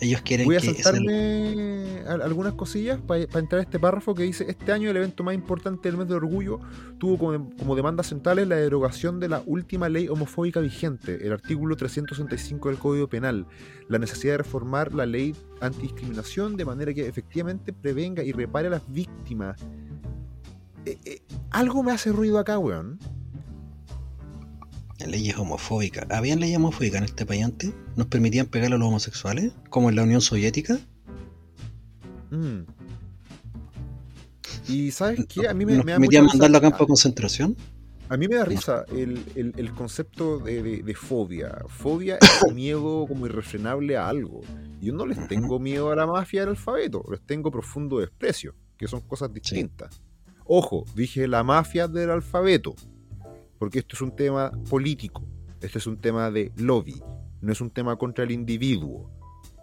Ellos 0.00 0.20
quieren 0.22 0.44
Voy 0.46 0.56
a 0.56 0.60
que 0.60 0.74
saltarme 0.74 2.00
al- 2.06 2.20
algunas 2.20 2.52
cosillas 2.54 3.00
para 3.00 3.22
entrar 3.22 3.54
a 3.54 3.62
este 3.62 3.78
párrafo 3.78 4.14
que 4.14 4.24
dice, 4.24 4.44
este 4.48 4.70
año 4.70 4.90
el 4.90 4.96
evento 4.98 5.24
más 5.24 5.34
importante 5.34 5.88
del 5.88 5.96
mes 5.96 6.08
de 6.08 6.14
orgullo 6.14 6.60
tuvo 6.98 7.16
como, 7.16 7.48
como 7.56 7.74
demandas 7.74 8.08
centrales 8.08 8.46
la 8.46 8.56
derogación 8.56 9.18
de 9.18 9.28
la 9.30 9.42
última 9.46 9.88
ley 9.88 10.08
homofóbica 10.08 10.60
vigente, 10.60 11.26
el 11.26 11.32
artículo 11.32 11.74
365 11.76 12.68
del 12.68 12.78
Código 12.78 13.08
Penal, 13.08 13.46
la 13.88 13.98
necesidad 13.98 14.34
de 14.34 14.38
reformar 14.38 14.92
la 14.92 15.06
ley 15.06 15.34
antidiscriminación 15.62 16.56
de 16.58 16.64
manera 16.66 16.92
que 16.92 17.06
efectivamente 17.08 17.72
prevenga 17.72 18.22
y 18.22 18.32
repare 18.32 18.66
a 18.66 18.72
las 18.72 18.82
víctimas. 18.92 19.58
Eh, 20.84 20.98
eh, 21.06 21.22
algo 21.50 21.82
me 21.82 21.92
hace 21.92 22.12
ruido 22.12 22.38
acá, 22.38 22.58
weón. 22.58 22.98
Leyes 25.06 25.36
homofóbicas. 25.36 26.10
¿Habían 26.10 26.40
leyes 26.40 26.56
homofóbicas 26.58 26.98
en 26.98 27.04
este 27.04 27.26
país 27.26 27.44
antes? 27.44 27.72
¿Nos 27.96 28.06
permitían 28.08 28.46
pegar 28.46 28.72
a 28.72 28.78
los 28.78 28.86
homosexuales? 28.88 29.52
¿Como 29.70 29.88
en 29.90 29.96
la 29.96 30.02
Unión 30.02 30.20
Soviética? 30.20 30.78
Mm. 32.30 32.60
Y 34.68 34.90
¿sabes 34.90 35.26
qué? 35.28 35.48
A 35.48 35.54
mí 35.54 35.64
me, 35.66 35.74
¿Nos 35.76 35.84
me 35.84 35.92
da 35.92 35.96
permitían 35.98 36.26
mandarlo 36.26 36.58
a 36.58 36.60
campo 36.60 36.78
de 36.80 36.86
concentración? 36.86 37.56
A 38.08 38.16
mí 38.16 38.28
me 38.28 38.36
da 38.36 38.44
risa 38.44 38.84
el, 38.92 39.24
el- 39.34 39.54
el 39.56 39.72
concepto 39.72 40.38
de, 40.38 40.62
de- 40.62 40.82
de 40.82 40.94
fobia. 40.94 41.56
Fobia 41.68 42.18
es 42.20 42.52
miedo 42.54 43.06
como 43.08 43.26
irrefrenable 43.26 43.96
a 43.96 44.08
algo. 44.08 44.42
Yo 44.80 44.92
no 44.92 45.06
les 45.06 45.26
tengo 45.28 45.58
miedo 45.58 45.90
a 45.90 45.96
la 45.96 46.06
mafia 46.06 46.40
del 46.40 46.50
alfabeto, 46.50 47.02
les 47.10 47.20
tengo 47.22 47.50
profundo 47.50 48.00
desprecio, 48.00 48.54
que 48.76 48.86
son 48.88 49.00
cosas 49.00 49.32
distintas. 49.32 50.00
Ojo, 50.44 50.84
dije 50.94 51.26
la 51.26 51.42
mafia 51.42 51.88
del 51.88 52.10
alfabeto, 52.10 52.74
porque 53.64 53.78
esto 53.78 53.96
es 53.96 54.02
un 54.02 54.14
tema 54.14 54.52
político, 54.68 55.22
esto 55.62 55.78
es 55.78 55.86
un 55.86 55.96
tema 55.96 56.30
de 56.30 56.52
lobby, 56.56 57.02
no 57.40 57.50
es 57.50 57.62
un 57.62 57.70
tema 57.70 57.96
contra 57.96 58.22
el 58.22 58.30
individuo. 58.30 59.10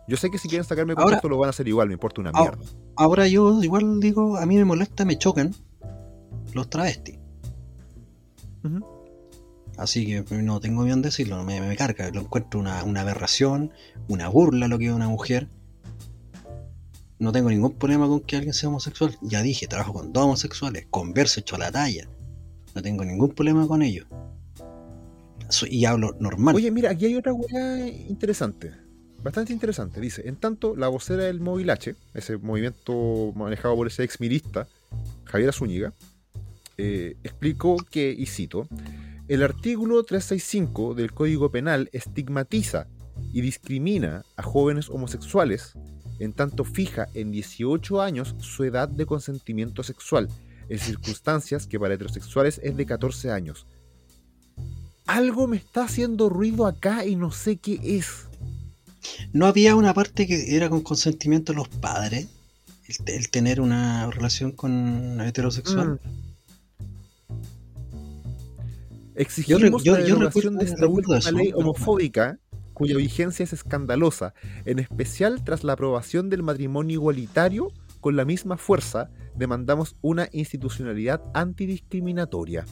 Yo 0.07 0.17
sé 0.17 0.31
que 0.31 0.39
si 0.39 0.49
quieren 0.49 0.65
sacarme 0.65 0.93
Ahora- 0.93 1.03
contexto 1.03 1.29
lo 1.29 1.37
van 1.37 1.47
a 1.47 1.49
hacer 1.51 1.67
igual, 1.67 1.87
me 1.87 1.93
importa 1.93 2.19
una 2.19 2.31
Ahora- 2.31 2.57
mierda. 2.57 2.71
Ahora 2.95 3.27
yo 3.27 3.61
igual 3.61 3.99
digo, 3.99 4.37
a 4.37 4.45
mí 4.47 4.57
me 4.57 4.65
molesta, 4.65 5.05
me 5.05 5.19
chocan 5.19 5.53
los 6.53 6.67
travestis. 6.67 7.19
Así 9.77 10.05
que 10.07 10.41
no 10.41 10.59
tengo 10.59 10.81
miedo 10.81 10.95
en 10.95 11.03
decirlo, 11.03 11.43
me, 11.43 11.61
me 11.61 11.75
carga. 11.75 12.09
Lo 12.11 12.21
encuentro 12.21 12.59
una, 12.59 12.83
una 12.83 13.01
aberración, 13.01 13.71
una 14.07 14.27
burla 14.29 14.67
lo 14.67 14.79
que 14.79 14.87
es 14.87 14.91
una 14.93 15.09
mujer. 15.09 15.47
No 17.19 17.31
tengo 17.31 17.49
ningún 17.51 17.73
problema 17.73 18.07
con 18.07 18.21
que 18.21 18.35
alguien 18.35 18.53
sea 18.55 18.69
homosexual. 18.69 19.15
Ya 19.21 19.43
dije, 19.43 19.67
trabajo 19.67 19.93
con 19.93 20.11
dos 20.11 20.23
homosexuales, 20.25 20.87
converso, 20.89 21.39
hecho 21.39 21.55
a 21.55 21.59
la 21.59 21.71
talla. 21.71 22.07
No 22.75 22.81
tengo 22.81 23.03
ningún 23.03 23.29
problema 23.29 23.67
con 23.67 23.81
ellos. 23.81 24.07
so- 25.49 25.67
y 25.69 25.83
hablo 25.85 26.15
normal. 26.19 26.55
Oye, 26.55 26.71
mira, 26.71 26.91
aquí 26.91 27.05
hay 27.07 27.15
otra 27.15 27.33
weá 27.33 27.87
interesante. 27.87 28.71
Bastante 29.21 29.51
interesante. 29.51 29.99
Dice, 29.99 30.27
en 30.27 30.37
tanto, 30.37 30.75
la 30.77 30.87
vocera 30.87 31.23
del 31.25 31.41
Movilache, 31.41 31.95
ese 32.13 32.37
movimiento 32.37 33.33
manejado 33.35 33.75
por 33.75 33.87
ese 33.87 34.03
ex 34.03 34.19
milista, 34.21 34.67
Javier 35.25 35.51
Zúñiga, 35.53 35.93
eh, 36.77 37.17
explicó 37.23 37.75
que, 37.77 38.15
y 38.17 38.25
cito, 38.27 38.67
el 39.27 39.43
artículo 39.43 40.01
365 40.03 40.93
del 40.95 41.11
Código 41.13 41.51
Penal 41.51 41.89
estigmatiza 41.91 42.87
y 43.33 43.41
discrimina 43.41 44.23
a 44.37 44.43
jóvenes 44.43 44.89
homosexuales, 44.89 45.73
en 46.19 46.33
tanto 46.33 46.63
fija 46.63 47.07
en 47.13 47.31
18 47.31 48.01
años 48.01 48.35
su 48.39 48.63
edad 48.63 48.87
de 48.87 49.05
consentimiento 49.05 49.83
sexual, 49.83 50.29
en 50.71 50.79
circunstancias 50.79 51.67
que 51.67 51.79
para 51.79 51.93
heterosexuales 51.95 52.59
es 52.63 52.75
de 52.77 52.85
14 52.85 53.31
años. 53.31 53.65
Algo 55.05 55.47
me 55.47 55.57
está 55.57 55.83
haciendo 55.83 56.29
ruido 56.29 56.65
acá 56.65 57.05
y 57.05 57.15
no 57.15 57.31
sé 57.31 57.57
qué 57.57 57.79
es. 57.83 58.27
No 59.33 59.47
había 59.47 59.75
una 59.75 59.93
parte 59.93 60.27
que 60.27 60.55
era 60.55 60.69
con 60.69 60.81
consentimiento 60.81 61.51
de 61.53 61.57
los 61.57 61.67
padres, 61.67 62.27
el, 62.87 62.97
te- 63.03 63.15
el 63.17 63.29
tener 63.29 63.59
una 63.59 64.09
relación 64.11 64.51
con 64.51 65.19
heterosexual. 65.21 65.93
Mm. 65.93 65.99
Exigimos 69.15 69.61
Yo 69.61 69.67
re- 69.67 69.83
yo- 69.83 69.93
la 69.93 69.99
yo 69.99 70.05
derogación 70.15 70.53
recuerdo- 70.53 70.59
de 70.59 70.65
esta 70.65 70.87
última 70.87 71.17
eso, 71.17 71.31
ley 71.31 71.51
homofóbica 71.53 72.39
cuya 72.73 72.95
vigencia 72.97 73.43
es 73.43 73.53
escandalosa, 73.53 74.33
en 74.65 74.79
especial 74.79 75.43
tras 75.43 75.63
la 75.63 75.73
aprobación 75.73 76.29
del 76.29 76.41
matrimonio 76.41 76.93
igualitario 76.95 77.71
con 78.01 78.15
la 78.17 78.25
misma 78.25 78.57
fuerza 78.57 79.09
demandamos 79.35 79.95
una 80.01 80.27
institucionalidad 80.33 81.21
antidiscriminatoria. 81.33 82.65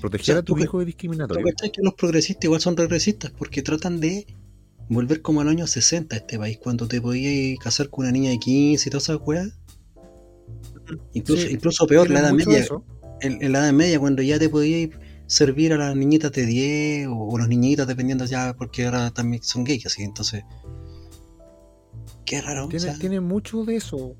Proteger 0.00 0.38
a 0.38 0.42
tu 0.42 0.58
hijo 0.58 0.78
de 0.78 0.84
¿Tú 0.84 0.86
discriminatorio. 0.86 1.44
cachai 1.44 1.70
que 1.72 1.82
los 1.82 1.94
progresistas 1.94 2.44
igual 2.44 2.60
son 2.60 2.76
regresistas? 2.76 3.30
Porque 3.32 3.62
tratan 3.62 4.00
de 4.00 4.26
volver 4.88 5.22
como 5.22 5.40
al 5.40 5.48
año 5.48 5.66
60 5.66 6.14
a 6.14 6.18
este 6.18 6.38
país, 6.38 6.58
cuando 6.62 6.86
te 6.88 7.00
podías 7.00 7.58
casar 7.58 7.90
con 7.90 8.04
una 8.04 8.12
niña 8.12 8.30
de 8.30 8.38
15 8.38 8.88
y 8.88 8.90
todas 8.90 9.04
esas 9.04 9.18
weas. 9.24 9.58
Incluso, 11.14 11.46
Sí, 11.46 11.52
incluso 11.52 11.86
peor, 11.86 12.08
la 12.10 12.20
edad 12.20 12.32
media. 12.32 12.64
En, 13.20 13.42
en 13.42 13.52
la 13.52 13.60
edad 13.60 13.72
media, 13.72 13.98
cuando 13.98 14.22
ya 14.22 14.38
te 14.38 14.48
podías 14.48 14.90
servir 15.26 15.72
a 15.72 15.76
las 15.78 15.96
niñitas 15.96 16.30
de 16.32 16.46
10 16.46 17.08
o, 17.08 17.16
o 17.16 17.38
los 17.38 17.48
niñitos, 17.48 17.86
dependiendo 17.88 18.24
ya, 18.26 18.54
porque 18.56 18.84
ahora 18.84 19.10
también 19.10 19.42
son 19.42 19.64
gays, 19.64 19.86
así, 19.86 20.02
entonces. 20.04 20.44
Qué 22.24 22.40
raro. 22.40 22.66
o 22.66 22.68
Tiene, 22.68 22.84
sea, 22.84 22.98
tiene 22.98 23.20
mucho 23.20 23.64
de 23.64 23.76
eso. 23.76 24.14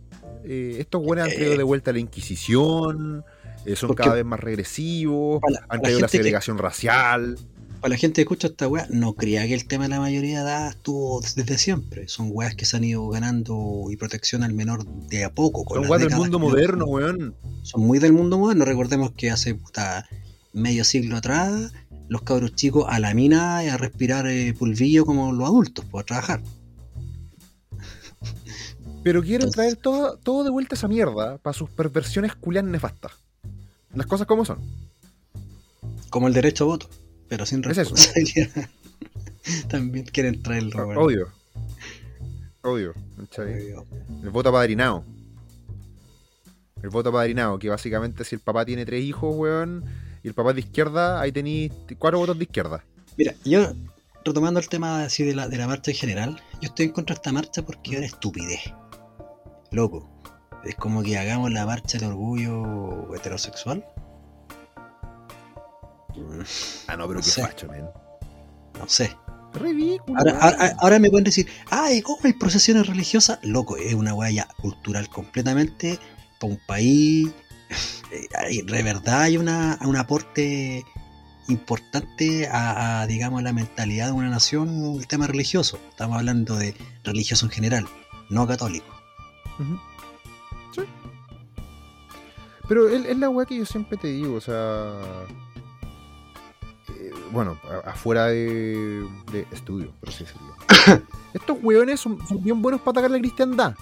Eh, 0.49 0.77
estos 0.79 1.03
buenos 1.03 1.25
han 1.27 1.33
Eh, 1.33 1.35
traído 1.35 1.57
de 1.57 1.63
vuelta 1.65 1.93
la 1.93 1.99
Inquisición, 1.99 3.25
eh, 3.65 3.75
son 3.77 3.95
cada 3.95 4.15
vez 4.15 4.25
más 4.25 4.39
regresivos, 4.41 5.41
para 5.41 5.55
la- 5.55 5.61
han 5.69 5.79
la 5.79 5.83
traído 5.83 6.01
la 6.01 6.07
que- 6.07 6.17
segregación 6.19 6.59
racial. 6.59 7.39
para 7.81 7.91
la 7.95 7.99
gente 7.99 8.15
que 8.17 8.23
escucha 8.23 8.49
esta 8.49 8.67
wea, 8.67 8.87
no 8.91 9.13
crea 9.15 9.47
que 9.47 9.55
el 9.55 9.67
tema 9.69 9.85
de 9.85 9.91
la 9.91 10.01
mayoría 10.01 10.39
de 10.39 10.45
edad 10.45 10.69
estuvo 10.71 11.21
desde 11.21 11.59
siempre. 11.59 12.09
Son 12.09 12.31
weas 12.33 12.55
que 12.57 12.65
se 12.65 12.77
han 12.77 12.85
ido 12.85 13.07
ganando 13.09 13.85
y 13.91 13.97
protección 13.97 14.43
al 14.43 14.55
menor 14.55 14.85
de 14.87 15.25
a 15.25 15.31
poco. 15.31 15.65
Con 15.65 15.83
Son 15.83 15.91
weas 15.91 16.03
del 16.03 16.17
mundo 16.17 16.39
moderno, 16.39 16.87
weón. 16.87 17.35
Son 17.63 17.83
muy 17.83 17.99
del 17.99 18.13
mundo 18.13 18.39
moderno. 18.39 18.65
Recordemos 18.65 19.13
que 19.13 19.31
hace 19.31 19.55
puta, 19.55 20.09
medio 20.53 20.83
siglo 20.85 21.17
atrás, 21.19 21.73
los 22.09 22.23
cabros 22.23 22.55
chicos 22.55 22.87
a 22.89 22.99
la 22.99 23.13
mina 23.15 23.63
y 23.63 23.69
a 23.69 23.77
respirar 23.77 24.27
eh, 24.27 24.55
pulvillo 24.59 25.05
como 25.05 25.33
los 25.33 25.47
adultos, 25.47 25.85
pues 25.91 26.03
a 26.03 26.07
trabajar. 26.07 26.41
Pero 29.07 29.23
quieren 29.23 29.53
traer 29.53 29.77
todo, 29.77 30.17
todo 30.17 30.43
de 30.43 30.51
vuelta 30.51 30.75
a 30.75 30.79
esa 30.79 30.89
mierda 30.89 31.39
para 31.39 31.55
sus 31.55 31.71
perversiones 31.71 32.35
culianas 32.35 32.73
nefastas. 32.73 33.13
Las 33.95 34.05
cosas 34.05 34.27
como 34.27 34.45
son. 34.45 34.59
Como 36.11 36.27
el 36.27 36.35
derecho 36.35 36.65
a 36.65 36.67
voto, 36.67 36.91
pero 37.29 37.47
sin 37.47 37.61
Es 37.71 37.79
eso. 37.79 37.95
responsabilidad. 37.95 38.69
También 39.69 40.07
quieren 40.07 40.43
traerlo. 40.43 40.89
weón. 40.89 40.99
Obvio. 40.99 41.29
Obvio. 42.63 42.95
¿cachai? 43.17 43.75
El 44.25 44.31
voto 44.31 44.49
apadrinado. 44.49 45.05
El 46.83 46.91
voto 46.91 47.11
apadrinado, 47.11 47.61
que 47.61 47.69
básicamente 47.69 48.25
si 48.25 48.35
el 48.35 48.41
papá 48.41 48.65
tiene 48.65 48.85
tres 48.85 49.05
hijos, 49.05 49.37
weón, 49.37 49.85
y 50.25 50.27
el 50.27 50.35
papá 50.35 50.51
es 50.51 50.57
de 50.57 50.61
izquierda, 50.63 51.21
ahí 51.21 51.31
tenéis 51.31 51.71
cuatro 51.97 52.19
votos 52.19 52.37
de 52.37 52.43
izquierda. 52.43 52.83
Mira, 53.17 53.37
yo 53.45 53.73
retomando 54.25 54.59
el 54.59 54.69
tema 54.69 55.05
así 55.05 55.23
de 55.23 55.37
la, 55.37 55.47
de 55.47 55.59
la 55.59 55.69
marcha 55.69 55.93
en 55.93 55.97
general, 55.97 56.43
yo 56.55 56.71
estoy 56.71 56.87
en 56.87 56.91
contra 56.91 57.15
de 57.15 57.19
esta 57.19 57.31
marcha 57.31 57.63
porque 57.63 57.93
es 57.93 57.99
una 57.99 58.07
estupidez. 58.07 58.63
Loco. 59.71 60.09
Es 60.65 60.75
como 60.75 61.03
que 61.03 61.17
hagamos 61.19 61.53
la 61.53 61.65
marcha 61.67 61.99
del 61.99 62.09
orgullo 62.09 63.15
heterosexual. 63.15 63.85
Ah, 66.89 66.97
no, 66.97 67.07
pero 67.07 67.21
No 67.21 67.25
qué 67.25 67.31
facho, 67.43 67.69
men. 67.69 67.85
No 68.79 68.89
sé. 68.89 69.17
Ridículo. 69.55 70.19
Ahora, 70.19 70.33
weón. 70.33 70.43
ahora, 70.45 70.77
ahora 70.81 70.99
me 70.99 71.11
pueden 71.11 71.25
decir, 71.25 71.47
ay, 71.71 72.03
¿cómo 72.03 72.19
hay 72.25 72.33
procesiones 72.35 72.87
religiosas? 72.87 73.39
Loco, 73.43 73.77
es 73.77 73.95
una 73.95 74.13
huella 74.15 74.49
cultural 74.61 75.09
completamente 75.09 75.99
para 76.41 76.53
un 76.53 76.61
país. 76.67 77.29
Eh, 78.13 78.27
hay- 78.37 78.63
De 78.63 78.83
verdad 78.83 79.23
hay 79.23 79.37
una, 79.37 79.79
un 79.85 79.97
aporte 79.97 80.85
importante 81.49 82.49
a, 82.49 83.03
a, 83.03 83.07
digamos, 83.07 83.43
la 83.43 83.53
mentalidad 83.53 84.07
de 84.07 84.13
una 84.13 84.29
nación, 84.31 84.97
el 84.99 85.07
tema 85.07 85.27
religioso. 85.27 85.79
Estamos 85.91 86.19
hablando 86.19 86.57
de 86.57 86.75
religioso 87.05 87.47
en 87.47 87.53
general, 87.53 87.87
no 88.31 88.47
católico. 88.47 88.87
Ujú. 89.59 89.79
Sí. 90.73 90.83
Pero 92.69 92.89
es, 92.89 93.05
es 93.07 93.17
la 93.19 93.29
weá 93.31 93.47
que 93.47 93.57
yo 93.57 93.65
siempre 93.67 93.97
te 93.97 94.09
digo, 94.09 94.35
o 94.37 94.41
sea. 94.41 94.93
eh, 96.89 97.11
bueno, 97.33 97.59
a- 97.71 97.91
afuera 97.91 98.27
de, 98.27 99.07
de 99.33 99.47
estudio, 99.53 99.93
por 100.01 100.09
así 100.09 100.25
decirlo. 100.25 100.55
Estos 101.35 101.59
weones 101.63 102.01
son, 102.01 102.19
son 102.27 102.43
bien 102.43 102.61
buenos 102.63 102.81
para 102.81 102.93
atacar 103.01 103.11
la 103.11 103.19
cristiandad. 103.19 103.75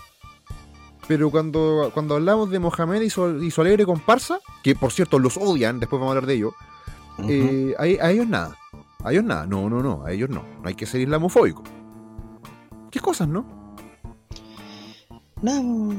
Pero 1.06 1.30
cuando, 1.30 1.90
cuando 1.92 2.14
hablamos 2.14 2.50
de 2.50 2.58
Mohamed 2.58 3.02
y 3.02 3.10
su, 3.10 3.42
y 3.42 3.50
su 3.50 3.60
alegre 3.60 3.84
comparsa, 3.84 4.38
que 4.62 4.74
por 4.74 4.90
cierto 4.90 5.18
los 5.18 5.36
odian, 5.36 5.78
después 5.78 6.00
vamos 6.00 6.14
a 6.14 6.16
hablar 6.16 6.26
de 6.26 6.34
ellos, 6.34 6.54
Ujú. 7.18 7.28
eh, 7.30 7.74
a, 7.78 7.82
a 8.06 8.10
ellos 8.10 8.26
nada. 8.26 8.56
A 9.04 9.12
ellos 9.12 9.24
nada. 9.24 9.46
No, 9.46 9.68
no, 9.68 9.82
no. 9.82 10.02
A 10.04 10.12
ellos 10.12 10.30
no. 10.30 10.42
No 10.62 10.68
hay 10.68 10.74
que 10.74 10.86
ser 10.86 11.02
islamofóbico. 11.02 11.62
¿Qué 12.90 13.00
cosas, 13.00 13.28
no? 13.28 13.63
No, 15.44 15.94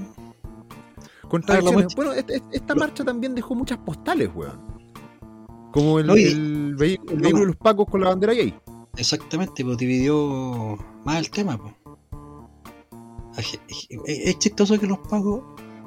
Contradicciones. 1.29 1.95
Bueno, 1.95 2.13
est- 2.13 2.29
est- 2.29 2.45
esta 2.51 2.75
marcha 2.75 3.03
también 3.03 3.35
dejó 3.35 3.55
muchas 3.55 3.77
postales, 3.79 4.29
weón. 4.33 4.59
Como 5.71 5.99
el, 5.99 6.07
No, 6.07 6.15
y- 6.17 6.23
el 6.25 6.75
vehi- 6.77 6.99
el 7.09 7.17
no, 7.17 7.21
vehículo 7.21 7.39
de 7.41 7.47
los 7.47 7.55
pacos 7.57 7.87
con 7.89 8.01
la 8.01 8.09
bandera 8.09 8.33
gay. 8.33 8.53
exactamente, 8.97 9.63
pues 9.65 9.77
dividió 9.77 10.77
más 11.03 11.17
el 11.19 11.29
tema. 11.29 11.57
Pues. 11.57 11.73
Aje- 13.37 13.59
Es 13.67 13.87
es 14.27 14.39
chistoso 14.39 14.79
que 14.79 14.87
los 14.87 14.99
pagos 14.99 15.41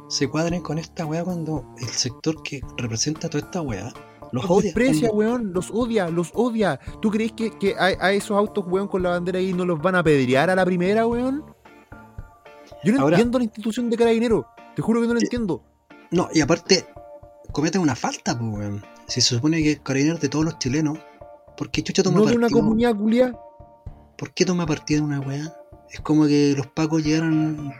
se 0.08 0.28
cuadren 0.28 0.60
con 0.62 0.78
esta 0.78 1.06
weá 1.06 1.24
cuando 1.24 1.64
el 1.78 1.86
sector 1.88 2.42
que 2.42 2.60
representa 2.76 3.28
toda 3.30 3.44
esta 3.44 3.62
weá 3.62 3.92
los 4.32 4.42
Los 4.44 4.50
odia. 4.50 4.62
desprecia, 4.64 5.10
weón. 5.10 5.52
Los 5.54 5.70
odia, 5.70 6.10
los 6.10 6.32
odia. 6.34 6.78
¿Tú 7.00 7.10
crees 7.10 7.32
que, 7.32 7.50
que 7.58 7.74
a, 7.76 7.86
a 8.04 8.12
esos 8.12 8.36
autos, 8.36 8.64
weón, 8.68 8.86
con 8.88 9.02
la 9.02 9.10
bandera 9.10 9.38
gay 9.38 9.54
no 9.54 9.64
los 9.64 9.80
van 9.80 9.94
a 9.94 10.00
apedrear 10.00 10.50
a 10.50 10.54
la 10.54 10.66
primera, 10.66 11.06
weón? 11.06 11.44
Yo 12.84 12.92
no 12.92 13.00
Ahora- 13.00 13.16
entiendo 13.16 13.38
la 13.38 13.44
institución 13.44 13.90
de 13.90 13.96
carabinero. 13.96 14.46
Te 14.76 14.82
juro 14.82 15.00
que 15.00 15.08
no 15.08 15.18
Sí. 15.18 15.24
entiendo. 15.26 15.62
No, 16.10 16.28
y 16.32 16.40
aparte, 16.40 16.86
cometen 17.52 17.80
una 17.80 17.96
falta, 17.96 18.38
pues, 18.38 18.50
weón. 18.52 18.84
Si 19.06 19.20
se 19.20 19.34
supone 19.34 19.62
que 19.62 19.72
es 19.72 19.80
carabinero 19.80 20.18
de 20.18 20.28
todos 20.28 20.44
los 20.44 20.58
chilenos, 20.58 20.98
¿por 21.56 21.70
qué 21.70 21.82
chucha 21.82 22.02
toma 22.02 22.18
No 22.20 22.26
de 22.26 22.36
una 22.36 22.48
comunidad 22.50 22.94
culia. 22.94 23.34
¿Por 24.16 24.32
qué 24.32 24.44
toma 24.44 24.66
partido 24.66 25.00
de 25.00 25.06
una 25.06 25.20
weá? 25.20 25.52
Es 25.90 26.00
como 26.00 26.26
que 26.26 26.54
los 26.56 26.66
pacos 26.68 27.02
llegaron 27.04 27.72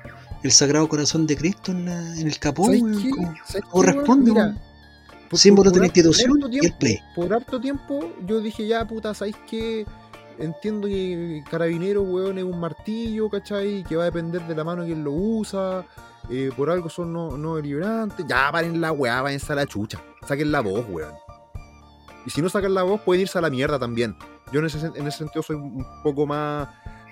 el 0.43 0.51
Sagrado 0.53 0.89
Corazón 0.89 1.27
de 1.27 1.37
Cristo 1.37 1.73
en, 1.73 1.85
la- 1.87 2.17
en 2.19 2.27
el 2.27 2.39
capó, 2.39 2.65
¿Sabes 2.67 2.83
weón. 2.83 3.03
qué? 3.03 3.11
como- 3.11 3.35
¿Sabes 3.45 3.63
qué, 3.65 3.71
corresponde, 3.71 4.31
weón? 4.33 4.47
weón. 4.47 4.55
Mira, 4.55 5.29
por- 5.31 5.39
Símbolo 5.39 5.65
por- 5.71 5.75
de 5.75 5.81
la 5.81 5.87
institución 5.87 6.33
y 6.51 6.65
el 6.65 6.73
play. 6.79 6.99
Por 7.15 7.33
harto 7.35 7.61
tiempo 7.61 8.01
yo 8.27 8.41
dije, 8.41 8.67
ya, 8.67 8.87
puta, 8.87 9.13
¿sabéis 9.15 9.37
qué? 9.49 9.85
Entiendo 10.39 10.87
que 10.87 11.43
carabinero, 11.51 12.03
weón, 12.03 12.39
es 12.39 12.45
un 12.45 12.61
martillo, 12.61 13.29
¿cachai? 13.29 13.83
Que 13.85 13.97
va 13.97 14.03
a 14.05 14.07
depender 14.07 14.41
de 14.47 14.55
la 14.55 14.63
mano 14.65 14.85
quien 14.85 15.03
lo 15.03 15.13
usa. 15.13 15.85
eh, 16.31 16.51
por 16.57 16.71
algo 16.71 16.89
son 16.89 17.13
no, 17.13 17.37
no 17.37 17.57
deliberantes. 17.57 18.25
Ya, 18.27 18.51
paren 18.53 18.81
la 18.81 18.93
weá, 18.93 19.21
váyanse 19.23 19.53
a 19.53 19.57
la 19.57 19.67
chucha. 19.67 20.01
Saquen 20.27 20.53
la 20.53 20.61
voz, 20.61 20.85
weón. 20.89 21.13
Y 22.27 22.31
si 22.31 22.43
no 22.43 22.49
sacan 22.49 22.75
la 22.75 22.83
voz, 22.83 23.01
pueden 23.01 23.23
irse 23.23 23.39
a 23.39 23.41
la 23.41 23.51
mierda 23.51 23.79
también. 23.79 24.17
Yo 24.53 24.61
en 24.61 24.67
ese, 24.67 24.79
en 24.87 25.07
ese 25.07 25.19
sentido 25.19 25.43
soy 25.43 25.57
un 25.57 25.85
poco 26.03 26.27
más. 26.27 26.69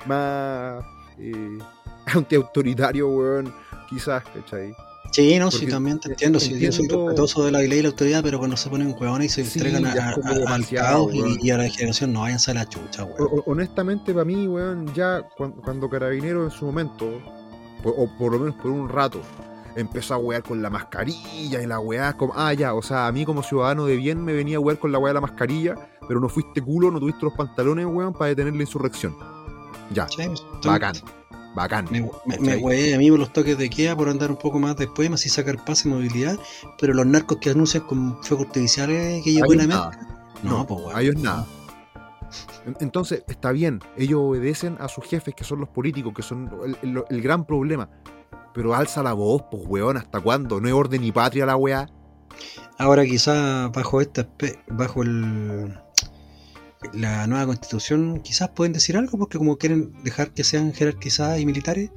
más. 0.06 0.84
eh, 1.18 1.58
antiautoritario, 2.14 3.08
weón. 3.08 3.52
Quizás, 3.88 4.22
¿cachai? 4.24 4.74
Sí, 5.12 5.38
no, 5.38 5.50
sí, 5.50 5.66
también 5.66 5.98
te 5.98 6.10
entiendo. 6.10 6.38
Sí, 6.38 6.50
yo 6.58 6.70
soy 6.72 6.82
entiendo- 6.84 7.06
respetuoso 7.06 7.44
de 7.44 7.52
la 7.52 7.58
ley 7.60 7.78
y 7.78 7.82
la 7.82 7.88
autoridad, 7.88 8.22
pero 8.22 8.38
cuando 8.38 8.56
se 8.56 8.68
ponen 8.68 8.94
huevones 8.98 9.38
y 9.38 9.44
se 9.44 9.50
Sí, 9.50 9.58
entregan 9.58 9.86
a- 9.86 9.92
a- 9.92 10.54
al 10.54 10.66
caos 10.68 11.12
y- 11.14 11.50
a 11.50 11.56
la 11.58 11.68
generación, 11.70 12.12
no 12.12 12.20
váyanse 12.20 12.50
a 12.50 12.54
la 12.54 12.68
chucha, 12.68 13.04
weón. 13.04 13.42
honestamente, 13.46 14.12
para 14.12 14.24
mí, 14.24 14.46
weón, 14.46 14.92
ya 14.94 15.22
cuan- 15.36 15.52
cuando, 15.52 15.88
Carabinero 15.88 16.44
en 16.44 16.50
su 16.50 16.66
momento, 16.66 17.08
o 17.84 18.08
por 18.18 18.32
lo 18.32 18.38
menos 18.40 18.54
por 18.56 18.70
un 18.70 18.88
rato, 18.88 19.20
empezó 19.76 20.14
a 20.14 20.18
wear 20.18 20.42
con 20.42 20.62
la 20.62 20.70
mascarilla 20.70 21.62
y 21.62 21.66
la 21.66 21.78
weá, 21.80 22.14
como, 22.16 22.32
ah, 22.36 22.52
ya, 22.54 22.74
o 22.74 22.82
sea, 22.82 23.06
a 23.06 23.12
mí 23.12 23.24
como 23.24 23.42
ciudadano 23.42 23.86
de 23.86 23.96
bien 23.96 24.24
me 24.24 24.32
venía 24.32 24.56
a 24.56 24.60
wear 24.60 24.78
con 24.78 24.90
la 24.92 24.98
weá 24.98 25.10
de 25.10 25.14
la 25.14 25.20
mascarilla, 25.20 25.74
pero 26.08 26.18
no 26.20 26.28
fuiste 26.28 26.60
culo, 26.62 26.90
no 26.90 26.98
tuviste 27.00 27.24
los 27.24 27.34
pantalones, 27.34 27.86
weón, 27.86 28.12
para 28.12 28.28
detener 28.30 28.54
la 28.54 28.62
insurrección. 28.62 29.14
Ya, 29.92 30.08
Sí, 30.08 30.22
bacán, 30.64 30.94
bacán. 31.56 31.86
Me, 31.90 32.00
me, 32.02 32.08
me 32.26 32.36
¿Cachai? 32.38 32.62
hueé 32.62 32.94
a 32.94 32.98
mí 32.98 33.10
por 33.10 33.18
los 33.18 33.32
toques 33.32 33.58
de 33.58 33.68
queda 33.68 33.96
por 33.96 34.08
andar 34.08 34.30
un 34.30 34.36
poco 34.36 34.60
más 34.60 34.76
después, 34.76 35.10
más 35.10 35.26
y 35.26 35.28
sacar 35.28 35.64
pase 35.64 35.88
y 35.88 35.92
movilidad, 35.92 36.38
pero 36.78 36.94
los 36.94 37.04
narcos 37.06 37.38
que 37.40 37.50
anuncian 37.50 37.82
con 37.84 38.22
fuegos 38.22 38.46
artificiales 38.46 39.24
que 39.24 39.32
llegó 39.32 39.52
en 39.54 39.68
nada. 39.68 39.90
no, 40.44 40.64
pues 40.66 40.80
weón. 40.82 40.96
A 40.96 41.00
ellos 41.02 41.16
nada. 41.16 41.44
En- 42.66 42.76
Entonces, 42.80 43.24
está 43.26 43.50
bien, 43.52 43.80
ellos 43.96 44.20
obedecen 44.22 44.76
a 44.80 44.88
sus 44.88 45.04
jefes, 45.04 45.34
que 45.34 45.42
son 45.44 45.58
los 45.60 45.68
políticos, 45.70 46.12
que 46.14 46.22
son 46.22 46.50
el, 46.64 46.76
el- 46.82 47.04
el 47.08 47.22
gran 47.22 47.44
problema. 47.44 47.88
Pero 48.54 48.74
alza 48.74 49.02
la 49.02 49.12
voz, 49.12 49.42
pues, 49.50 49.62
weón, 49.66 49.96
¿hasta 49.96 50.20
cuándo? 50.20 50.60
¿No 50.60 50.68
es 50.68 50.74
orden 50.74 51.02
y 51.04 51.12
patria 51.12 51.44
la 51.46 51.56
weá? 51.56 51.88
Ahora 52.78 53.04
quizás 53.04 53.70
bajo 53.72 54.00
esta 54.00 54.28
bajo 54.68 55.02
el 55.02 55.74
la 56.94 57.26
nueva 57.26 57.46
constitución 57.46 58.20
quizás 58.20 58.48
pueden 58.50 58.72
decir 58.72 58.96
algo 58.96 59.18
porque 59.18 59.38
como 59.38 59.56
quieren 59.56 59.92
dejar 60.02 60.30
que 60.32 60.44
sean 60.44 60.72
jerarquizadas 60.72 61.40
y 61.40 61.46
militares 61.46 61.90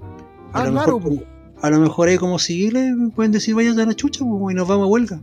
a, 0.53 0.61
Ah, 0.61 0.65
lo, 0.65 0.71
claro, 0.71 0.99
mejor, 0.99 1.27
a 1.61 1.69
lo 1.69 1.79
mejor 1.79 2.07
ahí 2.09 2.17
como 2.17 2.39
civiles 2.39 2.93
pueden 3.15 3.31
decir 3.31 3.55
vayan 3.55 3.79
a 3.79 3.85
la 3.85 3.93
chucha 3.93 4.23
y 4.23 4.53
nos 4.53 4.67
vamos 4.67 4.85
a 4.85 4.87
huelga 4.87 5.21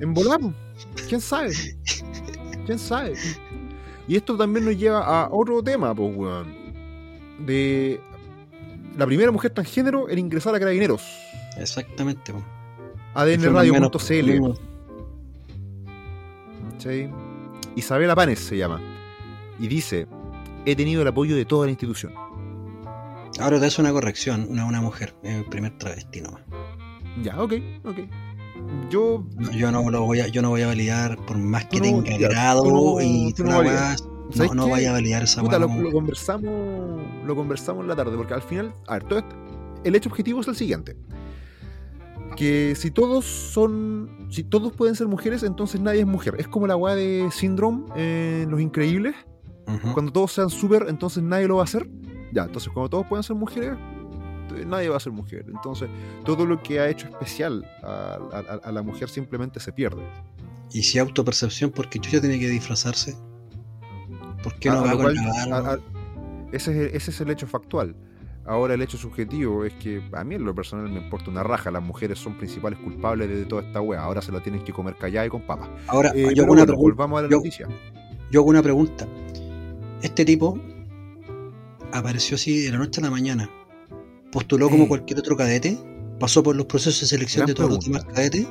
En 0.00 0.14
volar. 0.14 0.40
¿Quién 1.08 1.20
sabe? 1.20 1.52
¿Quién 2.66 2.78
sabe? 2.78 3.14
Y 4.08 4.16
esto 4.16 4.36
también 4.36 4.64
nos 4.66 4.76
lleva 4.76 5.00
a 5.04 5.28
otro 5.30 5.62
tema, 5.62 5.94
pues, 5.94 6.14
weón. 6.16 6.54
De 7.46 8.00
la 8.96 9.06
primera 9.06 9.30
mujer 9.32 9.50
transgénero 9.52 10.08
en 10.08 10.18
ingresar 10.18 10.54
a 10.54 10.58
Carabineros. 10.58 11.02
exactamente. 11.58 12.32
Fue 12.32 12.40
más 12.40 13.22
o 13.22 13.26
menos- 13.26 14.12
ADNradio.cl. 14.12 14.58
¿cachai? 16.70 17.10
Isabela 17.76 18.14
Panes 18.14 18.38
se 18.40 18.56
llama. 18.56 18.80
Y 19.58 19.68
dice: 19.68 20.06
He 20.66 20.74
tenido 20.76 21.02
el 21.02 21.08
apoyo 21.08 21.36
de 21.36 21.44
toda 21.44 21.66
la 21.66 21.70
institución. 21.72 22.12
ahora 23.40 23.58
te 23.60 23.66
hace 23.66 23.80
una 23.80 23.92
corrección 23.92 24.46
una, 24.48 24.64
una 24.64 24.80
mujer 24.80 25.14
el 25.24 25.44
primer 25.46 25.76
travesti 25.78 26.20
nomás 26.20 26.42
Ya, 27.22 27.40
ok, 27.42 27.52
ok. 27.84 27.98
Yo. 28.90 29.24
No, 29.36 29.50
yo 29.52 29.70
no 29.72 29.90
lo 29.90 30.02
voy 30.02 30.20
a 30.20 30.28
yo 30.28 30.40
no 30.42 30.50
voy 30.50 30.62
a 30.62 30.66
validar 30.68 31.16
por 31.26 31.36
más 31.38 31.66
que 31.66 31.76
no- 31.78 31.82
tenga 32.02 32.18
ya, 32.18 32.28
grado 32.28 32.64
no- 32.64 33.00
y 33.00 33.32
tú 33.32 33.44
no 33.44 33.50
la 33.50 33.56
validas. 33.58 34.02
weá, 34.02 34.32
¿sabes 34.32 34.54
no, 34.54 34.68
vaya 34.68 34.90
a 34.90 34.92
validar 34.94 35.22
esa 35.24 35.42
Puta, 35.42 35.58
lo, 35.58 35.68
conversamos. 35.92 37.02
Lo 37.26 37.36
conversamos 37.36 37.82
en 37.82 37.88
la 37.88 37.96
tarde, 37.96 38.16
porque 38.16 38.34
al 38.34 38.42
final. 38.42 38.74
A 38.86 38.94
ver, 38.94 39.04
todo 39.04 39.22
el 39.84 39.94
hecho 39.94 40.08
objetivo 40.08 40.40
es 40.40 40.48
el 40.48 40.56
siguiente. 40.56 40.96
Que 42.36 42.74
si 42.74 42.90
todos 42.90 43.24
son. 43.24 44.26
Si 44.30 44.42
todos 44.44 44.72
pueden 44.72 44.94
ser 44.96 45.06
mujeres, 45.08 45.42
entonces 45.42 45.80
nadie 45.80 46.00
es 46.00 46.06
mujer. 46.06 46.34
Es 46.38 46.48
como 46.48 46.66
la 46.66 46.74
weá 46.76 46.94
de 46.96 47.28
Syndrome 47.30 47.84
en 47.96 48.50
Los 48.50 48.60
Increíbles. 48.60 49.14
Cuando 49.92 50.12
todos 50.12 50.32
sean 50.32 50.50
súper, 50.50 50.86
entonces 50.88 51.22
nadie 51.22 51.46
lo 51.48 51.56
va 51.56 51.62
a 51.62 51.64
hacer. 51.64 51.88
Ya, 52.32 52.44
entonces 52.44 52.72
cuando 52.72 52.90
todos 52.90 53.06
puedan 53.06 53.22
ser 53.22 53.36
mujeres, 53.36 53.76
eh, 54.56 54.64
nadie 54.66 54.88
va 54.88 54.96
a 54.96 55.00
ser 55.00 55.12
mujer. 55.12 55.44
Entonces, 55.48 55.88
todo 56.24 56.44
lo 56.46 56.62
que 56.62 56.80
ha 56.80 56.88
hecho 56.88 57.06
especial 57.08 57.64
a, 57.82 58.18
a- 58.32 58.68
a 58.68 58.72
la 58.72 58.82
mujer 58.82 59.08
simplemente 59.08 59.60
se 59.60 59.72
pierde. 59.72 60.02
Y 60.72 60.82
si 60.82 60.98
autopercepción, 60.98 61.70
porque 61.70 61.98
Chucha 62.00 62.20
tiene 62.20 62.38
que 62.38 62.48
disfrazarse. 62.48 63.16
¿Por 64.42 64.54
qué 64.58 64.68
no 64.70 64.78
a 64.80 64.82
va 64.82 64.92
con 64.96 65.14
la 65.14 65.22
barba? 65.48 65.70
a- 65.70 65.74
a- 65.74 65.78
ese, 66.52 66.86
es, 66.86 66.94
ese 66.94 67.10
es 67.10 67.20
el 67.20 67.30
hecho 67.30 67.46
factual. 67.46 67.94
Ahora 68.46 68.74
el 68.74 68.82
hecho 68.82 68.98
subjetivo 68.98 69.64
es 69.64 69.72
que 69.74 70.02
a 70.12 70.22
mí 70.22 70.34
en 70.34 70.44
lo 70.44 70.54
personal 70.54 70.90
me 70.90 71.00
importa 71.00 71.30
una 71.30 71.42
raja. 71.42 71.70
Las 71.70 71.82
mujeres 71.82 72.18
son 72.18 72.36
principales 72.36 72.78
culpables 72.80 73.28
de 73.28 73.46
toda 73.46 73.62
esta 73.62 73.80
wea. 73.80 74.02
Ahora 74.02 74.20
se 74.20 74.32
la 74.32 74.40
tienen 74.42 74.62
que 74.62 74.72
comer 74.72 74.96
callada 74.96 75.26
y 75.26 75.30
con 75.30 75.42
papas. 75.46 75.70
Ahora, 75.86 76.10
Eh, 76.14 76.20
yo, 76.20 76.28
pero 76.28 76.42
hago 76.42 76.52
una 76.52 76.64
bueno, 76.64 76.72
pregun- 76.74 76.82
volvamos 76.82 77.18
a 77.20 77.22
la 77.22 77.28
yo- 77.30 77.36
noticia. 77.38 77.68
yo 78.30 78.40
hago 78.40 78.50
una 78.50 78.62
pregunta. 78.62 79.06
Este 80.04 80.24
tipo 80.24 80.58
apareció 81.92 82.34
así 82.36 82.60
de 82.60 82.70
la 82.70 82.78
noche 82.78 83.00
a 83.00 83.04
la 83.04 83.10
mañana. 83.10 83.50
Postuló 84.30 84.68
como 84.68 84.86
cualquier 84.86 85.18
otro 85.18 85.36
cadete. 85.36 85.78
Pasó 86.20 86.42
por 86.42 86.54
los 86.56 86.66
procesos 86.66 87.00
de 87.00 87.06
selección 87.06 87.40
Gran 87.46 87.48
de 87.48 87.54
todos 87.54 87.70
los 87.70 87.84
demás 87.84 88.04
cadetes. 88.04 88.46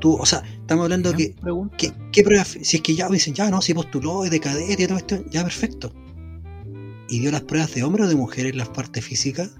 Tú, 0.00 0.14
o 0.16 0.26
sea, 0.26 0.42
estamos 0.60 0.84
hablando 0.84 1.10
Gran 1.10 1.18
que. 1.76 1.92
¿Qué, 2.12 2.22
pruebas? 2.24 2.58
Si 2.60 2.76
es 2.78 2.82
que 2.82 2.94
ya 2.94 3.08
dicen, 3.08 3.34
ya 3.34 3.50
no, 3.50 3.62
si 3.62 3.72
postuló, 3.72 4.24
es 4.24 4.30
de 4.30 4.40
cadete 4.40 4.82
y 4.82 4.86
todo 4.86 4.98
esto, 4.98 5.24
ya 5.30 5.42
perfecto. 5.44 5.92
¿Y 7.08 7.20
dio 7.20 7.30
las 7.30 7.42
pruebas 7.42 7.72
de 7.74 7.84
hombre 7.84 8.02
o 8.02 8.08
de 8.08 8.16
mujer 8.16 8.46
en 8.46 8.58
las 8.58 8.68
partes 8.68 9.04
físicas? 9.04 9.52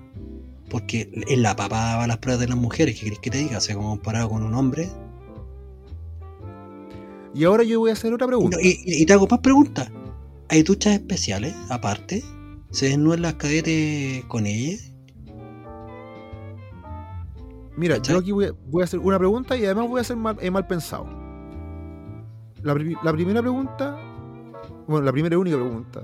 Porque 0.69 1.09
en 1.29 1.43
la 1.43 1.55
papada 1.55 1.97
va 1.99 2.07
las 2.09 2.19
pruebas 2.19 2.41
de 2.41 2.49
las 2.49 2.59
mujeres, 2.59 2.97
¿qué 2.99 3.05
querés 3.05 3.19
que 3.21 3.31
te 3.31 3.39
diga? 3.39 3.59
O 3.59 3.61
sea, 3.61 3.77
como 3.77 3.91
comparado 3.91 4.29
con 4.31 4.43
un 4.43 4.53
hombre. 4.55 4.91
Y 7.35 7.45
ahora 7.45 7.63
yo 7.63 7.79
voy 7.81 7.91
a 7.91 7.93
hacer 7.93 8.13
otra 8.13 8.27
Y, 8.27 8.29
pregunta. 8.29 8.57
no- 8.57 8.63
y- 8.63 8.81
y 8.85 9.07
te 9.07 9.13
hago 9.13 9.29
más 9.31 9.41
preguntas. 9.41 9.91
¿Hay 10.49 10.63
duchas 10.63 10.95
especiales, 10.95 11.55
aparte? 11.71 12.23
¿Se 12.71 12.87
desnudan 12.89 13.23
las 13.23 13.35
cadetes 13.35 14.25
con 14.27 14.47
ella? 14.47 14.77
Mira, 17.77 17.97
¿Cachai? 17.97 18.15
yo 18.15 18.21
aquí 18.21 18.33
voy 18.33 18.45
a, 18.47 18.53
voy 18.71 18.83
a 18.83 18.85
hacer 18.85 19.01
una 19.01 19.19
pregunta 19.19 19.57
y 19.57 19.65
además 19.65 19.89
voy 19.89 20.01
a 20.01 20.05
ser 20.05 20.17
mal, 20.17 20.37
eh, 20.41 20.51
mal 20.51 20.67
pensado. 20.67 21.07
La, 22.63 22.75
pri- 22.75 22.97
la 23.03 23.13
primera 23.13 23.43
pregunta, 23.43 23.99
bueno, 24.87 25.05
la 25.05 25.13
primera 25.13 25.35
y 25.35 25.39
única 25.39 25.57
pregunta. 25.57 26.03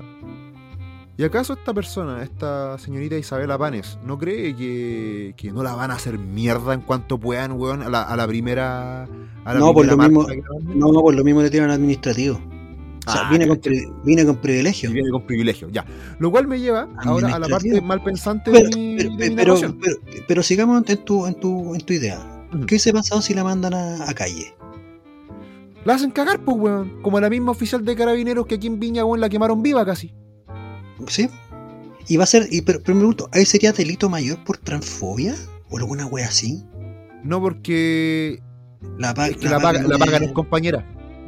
¿Y 1.16 1.24
acaso 1.24 1.52
esta 1.52 1.72
persona, 1.74 2.22
esta 2.22 2.78
señorita 2.78 3.16
Isabela 3.16 3.56
Panes, 3.58 3.98
no 4.04 4.18
cree 4.18 4.56
que, 4.56 5.34
que 5.36 5.52
no 5.52 5.62
la 5.62 5.74
van 5.74 5.90
a 5.90 5.94
hacer 5.94 6.18
mierda 6.18 6.74
en 6.74 6.80
cuanto 6.80 7.18
puedan, 7.18 7.52
weón, 7.52 7.82
a 7.82 7.88
la, 7.88 8.02
a 8.02 8.16
la 8.16 8.26
primera. 8.26 9.04
A 9.44 9.54
la 9.54 9.60
No, 9.60 9.72
por 9.72 9.86
lo 9.86 9.96
mismo-? 9.96 10.26
No, 10.74 10.90
por 10.92 11.14
lo 11.14 11.24
mismo 11.24 11.42
le 11.42 11.50
tiran 11.50 11.70
administrativo. 11.70 12.38
O 13.06 13.10
sea, 13.10 13.22
Ah, 13.26 13.30
viene, 13.30 13.48
con, 13.48 13.60
viene 14.04 14.24
con 14.24 14.36
privilegio. 14.36 14.90
Y 14.90 14.92
viene 14.92 15.10
con 15.10 15.26
privilegio, 15.26 15.68
ya. 15.70 15.84
Lo 16.20 16.30
cual 16.30 16.46
me 16.46 16.60
lleva 16.60 16.88
ahora 17.04 17.34
a 17.34 17.38
la 17.40 17.48
parte 17.48 17.80
mal 17.80 18.02
pensante 18.02 18.50
Pero, 18.52 18.68
de 18.68 18.76
mi, 18.76 18.96
pero, 18.96 19.10
de 19.16 19.30
mi 19.30 19.36
pero, 19.36 19.54
narración. 19.54 19.78
pero- 19.82 19.96
pero 20.28 20.42
sigamos 20.42 20.84
en 20.88 21.04
tu, 21.04 21.26
en 21.26 21.34
tu, 21.34 21.74
en 21.74 21.80
tu 21.80 21.92
idea. 21.92 22.20
Ujú. 22.52 22.60
¿Qué 22.66 22.74
hubiese 22.74 22.92
pasado 22.92 23.20
si 23.20 23.34
la 23.34 23.42
mandan 23.42 23.74
a, 23.74 24.08
a 24.08 24.14
calle? 24.14 24.54
La 25.84 25.94
hacen 25.94 26.12
cagar, 26.12 26.38
pues, 26.44 26.56
weón. 26.56 27.02
Como 27.02 27.18
la 27.18 27.28
misma 27.28 27.50
oficial 27.50 27.84
de 27.84 27.96
carabineros 27.96 28.46
que 28.46 28.54
aquí 28.54 28.68
en 28.68 28.78
Viña, 28.78 29.04
weón, 29.04 29.20
la 29.20 29.28
quemaron 29.28 29.62
viva 29.62 29.84
casi. 29.84 30.14
¿Sí? 31.08 31.28
Y 32.06 32.16
va 32.18 32.24
a 32.24 32.26
ser, 32.28 32.46
y, 32.50 32.62
pero, 32.62 32.80
pero 32.80 32.94
me 32.94 33.00
pregunto, 33.00 33.28
¿ahí 33.32 33.44
sería 33.46 33.72
delito 33.72 34.08
mayor 34.08 34.42
por 34.44 34.58
transfobia? 34.58 35.34
¿O 35.70 35.78
alguna 35.78 36.06
wea 36.06 36.28
así? 36.28 36.62
No 37.24 37.40
porque 37.40 38.40
La, 38.98 39.12
pa- 39.14 39.28
Es 39.28 39.36
que 39.38 39.48
la, 39.48 39.58
paga, 39.58 39.82
la 39.82 39.98
pagan 39.98 40.22
es 40.24 40.32
compañera. 40.32 40.84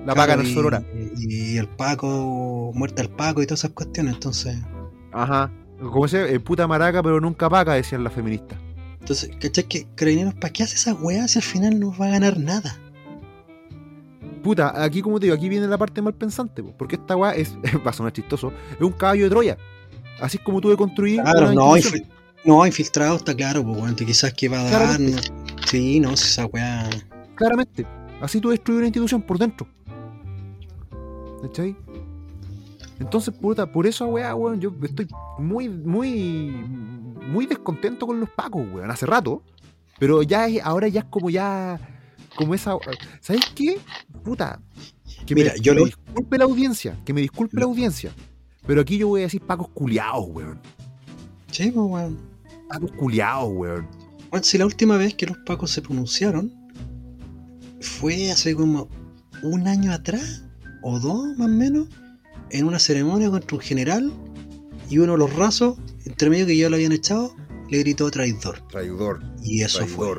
La 0.07 0.13
Claro, 0.13 0.17
pagan 0.17 0.41
en 0.41 0.47
y- 0.47 0.55
Sorora. 0.55 0.83
Y, 1.17 1.57
el 1.57 1.69
Paco, 1.69 2.71
muerte 2.75 3.03
al 3.03 3.09
Paco 3.11 3.43
y 3.43 3.47
todas 3.47 3.61
esas 3.61 3.71
cuestiones. 3.73 4.15
Entonces, 4.15 4.57
Ajá. 5.13 5.51
Como 5.81 6.07
se 6.09 6.35
eh, 6.35 6.41
puta 6.41 6.67
maraca, 6.67 7.03
pero 7.03 7.21
nunca 7.21 7.49
paga, 7.51 7.75
decían 7.75 8.05
las 8.05 8.13
feministas. 8.13 8.59
entonces 9.01 9.31
¿cachai? 9.41 9.65
Que 9.65 9.87
Carabineros, 9.95 10.35
¿para 10.35 10.53
qué 10.53 10.63
hace 10.63 10.77
esas 10.77 10.97
weas 11.01 11.33
si 11.33 11.39
al 11.39 11.43
final 11.45 11.79
no 11.81 11.95
va 11.97 12.07
a 12.07 12.11
ganar 12.11 12.39
nada? 12.39 12.79
Puta, 14.43 14.83
aquí 14.83 15.01
como 15.03 15.19
te 15.19 15.27
digo, 15.27 15.37
aquí 15.37 15.49
viene 15.49 15.67
la 15.67 15.79
parte 15.79 16.03
mal 16.03 16.15
pensante, 16.15 16.63
po, 16.63 16.73
porque 16.77 16.97
esta 16.97 17.17
weá 17.17 17.35
es, 17.35 17.55
va 17.87 17.91
a 17.91 17.93
sonar 17.93 18.13
chistoso, 18.13 18.53
es 18.75 18.81
un 18.81 18.93
caballo 18.93 19.25
de 19.25 19.31
Troya. 19.31 19.57
Así 20.21 20.37
es 20.37 20.43
como 20.45 20.61
tuve 20.61 20.77
construir 20.77 21.21
Claro, 21.23 21.53
no, 21.53 21.77
infi- 21.77 22.07
no, 22.45 22.67
infiltrado 22.67 23.17
está 23.17 23.35
claro, 23.35 23.65
pues 23.65 23.79
bueno, 23.79 23.97
quizás 23.97 24.33
que 24.35 24.49
va 24.49 24.61
a 24.61 24.65
dar. 24.65 24.73
Claramente. 24.99 25.31
no- 25.31 25.47
sí, 25.67 26.01
no, 26.01 26.11
esa 26.13 26.47
wea. 26.47 26.89
Claramente. 27.37 27.87
Así 28.21 28.41
tú 28.41 28.51
destruyes 28.51 28.79
una 28.79 28.87
institución 28.87 29.23
por 29.23 29.39
dentro. 29.39 29.67
¿Cachai? 31.47 31.77
Entonces, 32.99 33.35
puta, 33.35 33.71
por 33.71 33.87
eso, 33.87 34.07
weá, 34.07 34.35
weón, 34.35 34.61
yo 34.61 34.73
estoy 34.83 35.09
muy, 35.39 35.69
muy, 35.69 36.51
muy 37.27 37.47
descontento 37.47 38.07
con 38.07 38.19
los 38.21 38.31
pacos, 38.31 38.67
weón, 38.73 38.91
hace 38.91 39.05
rato. 39.05 39.43
Pero 39.99 40.23
ya 40.23 40.47
es, 40.47 40.63
ahora 40.65 40.89
ya 40.89 41.01
es 41.01 41.07
como 41.07 41.29
ya, 41.29 41.79
como 42.37 42.55
esa, 42.55 42.77
¿sabes 43.21 43.43
qué? 43.55 43.79
Puta, 44.25 44.61
que 45.27 45.35
Mira, 45.35 45.53
me, 45.53 45.61
yo 45.61 45.75
que 45.75 45.81
me 45.81 45.85
disculpe 45.87 46.39
la 46.39 46.45
audiencia, 46.45 46.97
que 47.05 47.13
me 47.13 47.21
disculpe 47.21 47.59
la 47.59 47.67
audiencia. 47.67 48.13
Pero 48.67 48.81
aquí 48.81 48.97
yo 48.97 49.09
voy 49.09 49.21
a 49.21 49.25
decir 49.25 49.43
pacos 49.43 49.69
culiados, 49.69 50.27
weón. 50.29 50.61
Sí, 51.51 51.71
pues 51.71 51.87
weón. 51.87 52.19
Pacos 52.69 52.91
culiados, 52.93 53.53
weón. 53.53 53.87
Bueno, 54.31 54.45
si 54.45 54.59
la 54.59 54.67
última 54.67 54.97
vez 54.97 55.15
que 55.15 55.27
los 55.27 55.37
Pacos 55.39 55.71
se 55.71 55.81
pronunciaron 55.81 56.53
fue 57.81 58.33
hace 58.33 58.57
como 58.57 58.89
un 59.43 59.69
año 59.69 59.93
atrás, 59.93 60.43
o 60.85 61.01
dos 61.01 61.37
más 61.39 61.49
o 61.49 61.51
menos, 61.51 61.89
en 62.51 62.67
una 62.67 62.79
ceremonia 62.79 63.31
contra 63.31 63.57
un 63.57 63.63
general 63.63 64.13
y 64.91 64.99
uno 64.99 65.13
de 65.13 65.19
los 65.19 65.33
rasos, 65.35 65.77
entre 66.05 66.29
medio 66.31 66.47
que 66.47 66.57
ya 66.57 66.69
lo 66.69 66.77
habían 66.77 66.93
echado, 66.93 67.35
le 67.71 67.79
gritó 67.79 68.11
traidor. 68.11 68.61
Traidor, 68.69 69.21
Y 69.43 69.63
eso 69.63 69.87
fue. 69.87 70.19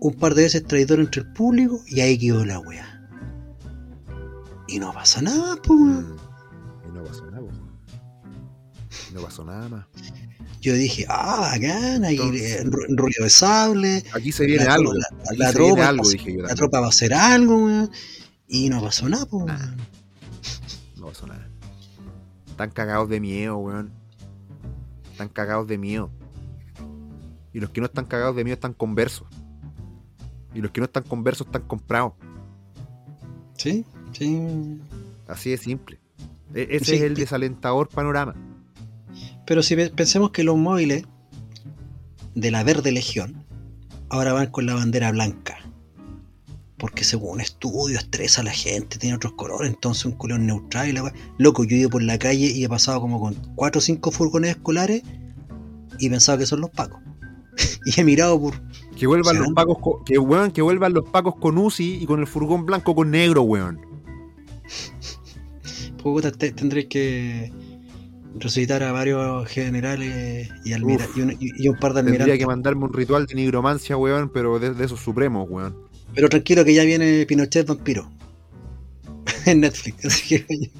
Un 0.00 0.12
par 0.14 0.34
de 0.34 0.42
veces 0.42 0.64
traidor 0.64 1.00
entre 1.00 1.22
el 1.22 1.32
público 1.32 1.80
y 1.86 2.00
ahí 2.00 2.18
quedó 2.18 2.44
la 2.44 2.58
wea. 2.60 2.90
Y 4.68 4.78
no 4.78 4.92
pasa 4.92 5.22
nada, 5.22 5.56
pues. 5.66 5.78
Mm, 5.80 6.16
Y 6.88 6.92
no 6.92 7.02
pasó 7.04 7.24
nada, 7.26 7.40
weón. 7.40 7.70
No 9.14 9.20
pasó 9.22 9.44
nada 9.44 9.68
más. 9.68 9.86
Yo 10.60 10.74
dije, 10.74 11.04
ah, 11.08 11.50
bacán, 11.52 12.04
Entonces- 12.04 12.60
eh, 12.60 12.64
ru- 12.64 12.86
rollo 12.96 13.22
de 13.22 13.30
sable, 13.30 14.04
Aquí 14.14 14.30
se 14.32 14.46
viene 14.46 14.64
La 14.64 14.74
algo. 14.74 14.92
la 14.94 15.06
viene 15.30 15.52
tropa 15.52 15.88
algo, 15.88 16.08
dije 16.08 16.34
yo 16.36 16.42
la 16.42 16.54
tropa 16.54 16.80
va 16.80 16.86
a 16.86 16.88
hacer 16.90 17.12
algo, 17.14 17.56
weón. 17.64 17.90
Y 18.48 18.68
no 18.68 18.80
pasó 18.80 19.08
nada, 19.08 19.26
po. 19.26 19.38
Weón. 19.38 19.76
No 20.96 21.06
pasó 21.06 21.26
nada. 21.26 21.48
Están 22.46 22.70
cagados 22.70 23.08
de 23.08 23.20
miedo, 23.20 23.56
weón. 23.58 23.90
Están 25.10 25.28
cagados 25.28 25.66
de 25.66 25.78
miedo. 25.78 26.10
Y 27.52 27.60
los 27.60 27.70
que 27.70 27.80
no 27.80 27.86
están 27.86 28.04
cagados 28.06 28.36
de 28.36 28.44
miedo 28.44 28.54
están 28.54 28.74
conversos. 28.74 29.26
Y 30.54 30.60
los 30.60 30.70
que 30.70 30.80
no 30.80 30.84
están 30.86 31.02
conversos 31.04 31.46
están 31.46 31.62
comprados. 31.62 32.12
Sí, 33.56 33.84
sí. 34.12 34.80
Así 35.28 35.50
de 35.50 35.56
simple. 35.56 36.00
E- 36.54 36.68
ese 36.70 36.84
Sí, 36.84 36.94
es 36.96 37.02
el 37.02 37.14
desalentador 37.14 37.88
panorama. 37.88 38.34
Pero 39.46 39.62
si 39.62 39.74
pe- 39.76 39.90
pensemos 39.90 40.30
que 40.30 40.44
los 40.44 40.56
móviles 40.56 41.04
de 42.34 42.50
la 42.50 42.62
Verde 42.64 42.92
Legión 42.92 43.44
ahora 44.10 44.32
van 44.32 44.48
con 44.50 44.66
la 44.66 44.74
bandera 44.74 45.10
blanca. 45.12 45.58
Porque 46.84 47.02
según 47.02 47.40
estudio 47.40 47.96
estresa 47.98 48.42
a 48.42 48.44
la 48.44 48.50
gente, 48.50 48.98
tiene 48.98 49.16
otros 49.16 49.32
colores, 49.32 49.70
entonces 49.70 50.04
un 50.04 50.12
color 50.12 50.38
neutral 50.38 50.86
y 50.86 50.92
la. 50.92 51.10
Loco, 51.38 51.64
yo 51.64 51.76
he 51.76 51.78
ido 51.78 51.88
por 51.88 52.02
la 52.02 52.18
calle 52.18 52.44
y 52.54 52.62
he 52.62 52.68
pasado 52.68 53.00
como 53.00 53.18
con 53.18 53.34
4 53.54 53.78
o 53.78 53.80
5 53.80 54.10
furgones 54.10 54.50
escolares 54.50 55.02
y 55.98 56.10
pensaba 56.10 56.36
que 56.36 56.44
son 56.44 56.60
los 56.60 56.68
pacos. 56.68 57.00
y 57.86 57.98
he 57.98 58.04
mirado 58.04 58.38
por. 58.38 58.52
Que 58.98 59.06
vuelvan 59.06 59.38
los 59.38 59.52
pacos 59.54 59.78
con, 59.80 60.04
que, 60.04 60.18
weón, 60.18 60.50
que 60.52 60.60
vuelvan 60.60 60.92
los 60.92 61.08
pacos 61.08 61.36
con 61.36 61.56
UCI 61.56 62.02
y 62.02 62.06
con 62.06 62.20
el 62.20 62.26
furgón 62.26 62.66
blanco 62.66 62.94
con 62.94 63.10
negro, 63.10 63.40
weón. 63.44 63.80
Puta, 66.02 66.32
te- 66.32 66.52
tendré 66.52 66.86
que 66.86 67.50
resucitar 68.38 68.82
a 68.82 68.92
varios 68.92 69.48
generales 69.48 70.50
y, 70.66 70.74
almira- 70.74 71.06
Uf. 71.06 71.16
y, 71.16 71.20
un, 71.22 71.36
y- 71.40 71.66
un 71.66 71.76
par 71.78 71.94
de 71.94 72.02
Tendría 72.02 72.24
almirantes. 72.24 72.38
que 72.40 72.46
mandarme 72.46 72.84
un 72.84 72.92
ritual 72.92 73.24
de 73.24 73.34
nigromancia, 73.36 73.96
weón, 73.96 74.28
pero 74.28 74.58
de, 74.58 74.74
de 74.74 74.84
esos 74.84 75.00
supremos, 75.00 75.48
weón. 75.48 75.83
Pero 76.14 76.28
tranquilo 76.28 76.64
que 76.64 76.74
ya 76.74 76.84
viene 76.84 77.24
Pinochet 77.26 77.66
Vampiro. 77.66 78.10
en 79.46 79.60
Netflix. 79.60 80.04
Así 80.06 80.38
que 80.46 80.70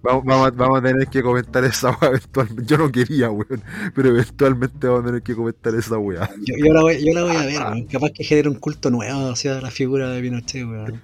Vamos, 0.00 0.24
vamos, 0.24 0.46
a- 0.46 0.50
vamos 0.52 0.78
a 0.78 0.82
tener 0.82 1.08
que 1.08 1.22
comentar 1.22 1.64
esa 1.64 1.90
weá 1.90 2.10
eventualmente. 2.10 2.64
Yo 2.66 2.78
no 2.78 2.90
quería, 2.92 3.30
weón, 3.30 3.62
pero 3.94 4.10
eventualmente 4.10 4.86
vamos 4.86 5.02
a 5.02 5.06
tener 5.06 5.22
que 5.22 5.34
comentar 5.34 5.74
esa 5.74 5.98
weá. 5.98 6.30
yo, 6.44 6.54
yo 6.56 6.72
la 6.72 6.82
voy, 6.82 7.04
yo 7.04 7.12
la 7.14 7.24
voy 7.24 7.36
a 7.36 7.44
ver, 7.44 7.60
weón. 7.60 7.84
Capaz 7.90 8.10
que 8.10 8.22
genere 8.22 8.48
un 8.48 8.54
culto 8.56 8.90
nuevo 8.90 9.28
hacia 9.30 9.60
la 9.60 9.70
figura 9.72 10.08
de 10.10 10.20
Pinochet, 10.22 10.64
weón. 10.64 11.02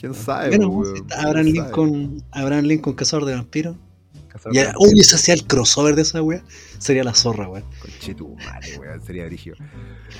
¿Quién 0.00 0.14
sabe, 0.14 0.48
Bueno, 0.48 0.68
weón? 0.68 0.96
está 0.96 1.16
¿Quién 1.16 1.32
sabe? 1.34 1.44
Lincoln, 1.44 2.22
Abraham 2.30 2.64
Lincoln, 2.64 2.94
cazador 2.94 3.26
de 3.26 3.34
vampiros. 3.34 3.76
De 4.52 4.72
uy, 4.78 5.00
ese 5.00 5.16
hacía 5.16 5.34
el 5.34 5.44
crossover 5.44 5.94
de 5.96 6.02
esa 6.02 6.22
weá. 6.22 6.42
Sería 6.78 7.04
la 7.04 7.12
zorra, 7.12 7.48
weón. 7.48 7.64
Conchetumare, 7.80 8.78
weón, 8.78 9.02
sería 9.04 9.26
brígido. 9.26 9.56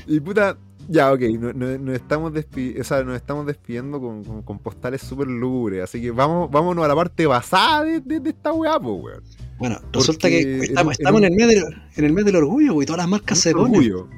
Y 0.07 0.21
puta, 0.21 0.59
ya, 0.89 1.13
ok, 1.13 1.21
no- 1.39 1.53
no- 1.53 1.79
nos, 1.79 1.95
estamos, 1.95 2.33
despi- 2.33 2.81
o 2.81 2.85
sea, 2.85 3.03
nos 3.05 3.15
estamos 3.17 3.47
despidiendo 3.47 4.01
con, 4.01 4.25
con- 4.25 4.43
con 4.43 4.59
postales 4.59 5.03
súper 5.03 5.29
lúgubres, 5.29 5.85
así 5.85 6.01
que 6.01 6.11
vamos, 6.11 6.51
vámonos 6.51 6.85
a 6.85 6.89
la 6.89 6.97
parte 6.97 7.27
basada 7.27 7.85
de, 7.85 8.01
de- 8.01 8.21
de 8.21 8.31
esta 8.31 8.53
weá, 8.53 8.81
po, 8.81 8.95
weón. 8.95 9.23
Bueno, 9.59 9.79
resulta 9.93 10.29
que 10.29 10.61
estamos, 10.61 10.95
en- 10.99 11.03
estamos 11.03 11.23
en 11.23 11.25
el 11.33 11.37
mes 11.37 11.49
del, 11.49 11.65
en 11.97 12.05
el 12.05 12.13
mes 12.13 12.25
del 12.25 12.37
orgullo, 12.37 12.73
güey. 12.75 12.87
Todas 12.87 12.99
las 12.99 13.09
marcas 13.09 13.39
se 13.39 13.53
Mucho 13.55 13.67
ponen. 13.73 13.77
orgullo. 13.93 14.09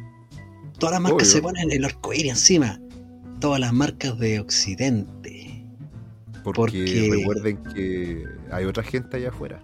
Todas 0.78 0.92
las 0.92 1.00
marcas 1.02 1.22
Obvio. 1.28 1.32
se 1.32 1.42
ponen 1.42 1.70
el 1.72 1.84
arcoíris 1.84 2.30
encima. 2.30 2.80
Todas 3.40 3.58
las 3.60 3.72
marcas 3.72 4.18
de 4.18 4.38
Occidente. 4.40 5.64
Porque, 6.44 6.52
Porque- 6.54 7.08
recuerden 7.12 7.58
que 7.74 8.24
hay 8.50 8.64
otra 8.64 8.82
gente 8.82 9.16
allá 9.18 9.28
afuera. 9.30 9.62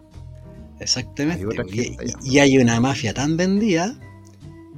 Exactamente. 0.81 1.41
Hay 1.41 1.47
otra 1.47 1.65
güey. 1.65 1.77
gente 1.85 2.03
allá. 2.05 2.15
y, 2.23 2.35
y 2.35 2.39
hay 2.39 2.59
una 2.59 2.81
mafia 2.81 3.15
tan 3.15 3.37
vendida 3.37 3.99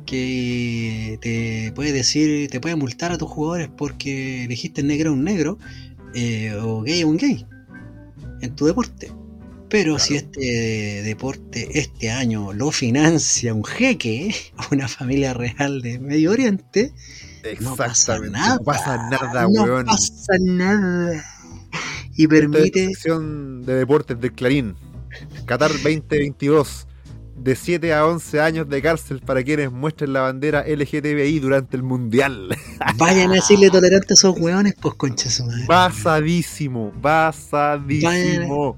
que 0.08 1.18
te 1.20 1.72
puede 1.74 1.92
decir, 1.92 2.48
te 2.50 2.60
puede 2.60 2.76
multar 2.76 3.12
a 3.12 3.18
tus 3.18 3.28
jugadores 3.28 3.68
porque 3.76 4.44
elegiste 4.44 4.82
negro 4.82 5.10
a 5.10 5.12
un 5.12 5.22
negro 5.24 5.58
eh, 6.14 6.54
o 6.60 6.80
gay 6.82 7.02
a 7.02 7.06
un 7.06 7.16
gay 7.18 7.46
en 8.40 8.56
tu 8.56 8.66
deporte. 8.66 9.12
Pero 9.68 9.96
Claro. 9.96 9.98
si 10.04 10.16
este 10.16 11.02
deporte 11.02 11.78
este 11.78 12.10
año 12.10 12.54
lo 12.54 12.70
financia 12.70 13.52
un 13.52 13.64
jeque, 13.64 14.34
una 14.72 14.88
familia 14.88 15.34
real 15.34 15.82
de 15.82 15.98
Medio 15.98 16.30
Oriente, 16.30 16.94
no 17.60 17.76
pasa 17.76 18.18
nada. 18.18 18.56
No 18.56 18.64
pasa 18.64 18.96
nada, 19.10 19.42
no 19.42 19.62
weón. 19.64 19.84
pasa 19.86 20.32
nada. 20.40 21.22
Y 22.16 22.24
Esta 22.24 22.36
es 22.36 22.42
la 22.44 22.50
permite 22.50 22.86
sección 22.86 23.62
de 23.66 23.74
deportes 23.74 24.18
del 24.20 24.32
Clarín. 24.32 24.74
Qatar 25.44 25.70
2022. 25.72 26.86
De 27.38 27.54
7 27.56 27.94
a 27.94 28.06
11 28.06 28.40
años 28.40 28.68
de 28.68 28.82
cárcel 28.82 29.20
para 29.20 29.42
quienes 29.42 29.70
muestren 29.70 30.12
la 30.12 30.22
bandera 30.22 30.64
LGTBI 30.66 31.38
durante 31.38 31.76
el 31.76 31.82
Mundial. 31.82 32.48
Vayan 32.96 33.30
a 33.30 33.34
decirle 33.34 33.70
tolerante 33.70 34.08
a 34.10 34.14
esos 34.14 34.38
hueones, 34.38 34.74
pues 34.80 34.94
concha 34.94 35.30
su 35.30 35.44
madre. 35.44 35.64
Basadísimo, 35.66 36.92
basadísimo. 37.00 38.76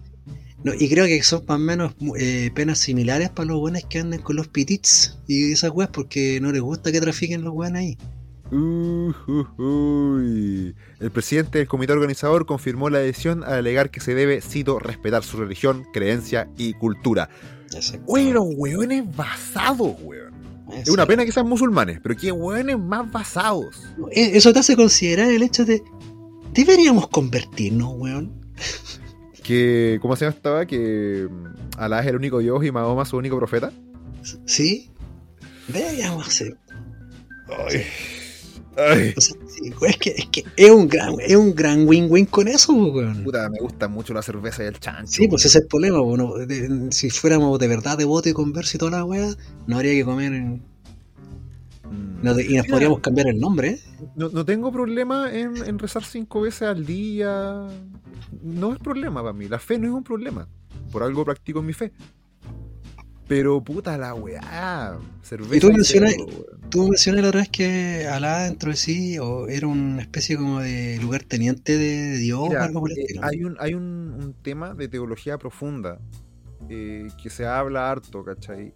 No, 0.62 0.74
y 0.78 0.90
creo 0.90 1.06
que 1.06 1.22
son 1.22 1.44
más 1.46 1.56
o 1.56 1.58
menos 1.58 1.94
eh, 2.18 2.50
penas 2.54 2.78
similares 2.78 3.30
para 3.30 3.46
los 3.46 3.58
buenos 3.58 3.82
que 3.88 3.98
andan 3.98 4.20
con 4.20 4.36
los 4.36 4.48
pitits 4.48 5.16
y 5.26 5.52
esas 5.52 5.70
weas 5.70 5.88
porque 5.90 6.38
no 6.40 6.52
les 6.52 6.60
gusta 6.60 6.92
que 6.92 7.00
trafiquen 7.00 7.42
los 7.42 7.54
weones 7.54 7.80
ahí. 7.80 7.98
Uh, 8.52 9.12
uh, 9.28 9.62
uy. 9.62 10.74
El 10.98 11.10
presidente 11.12 11.58
del 11.58 11.68
comité 11.68 11.92
organizador 11.92 12.46
confirmó 12.46 12.90
la 12.90 12.98
decisión 12.98 13.44
al 13.44 13.54
alegar 13.54 13.90
que 13.90 14.00
se 14.00 14.14
debe, 14.14 14.40
cito, 14.40 14.78
respetar 14.80 15.22
su 15.22 15.38
religión, 15.38 15.86
creencia 15.92 16.48
y 16.58 16.74
cultura. 16.74 17.30
Güey, 18.06 18.32
los 18.32 18.44
hueones 18.56 19.04
basados, 19.16 19.94
weón. 20.02 20.30
Es 20.72 20.88
una 20.88 21.04
pena 21.06 21.24
que 21.24 21.32
sean 21.32 21.48
musulmanes, 21.48 22.00
pero 22.02 22.16
qué 22.16 22.30
hueones 22.30 22.78
más 22.78 23.10
basados. 23.10 23.82
Eh, 24.12 24.32
Eso 24.34 24.52
te 24.52 24.60
hace 24.60 24.76
considerar 24.76 25.30
el 25.30 25.42
hecho 25.42 25.64
de. 25.64 25.82
Deberíamos 26.52 27.08
convertirnos, 27.08 27.94
weón. 27.96 28.32
Que, 29.42 29.98
¿cómo 30.00 30.14
se 30.14 30.26
llama 30.26 30.36
estaba? 30.36 30.66
Que 30.66 31.26
mm, 31.28 31.78
Alá 31.78 32.00
es 32.00 32.06
el 32.06 32.14
único 32.14 32.38
Dios 32.38 32.64
y 32.64 32.70
Mahoma 32.70 33.04
su 33.04 33.16
único 33.16 33.36
profeta. 33.36 33.72
¿Sí? 34.44 34.92
Deberíamos 35.66 36.28
hacer. 36.28 36.56
Ay. 37.48 37.78
Ay. 37.78 37.82
Es, 38.88 39.96
que, 39.98 40.10
es 40.16 40.26
que 40.28 40.44
es 40.56 40.70
un 40.70 40.88
gran 40.88 41.14
es 41.20 41.36
un 41.36 41.54
gran 41.54 41.86
win-win 41.86 42.26
con 42.26 42.48
eso, 42.48 42.72
weón. 42.72 43.22
Puta, 43.24 43.48
me 43.50 43.58
gusta 43.60 43.88
mucho 43.88 44.14
la 44.14 44.22
cerveza 44.22 44.62
y 44.64 44.66
el 44.66 44.78
chancho. 44.80 45.12
Sí, 45.12 45.28
pues 45.28 45.44
ese 45.44 45.58
es 45.58 45.62
el 45.64 45.68
problema. 45.68 46.00
bueno, 46.00 46.34
de- 46.34 46.88
si 46.90 47.10
fuéramos 47.10 47.58
de 47.58 47.68
verdad 47.68 47.98
devotos 47.98 48.30
y 48.30 48.34
converso 48.34 48.76
y 48.76 48.78
toda 48.78 48.92
la 48.92 49.04
wea, 49.04 49.28
no 49.66 49.76
habría 49.76 49.92
que 49.92 50.04
comer. 50.04 50.32
en- 50.32 50.62
Mm. 51.84 52.20
y 52.22 52.24
nos 52.24 52.36
Mira, 52.36 52.64
podríamos 52.68 53.00
cambiar 53.00 53.26
el 53.28 53.40
nombre, 53.40 53.68
¿eh? 53.70 53.80
No, 54.14 54.28
no 54.28 54.44
tengo 54.44 54.70
problema 54.70 55.32
en, 55.32 55.56
en 55.56 55.78
rezar 55.78 56.04
cinco 56.04 56.42
veces 56.42 56.62
al 56.62 56.86
día. 56.86 57.66
No 58.42 58.72
es 58.72 58.78
problema 58.78 59.22
para 59.22 59.32
mí. 59.32 59.48
La 59.48 59.58
fe 59.58 59.76
no 59.78 59.88
es 59.88 59.92
un 59.92 60.04
problema. 60.04 60.46
Por 60.92 61.02
algo 61.02 61.24
practico 61.24 61.62
mi 61.62 61.72
fe. 61.72 61.90
Pero 63.30 63.62
puta 63.62 63.96
la 63.96 64.12
weá. 64.12 64.98
Cerveza. 65.22 65.54
Y 65.56 65.60
tú 65.60 65.72
mencionas-. 65.72 66.16
Tú 66.68 66.90
la 67.06 67.28
otra 67.28 67.40
vez 67.42 67.48
que 67.48 68.08
Alá 68.08 68.40
dentro 68.40 68.72
de 68.72 68.76
sí 68.76 69.20
o 69.20 69.46
era 69.46 69.68
una 69.68 70.02
especie 70.02 70.36
como 70.36 70.58
de 70.58 70.98
lugar 71.00 71.22
teniente 71.22 71.78
de 71.78 72.16
Dios 72.16 72.48
Mira, 72.48 72.62
o 72.62 72.64
algo 72.64 72.80
por 72.80 72.90
el 72.90 72.98
eh, 72.98 73.02
estilo. 73.02 73.24
hay 73.24 73.44
un, 73.44 73.56
hay 73.60 73.74
un, 73.74 74.16
un 74.20 74.34
tema 74.42 74.74
de 74.74 74.88
teología 74.88 75.38
profunda 75.38 76.00
eh, 76.68 77.06
que 77.22 77.30
se 77.30 77.46
habla 77.46 77.88
harto, 77.88 78.24
¿cachai? 78.24 78.74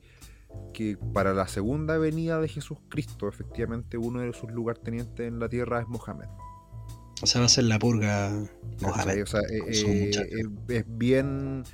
Que 0.73 0.97
para 1.13 1.35
la 1.35 1.49
segunda 1.49 1.99
venida 1.99 2.41
de 2.41 2.47
Jesucristo, 2.47 3.27
efectivamente, 3.29 3.99
uno 3.99 4.21
de 4.21 4.33
sus 4.35 4.53
lugartenientes 4.53 5.27
en 5.27 5.41
la 5.41 5.49
tierra 5.49 5.81
es 5.81 5.89
Mohammed. 5.89 6.29
O 7.23 7.27
sea, 7.27 7.41
va 7.41 7.47
a 7.47 7.51
ser 7.51 7.65
la 7.65 7.81
purga. 7.81 8.31
Mohamed. 8.81 9.25
O 9.25 9.27
sea, 9.27 9.41
eh, 9.41 9.63
eh, 9.67 10.43
es 10.69 10.85
bien. 10.87 11.65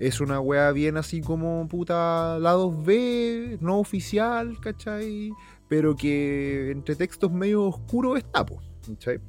Es 0.00 0.20
una 0.20 0.40
wea 0.40 0.72
bien 0.72 0.96
así 0.96 1.20
como 1.20 1.68
puta 1.68 2.38
lados 2.40 2.84
B, 2.84 3.58
no 3.60 3.78
oficial, 3.78 4.58
¿cachai? 4.60 5.30
Pero 5.68 5.94
que 5.94 6.70
entre 6.70 6.96
textos 6.96 7.30
medio 7.30 7.64
oscuros 7.66 8.18
está, 8.18 8.44
po, 8.44 8.60
¿cachai? 8.86 9.20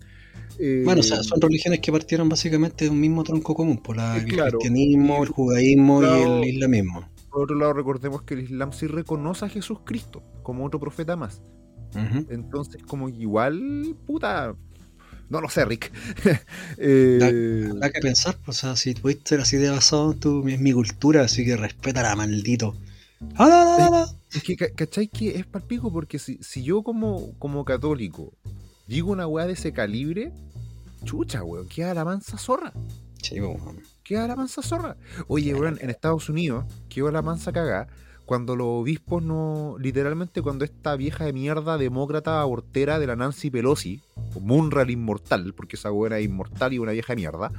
Eh, 0.57 0.81
Bueno, 0.85 1.01
o 1.01 1.03
sea, 1.03 1.21
son 1.23 1.39
religiones 1.41 1.79
que 1.81 1.91
partieron 1.91 2.29
básicamente 2.29 2.85
de 2.85 2.91
un 2.91 2.99
mismo 2.99 3.23
tronco 3.23 3.53
común, 3.53 3.77
por 3.77 3.97
la, 3.97 4.17
el 4.17 4.25
claro. 4.25 4.57
cristianismo, 4.57 5.21
el 5.23 5.29
judaísmo 5.29 5.99
Claro. 5.99 6.17
y 6.17 6.41
el 6.49 6.55
islamismo. 6.55 7.09
Por 7.29 7.43
otro 7.43 7.55
lado, 7.57 7.73
recordemos 7.73 8.23
que 8.23 8.33
el 8.33 8.41
Islam 8.41 8.71
sí 8.73 8.87
reconoce 8.87 9.45
a 9.45 9.49
Jesucristo 9.49 10.23
como 10.43 10.65
otro 10.65 10.79
profeta 10.79 11.15
más. 11.15 11.41
Entonces, 12.29 12.81
como 12.83 13.09
igual, 13.09 13.95
puta. 14.07 14.55
No 15.31 15.41
lo 15.41 15.49
sé, 15.49 15.65
Rick. 15.65 15.91
Eh, 16.77 17.67
Habrá 17.71 17.89
que 17.91 17.99
pensar, 18.01 18.37
pues, 18.43 18.57
o 18.57 18.67
sea, 18.67 18.75
si 18.75 18.93
pudiste 18.93 19.29
ser 19.29 19.41
así 19.41 19.57
de 19.57 19.69
basado 19.69 20.11
en 20.11 20.19
tu, 20.19 20.47
es 20.47 20.59
mi 20.59 20.73
cultura, 20.73 21.23
así 21.23 21.45
que 21.45 21.55
respétala, 21.57 22.15
maldito. 22.15 22.75
¡Ah, 23.35 23.47
no, 23.49 23.65
no, 23.65 23.91
no, 23.91 24.05
no! 24.05 24.19
es 24.33 24.43
que, 24.43 24.55
ca- 24.55 24.71
¿cachai? 24.75 25.07
Que 25.07 25.37
es 25.37 25.45
palpico 25.45 25.91
porque 25.91 26.19
si, 26.19 26.37
si 26.41 26.63
yo, 26.63 26.83
como, 26.83 27.33
como 27.39 27.63
católico, 27.65 28.33
digo 28.87 29.11
una 29.11 29.27
weá 29.27 29.45
de 29.47 29.53
ese 29.53 29.71
calibre, 29.73 30.31
chucha, 31.05 31.43
weón, 31.43 31.67
queda 31.67 31.93
la 31.93 32.03
mansa 32.05 32.37
zorra. 32.37 32.73
Sí, 33.21 33.39
pues, 33.39 33.61
bueno. 33.63 33.79
Queda 34.03 34.27
la 34.27 34.35
mansa 34.35 34.61
zorra. 34.61 34.97
Oye, 35.27 35.53
weón, 35.53 35.77
en 35.81 35.89
Estados 35.91 36.29
Unidos 36.29 36.65
quedó 36.89 37.11
la 37.11 37.21
mansa 37.21 37.51
cagada 37.51 37.87
cuando 38.31 38.55
los 38.55 38.65
obispos 38.65 39.21
no. 39.21 39.75
Literalmente, 39.77 40.41
cuando 40.41 40.63
esta 40.63 40.95
vieja 40.95 41.25
de 41.25 41.33
mierda 41.33 41.77
demócrata 41.77 42.39
abortera 42.39 42.97
de 42.97 43.05
la 43.05 43.17
Nancy 43.17 43.51
Pelosi, 43.51 43.99
o 44.33 44.39
Munra 44.39 44.83
el 44.83 44.89
inmortal, 44.91 45.53
porque 45.53 45.75
esa 45.75 45.89
buena 45.89 46.17
es 46.17 46.23
inmortal 46.23 46.71
y 46.71 46.79
una 46.79 46.93
vieja 46.93 47.11
de 47.11 47.17
mierda, 47.17 47.51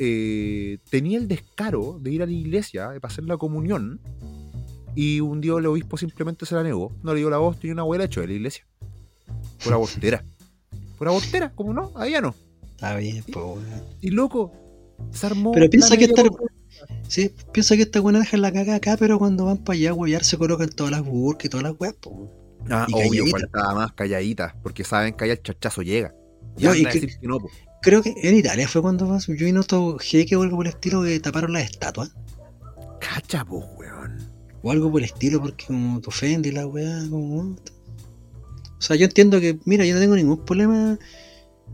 eh, 0.00 0.78
tenía 0.90 1.16
el 1.16 1.28
descaro 1.28 2.00
de 2.02 2.10
ir 2.10 2.22
a 2.24 2.26
la 2.26 2.32
iglesia 2.32 2.88
para 3.00 3.12
hacer 3.12 3.22
la 3.22 3.36
comunión. 3.36 4.00
Y 4.96 5.20
un 5.20 5.40
día 5.40 5.52
el 5.58 5.66
obispo 5.66 5.96
simplemente 5.96 6.44
se 6.44 6.56
la 6.56 6.64
negó. 6.64 6.90
No 7.04 7.14
le 7.14 7.20
dio 7.20 7.30
la 7.30 7.38
voz, 7.38 7.60
tenía 7.60 7.74
una 7.74 7.82
abuela 7.82 8.02
hecho 8.02 8.20
de 8.20 8.26
la 8.26 8.32
iglesia. 8.32 8.66
Por 9.62 9.74
abortera. 9.74 10.24
Por 10.98 11.06
abortera, 11.06 11.52
como 11.54 11.72
no, 11.72 11.92
allá 11.94 12.20
no. 12.20 12.34
Está 12.72 12.96
bien, 12.96 13.22
weón. 13.32 13.60
Y 14.00 14.10
loco, 14.10 14.50
se 15.12 15.26
armó. 15.26 15.52
Pero 15.52 15.70
piensa 15.70 15.96
que 15.96 16.08
media 16.08 16.14
esta- 16.24 16.36
por- 16.36 16.50
Sí, 17.08 17.34
piensa 17.52 17.76
que 17.76 17.82
esta 17.82 18.00
buena 18.00 18.18
dejan 18.20 18.42
la 18.42 18.52
caga 18.52 18.76
acá, 18.76 18.96
pero 18.98 19.18
cuando 19.18 19.44
van 19.46 19.58
para 19.58 19.76
allá 19.76 19.90
a 19.90 19.94
huevear 19.94 20.24
se 20.24 20.36
colocan 20.38 20.68
todas 20.70 20.92
las 20.92 21.02
burcas 21.02 21.46
y 21.46 21.48
todas 21.48 21.64
las 21.64 21.74
weas. 21.78 21.94
Ah, 22.68 22.86
y 22.88 22.92
obvio, 22.94 23.26
faltaba 23.26 23.74
más 23.74 23.92
calladitas, 23.92 24.52
porque 24.62 24.84
saben 24.84 25.14
que 25.14 25.24
allá 25.24 25.32
el 25.34 25.42
chachazo 25.42 25.82
llega. 25.82 26.14
Y 26.58 26.64
No, 26.64 26.74
y 26.74 26.84
a 26.84 26.90
que- 26.90 27.00
decir 27.00 27.18
que 27.20 27.26
no, 27.26 27.38
po. 27.38 27.48
Creo 27.82 28.02
que 28.02 28.14
en 28.22 28.36
Italia 28.36 28.68
fue 28.68 28.82
cuando 28.82 29.08
pasó. 29.08 29.32
Yo 29.32 29.46
vino 29.46 29.62
todo 29.62 29.98
jeque 29.98 30.36
o 30.36 30.42
algo 30.42 30.56
por 30.58 30.66
el 30.66 30.74
estilo 30.74 31.02
que 31.02 31.18
taparon 31.18 31.54
las 31.54 31.64
estatuas. 31.64 32.12
Cacha, 33.00 33.44
po, 33.44 33.60
weón. 33.78 34.18
O 34.62 34.70
algo 34.70 34.90
por 34.90 35.00
el 35.00 35.06
estilo, 35.06 35.40
porque 35.40 35.64
como 35.66 35.98
te 36.02 36.08
ofende 36.08 36.52
la 36.52 36.66
weá, 36.66 37.02
como. 37.08 37.56
O 38.78 38.82
sea, 38.82 38.96
yo 38.96 39.06
entiendo 39.06 39.40
que, 39.40 39.58
mira, 39.64 39.86
yo 39.86 39.94
no 39.94 40.00
tengo 40.00 40.14
ningún 40.16 40.44
problema 40.44 40.98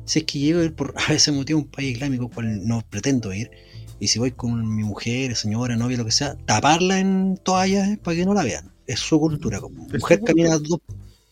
si 0.04 0.20
es 0.20 0.24
que 0.26 0.38
llego 0.38 0.61
a 0.61 0.64
ir 0.64 0.74
por 0.74 0.94
a 1.09 1.12
ese 1.12 1.32
motivo 1.32 1.59
a 1.59 1.62
un 1.62 1.68
país 1.68 1.94
islámico, 1.96 2.28
cual 2.28 2.64
no 2.66 2.82
pretendo 2.88 3.34
ir. 3.34 3.50
Y 3.99 4.09
si 4.09 4.18
voy 4.18 4.32
con 4.32 4.74
mi 4.74 4.84
mujer, 4.84 5.34
señora, 5.36 5.76
novia, 5.76 5.97
lo 5.97 6.05
que 6.05 6.12
sea, 6.12 6.36
taparla 6.44 6.99
en 6.99 7.38
toallas 7.42 7.99
para 7.99 8.16
que 8.16 8.24
no 8.24 8.34
la 8.34 8.42
vean. 8.42 8.70
Es 8.86 9.01
su 9.01 9.18
cultura. 9.18 9.61
Como 9.61 9.86
mujer 9.86 10.20
camina 10.22 10.59
dos, 10.59 10.80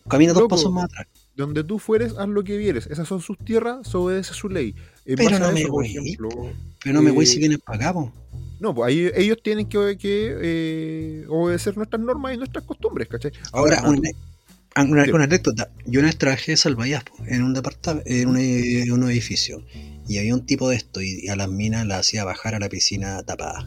camina 0.07 0.33
dos 0.33 0.47
pasos 0.47 0.71
más 0.71 0.85
atrás. 0.85 1.07
Donde 1.35 1.63
tú 1.63 1.79
fueres, 1.79 2.13
haz 2.17 2.27
lo 2.27 2.43
que 2.43 2.57
vieres. 2.57 2.87
Esas 2.87 3.07
son 3.07 3.21
sus 3.21 3.37
tierras, 3.37 3.87
se 3.87 3.97
obedece 3.97 4.33
su 4.33 4.49
ley. 4.49 4.73
Pero 5.05 5.37
no 5.37 5.51
me 5.51 5.61
eso, 5.61 5.71
voy. 5.71 5.85
ejemplo, 5.87 6.29
Pero 6.83 6.95
no 6.95 7.01
me 7.01 7.11
voy 7.11 7.25
Eh, 7.25 7.27
si 7.27 7.39
vienen 7.39 7.59
para 7.59 7.77
acá, 7.77 7.93
po. 7.93 8.11
No, 8.59 8.73
pues 8.73 8.87
ahí 8.87 9.11
ellos 9.15 9.37
tienen 9.43 9.67
que, 9.67 9.97
que, 9.97 10.37
eh, 10.41 11.25
obedecer 11.27 11.75
nuestras 11.75 12.01
normas 12.01 12.33
y 12.33 12.37
nuestras 12.37 12.63
costumbres, 12.63 13.07
¿cachai? 13.09 13.31
Ahora, 13.51 13.81
no, 13.81 13.89
una, 13.89 14.09
una- 14.83 15.05
Sí. 15.05 15.11
una 15.11 15.23
anécdota. 15.25 15.71
Yo 15.85 15.99
una 15.99 16.07
vez 16.09 16.17
trabajé 16.17 16.51
de 16.53 16.57
salvavidas 16.57 17.03
en 17.27 17.43
un 17.43 17.53
departamento, 17.53 18.09
en 18.09 18.27
un, 18.27 18.37
en 18.37 18.91
un 18.91 19.09
edificio. 19.09 19.63
Y 20.07 20.17
había 20.19 20.35
un 20.35 20.45
tipo 20.45 20.69
de 20.69 20.75
esto 20.75 21.01
y 21.01 21.27
a 21.29 21.35
las 21.35 21.49
minas 21.49 21.85
la 21.87 21.97
hacía 21.99 22.23
bajar 22.23 22.53
a 22.55 22.59
la 22.59 22.69
piscina 22.69 23.23
tapada. 23.23 23.65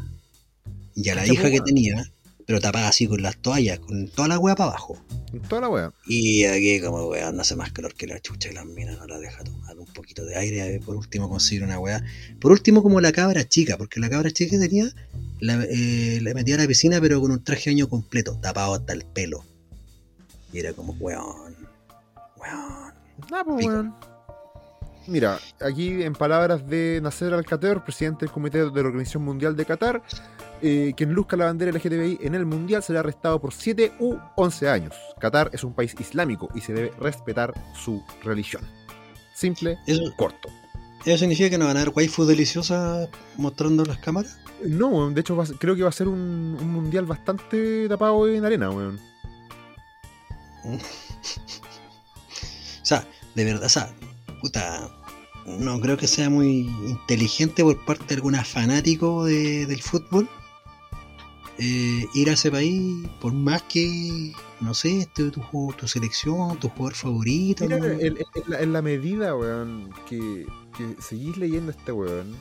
Y 0.95 1.09
a 1.11 1.15
la 1.15 1.27
hija 1.27 1.45
que 1.45 1.55
weón. 1.55 1.65
tenía, 1.65 2.13
pero 2.47 2.61
tapada 2.61 2.89
así 2.89 3.07
con 3.07 3.23
las 3.23 3.37
toallas, 3.39 3.79
con 3.81 4.09
toda 4.09 4.29
la 4.29 4.39
hueá 4.39 4.55
para 4.55 4.71
abajo. 4.71 5.03
toda 5.49 5.63
la 5.63 5.69
wea. 5.69 5.93
Y 6.07 6.45
aquí 6.45 6.81
como 6.81 7.07
weón 7.09 7.37
no 7.37 7.43
hace 7.43 7.57
más 7.57 7.73
calor 7.73 7.95
que 7.95 8.07
la 8.07 8.21
chucha 8.21 8.51
y 8.51 8.55
las 8.55 8.67
minas 8.67 8.99
no 8.99 9.07
la 9.07 9.19
deja 9.19 9.43
tomar 9.45 9.79
un 9.79 9.87
poquito 9.87 10.25
de 10.25 10.37
aire. 10.37 10.77
eh, 10.77 10.81
Por 10.81 10.97
último 10.97 11.29
conseguir 11.29 11.65
una 11.65 11.79
weá. 11.79 12.03
Por 12.41 12.53
último 12.53 12.83
como 12.83 13.01
la 13.01 13.13
cabra 13.13 13.47
chica, 13.49 13.77
porque 13.77 14.01
la 14.01 14.09
cabra 14.11 14.31
chica 14.31 14.59
tenía, 14.59 14.89
la, 15.41 15.63
eh, 15.69 16.21
la 16.23 16.35
metía 16.35 16.55
a 16.55 16.59
la 16.59 16.67
piscina 16.67 17.01
pero 17.01 17.21
con 17.21 17.31
un 17.33 17.43
traje 17.45 17.71
de 17.71 17.77
baño 17.77 17.89
completo, 17.89 18.39
tapado 18.41 18.75
hasta 18.75 18.93
el 18.93 19.05
pelo. 19.05 19.45
Y 20.53 20.61
era 20.61 20.73
como 20.73 20.93
weón, 20.95 21.55
weón. 22.37 22.93
Ah, 23.33 23.43
pues, 23.45 23.67
weón. 23.67 23.95
Mira, 25.09 25.39
aquí 25.61 26.03
en 26.03 26.13
palabras 26.13 26.69
de 26.69 27.01
Nasser 27.03 27.33
Al-Khater, 27.33 27.83
presidente 27.83 28.27
del 28.27 28.33
Comité 28.33 28.59
de 28.59 28.83
la 28.83 28.89
Organización 28.89 29.25
Mundial 29.25 29.57
de 29.57 29.65
Qatar, 29.65 30.03
eh, 30.61 30.93
quien 30.97 31.15
luzca 31.15 31.35
la 31.35 31.47
bandera 31.47 31.73
LGTBI 31.73 32.19
en 32.21 32.35
el 32.35 32.45
Mundial 32.45 32.83
será 32.83 33.01
arrestado 33.01 33.41
por 33.41 33.55
7 33.55 33.93
u 34.01 34.17
11 34.37 34.69
años. 34.69 34.95
Qatar 35.19 35.49
es 35.55 35.65
un 35.65 35.73
país 35.73 35.95
islámico 35.99 36.51
y 36.55 36.61
se 36.61 36.75
debe 36.75 36.93
respetar 37.01 37.55
su 37.75 38.03
religión. 38.23 38.63
Simple, 39.35 39.79
Eso, 39.87 40.03
corto. 40.19 40.51
¿Eso 41.07 41.19
significa 41.19 41.49
que 41.49 41.57
nos 41.57 41.69
van 41.69 41.79
a 41.79 41.85
dar 41.85 41.93
waifu 41.95 42.27
deliciosas 42.27 43.09
mostrando 43.39 43.87
las 43.87 43.99
cámaras? 43.99 44.39
No, 44.63 44.89
weón, 44.89 45.15
de 45.15 45.23
hecho 45.23 45.43
creo 45.59 45.75
que 45.75 45.85
va 45.85 45.89
a 45.89 45.93
ser 45.93 46.09
un, 46.09 46.59
un 46.61 46.71
Mundial 46.71 47.07
bastante 47.07 47.89
tapado 47.89 48.29
en 48.29 48.45
arena, 48.45 48.69
weón. 48.69 49.01
O 52.83 52.87
sea, 52.89 53.07
de 53.35 53.45
verdad, 53.45 53.65
o 53.67 53.69
sea, 53.69 53.93
puta, 54.41 54.91
no 55.47 55.79
creo 55.81 55.99
que 55.99 56.07
sea 56.07 56.31
muy 56.31 56.61
inteligente 56.87 57.63
por 57.63 57.85
parte 57.85 58.05
de 58.09 58.15
algún 58.15 58.35
fanático 58.37 59.25
de- 59.27 59.67
del 59.67 59.83
fútbol 59.83 60.27
eh, 61.59 62.07
ir 62.15 62.31
a 62.31 62.35
ese 62.35 62.51
país, 62.51 63.07
por 63.21 63.33
más 63.33 63.63
que, 63.65 64.33
no 64.61 64.73
sé, 64.75 65.01
este, 65.01 65.31
tu, 65.31 65.43
tu 65.77 65.89
selección, 65.89 66.57
tu 66.59 66.69
jugador 66.71 66.95
favorito. 66.95 67.65
Mira, 67.65 67.79
¿no? 67.79 67.85
en, 67.87 68.17
la, 68.47 68.61
en 68.61 68.73
la 68.73 68.81
medida, 68.81 69.35
weón, 69.37 69.93
que, 70.09 70.47
que 70.77 70.97
seguís 71.03 71.37
leyendo 71.37 71.73
este 71.73 71.91
weón, 71.93 72.37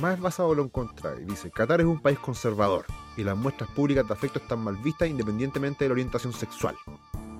más 0.00 0.20
basado 0.20 0.54
lo 0.54 0.62
encontráis. 0.64 1.26
Dice, 1.26 1.50
Qatar 1.50 1.80
es 1.80 1.86
un 1.86 2.00
país 2.00 2.18
conservador 2.18 2.84
y 3.16 3.24
las 3.24 3.36
muestras 3.38 3.70
públicas 3.70 4.06
de 4.06 4.12
afecto 4.12 4.38
están 4.38 4.60
mal 4.60 4.76
vistas 4.76 5.08
independientemente 5.08 5.84
de 5.84 5.88
la 5.88 5.92
orientación 5.94 6.32
sexual. 6.34 6.76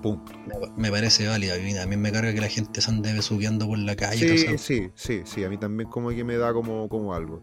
Punto. 0.02 0.32
Me- 0.46 0.82
Me 0.82 0.90
parece 0.90 1.26
válido. 1.26 1.54
A 1.54 1.86
mí 1.86 1.96
me 1.96 2.12
carga 2.12 2.32
que 2.32 2.40
la 2.40 2.48
gente 2.48 2.80
se 2.80 2.90
ande 2.90 3.12
besuqueando 3.12 3.66
por 3.66 3.78
la 3.78 3.96
calle. 3.96 4.36
Sí, 4.38 4.58
sí, 4.58 4.90
sí, 4.94 5.22
sí, 5.24 5.44
a 5.44 5.48
mí 5.48 5.58
también 5.58 5.88
como 5.90 6.10
que 6.10 6.24
me 6.24 6.36
da 6.36 6.52
como, 6.52 6.88
como 6.88 7.14
algo. 7.14 7.40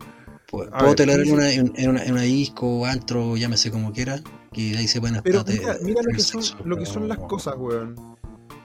Puedo, 0.48 0.74
A 0.76 0.78
puedo 0.80 0.96
sí, 0.96 1.04
en 1.04 1.34
una, 1.34 1.52
en, 1.52 1.90
una, 1.90 2.04
en 2.04 2.12
una 2.14 2.22
disco, 2.22 2.86
antro, 2.86 3.36
llámese 3.36 3.72
como 3.72 3.92
quiera, 3.92 4.22
que 4.54 4.78
ahí 4.78 4.88
se 4.88 5.00
pueden 5.02 5.20
Pero 5.24 5.40
estar 5.40 5.54
mira, 5.54 5.74
de- 5.74 5.84
mira 5.86 6.02
lo, 6.04 6.12
que 6.16 6.22
son, 6.22 6.44
sexo, 6.44 6.64
lo 6.66 6.78
que 6.78 6.86
son 6.86 7.08
las 7.08 7.18
cosas, 7.18 7.56
weón. 7.58 7.96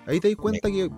Ahí 0.07 0.21
te 0.21 0.29
das 0.29 0.37
cuenta 0.37 0.69
que. 0.71 0.91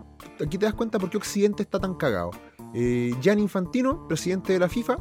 Aquí 0.44 0.58
te 0.58 0.64
das 0.66 0.74
cuenta 0.74 0.98
por 0.98 1.08
qué 1.10 1.16
Occidente 1.18 1.62
está 1.62 1.78
tan 1.78 1.94
cagado. 1.94 2.30
Eh, 2.74 3.12
Infantino, 3.38 4.06
presidente 4.08 4.52
de 4.54 4.58
la 4.58 4.68
FIFA, 4.68 4.96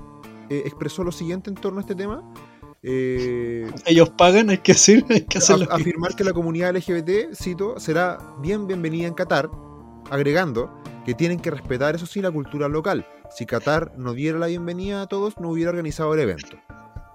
eh, 0.50 0.64
expresó 0.66 1.04
lo 1.04 1.12
siguiente 1.12 1.50
en 1.50 1.56
torno 1.56 1.80
a 1.80 1.82
este 1.82 1.96
tema. 1.96 2.22
Eh, 2.84 3.70
Ellos 3.86 4.10
pagan, 4.10 4.50
hay 4.50 4.58
que 4.60 4.72
hacer, 4.72 5.06
hay 5.10 5.22
que 5.22 5.38
hacerlo. 5.38 5.68
a- 5.72 5.76
afirmar 5.76 6.16
que 6.16 6.24
la 6.24 6.34
comunidad 6.34 6.76
LGBT, 6.76 7.34
cito, 7.36 7.80
será 7.80 8.18
bien 8.42 8.66
bienvenida 8.68 9.08
en 9.08 9.14
Qatar, 9.14 9.50
agregando 10.10 10.74
que 11.06 11.14
tienen 11.14 11.40
que 11.40 11.52
respetar, 11.52 11.96
eso 11.96 12.06
sí, 12.06 12.22
la 12.22 12.32
cultura 12.32 12.68
local. 12.68 13.06
Si 13.36 13.46
Qatar 13.46 13.94
no 13.98 14.14
diera 14.14 14.40
la 14.40 14.48
bienvenida 14.48 15.04
a 15.04 15.08
todos, 15.08 15.38
no 15.40 15.50
hubiera 15.50 15.70
organizado 15.70 16.14
el 16.14 16.20
evento. 16.22 16.58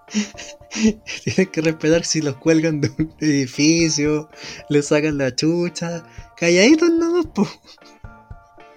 Tienen 1.25 1.51
que 1.51 1.61
respetar 1.63 2.05
si 2.05 2.23
los 2.23 2.37
cuelgan 2.37 2.81
de 2.81 2.91
un 2.99 3.13
edificio, 3.19 4.29
le 4.69 4.83
sacan 4.83 5.19
la 5.19 5.35
chucha. 5.35 6.05
Calladitos 6.37 6.91
no, 6.91 7.23
po, 7.33 7.49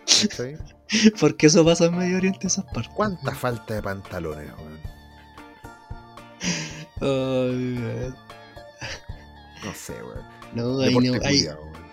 ¿cachai? 0.06 0.58
porque 1.20 1.48
eso 1.48 1.64
pasa 1.64 1.86
en 1.86 1.98
Medio 1.98 2.18
Oriente 2.18 2.48
esas 2.48 2.66
partes. 2.66 2.92
¿Cuánta 2.96 3.36
falta 3.36 3.76
de 3.76 3.82
pantalones, 3.84 4.48
weón? 4.58 4.80
Weón. 7.02 8.16
No 9.64 9.74
sé, 9.74 9.94
weón. 10.04 10.24
no, 10.54 10.80
ahí 10.80 10.94
no, 10.94 11.26
ahí. 11.26 11.48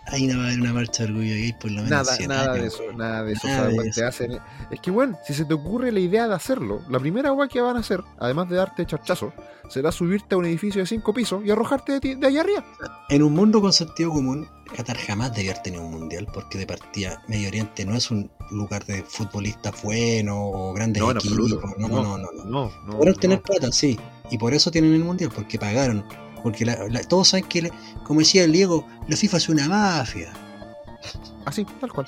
Ahí 0.08 0.26
no 0.26 0.38
va 0.38 0.44
a 0.44 0.46
haber 0.48 0.60
una 0.60 0.72
marcha 0.72 1.04
de 1.04 1.10
orgullo 1.10 1.34
gay 1.34 1.52
por 1.54 1.70
lo 1.70 1.76
menos. 1.82 1.90
Nada, 1.90 2.14
100 2.16 2.28
nada 2.28 2.52
de 2.54 2.66
eso, 2.66 2.82
nada 2.96 3.22
de 3.24 3.32
eso. 3.32 3.46
Nada 3.48 3.60
o 3.60 3.62
sea, 3.62 3.68
de 3.70 3.74
weón, 3.78 3.90
te 3.92 4.00
eso. 4.00 4.06
hacen- 4.08 4.38
Es 4.70 4.80
que, 4.80 4.90
bueno, 4.90 5.18
si 5.26 5.34
se 5.34 5.44
te 5.44 5.54
ocurre 5.54 5.92
la 5.92 6.00
idea 6.00 6.28
de 6.28 6.34
hacerlo, 6.34 6.82
la 6.88 6.98
primera 6.98 7.28
agua 7.30 7.48
que 7.48 7.60
van 7.60 7.76
a 7.76 7.80
hacer, 7.80 8.02
además 8.18 8.48
de 8.48 8.56
darte 8.56 8.86
charchazo, 8.86 9.32
será 9.68 9.90
subirte 9.92 10.34
a 10.34 10.38
un 10.38 10.44
edificio 10.46 10.80
de 10.80 10.86
cinco 10.86 11.12
pisos 11.12 11.44
y 11.44 11.50
arrojarte 11.50 11.92
de, 11.92 12.00
ti- 12.00 12.14
de 12.14 12.26
allá 12.26 12.40
arriba. 12.42 12.64
En 13.08 13.22
un 13.22 13.32
mundo 13.32 13.60
con 13.60 13.72
sentido 13.72 14.10
común, 14.10 14.46
Qatar 14.76 14.96
jamás 14.96 15.34
debió 15.34 15.52
haber 15.52 15.62
tenido 15.62 15.82
un 15.84 15.92
mundial, 15.92 16.26
porque 16.32 16.58
de 16.58 16.66
partida 16.66 17.22
Medio 17.28 17.48
Oriente 17.48 17.84
no 17.84 17.94
es 17.96 18.10
un 18.10 18.30
lugar 18.50 18.84
de 18.84 19.02
futbolistas 19.02 19.80
buenos 19.82 20.36
o 20.38 20.72
grandes 20.72 21.02
No, 21.02 21.10
equipos. 21.12 21.38
No, 21.78 21.88
no, 21.88 22.02
no, 22.02 22.18
no. 22.18 22.32
no. 22.44 22.70
No, 22.86 22.98
no. 23.04 23.14
tener 23.14 23.40
plata, 23.42 23.70
sí. 23.72 23.98
Y 24.30 24.38
por 24.38 24.54
eso 24.54 24.70
tienen 24.70 24.92
el 24.94 25.04
mundial, 25.04 25.30
porque 25.34 25.58
pagaron. 25.58 26.04
Porque 26.42 26.64
la- 26.64 26.88
la- 26.88 27.00
todos 27.02 27.28
saben 27.28 27.46
que, 27.46 27.70
como 28.04 28.20
decía 28.20 28.44
el 28.44 28.52
Diego, 28.52 28.86
la 29.08 29.16
FIFA 29.16 29.36
es 29.36 29.48
una 29.48 29.68
mafia. 29.68 30.32
Así, 31.44 31.64
tal 31.80 31.92
cual. 31.92 32.06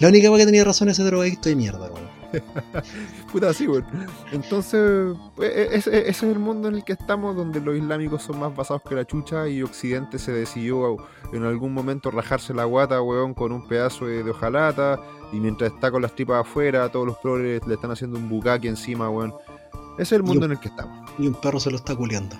La 0.00 0.08
única 0.08 0.28
que 0.36 0.44
tenía 0.46 0.64
razón 0.64 0.88
es 0.88 0.98
ese 0.98 1.06
drogadicto 1.06 1.48
de 1.48 1.54
mierda, 1.56 1.86
weón. 1.90 2.12
Puta, 3.32 3.50
así, 3.50 3.66
weón. 3.68 3.84
Entonces, 4.32 5.16
pues, 5.36 5.50
e- 5.54 5.76
ese, 5.76 6.08
es 6.08 6.22
el 6.22 6.38
mundo 6.38 6.68
en 6.68 6.74
el 6.76 6.84
que 6.84 6.92
estamos, 6.94 7.36
donde 7.36 7.60
los 7.60 7.76
islámicos 7.76 8.22
son 8.22 8.40
más 8.40 8.54
basados 8.54 8.82
que 8.88 8.94
la 8.94 9.04
chucha 9.06 9.46
y 9.48 9.62
Occidente 9.62 10.18
se 10.18 10.32
decidió 10.32 10.96
en 11.32 11.44
algún 11.44 11.72
momento 11.72 12.10
rajarse 12.10 12.54
la 12.54 12.64
guata, 12.64 13.00
weón, 13.02 13.34
con 13.34 13.52
un 13.52 13.66
pedazo 13.68 14.06
de, 14.06 14.22
de 14.24 14.30
hojalata. 14.30 14.98
Y 15.32 15.36
mientras 15.36 15.72
está 15.72 15.90
con 15.90 16.02
las 16.02 16.14
tripas 16.14 16.40
afuera, 16.46 16.90
todos 16.90 17.06
los 17.06 17.18
progres 17.18 17.64
le 17.66 17.74
están 17.74 17.90
haciendo 17.92 18.18
un 18.18 18.28
bucaki 18.28 18.68
encima, 18.68 19.08
weón. 19.08 19.32
Ese 19.94 20.02
es 20.02 20.12
el 20.12 20.22
mundo 20.24 20.46
en 20.46 20.52
el 20.52 20.58
que 20.60 20.68
estamos. 20.68 21.10
Y 21.18 21.26
un 21.28 21.34
perro 21.34 21.60
se 21.60 21.70
lo 21.70 21.76
está 21.76 21.94
culeando. 21.94 22.36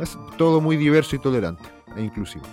Es 0.00 0.18
todo 0.36 0.60
muy 0.60 0.76
diverso 0.76 1.16
y 1.16 1.18
tolerante 1.18 1.64
e 1.96 2.02
inclusivo. 2.02 2.44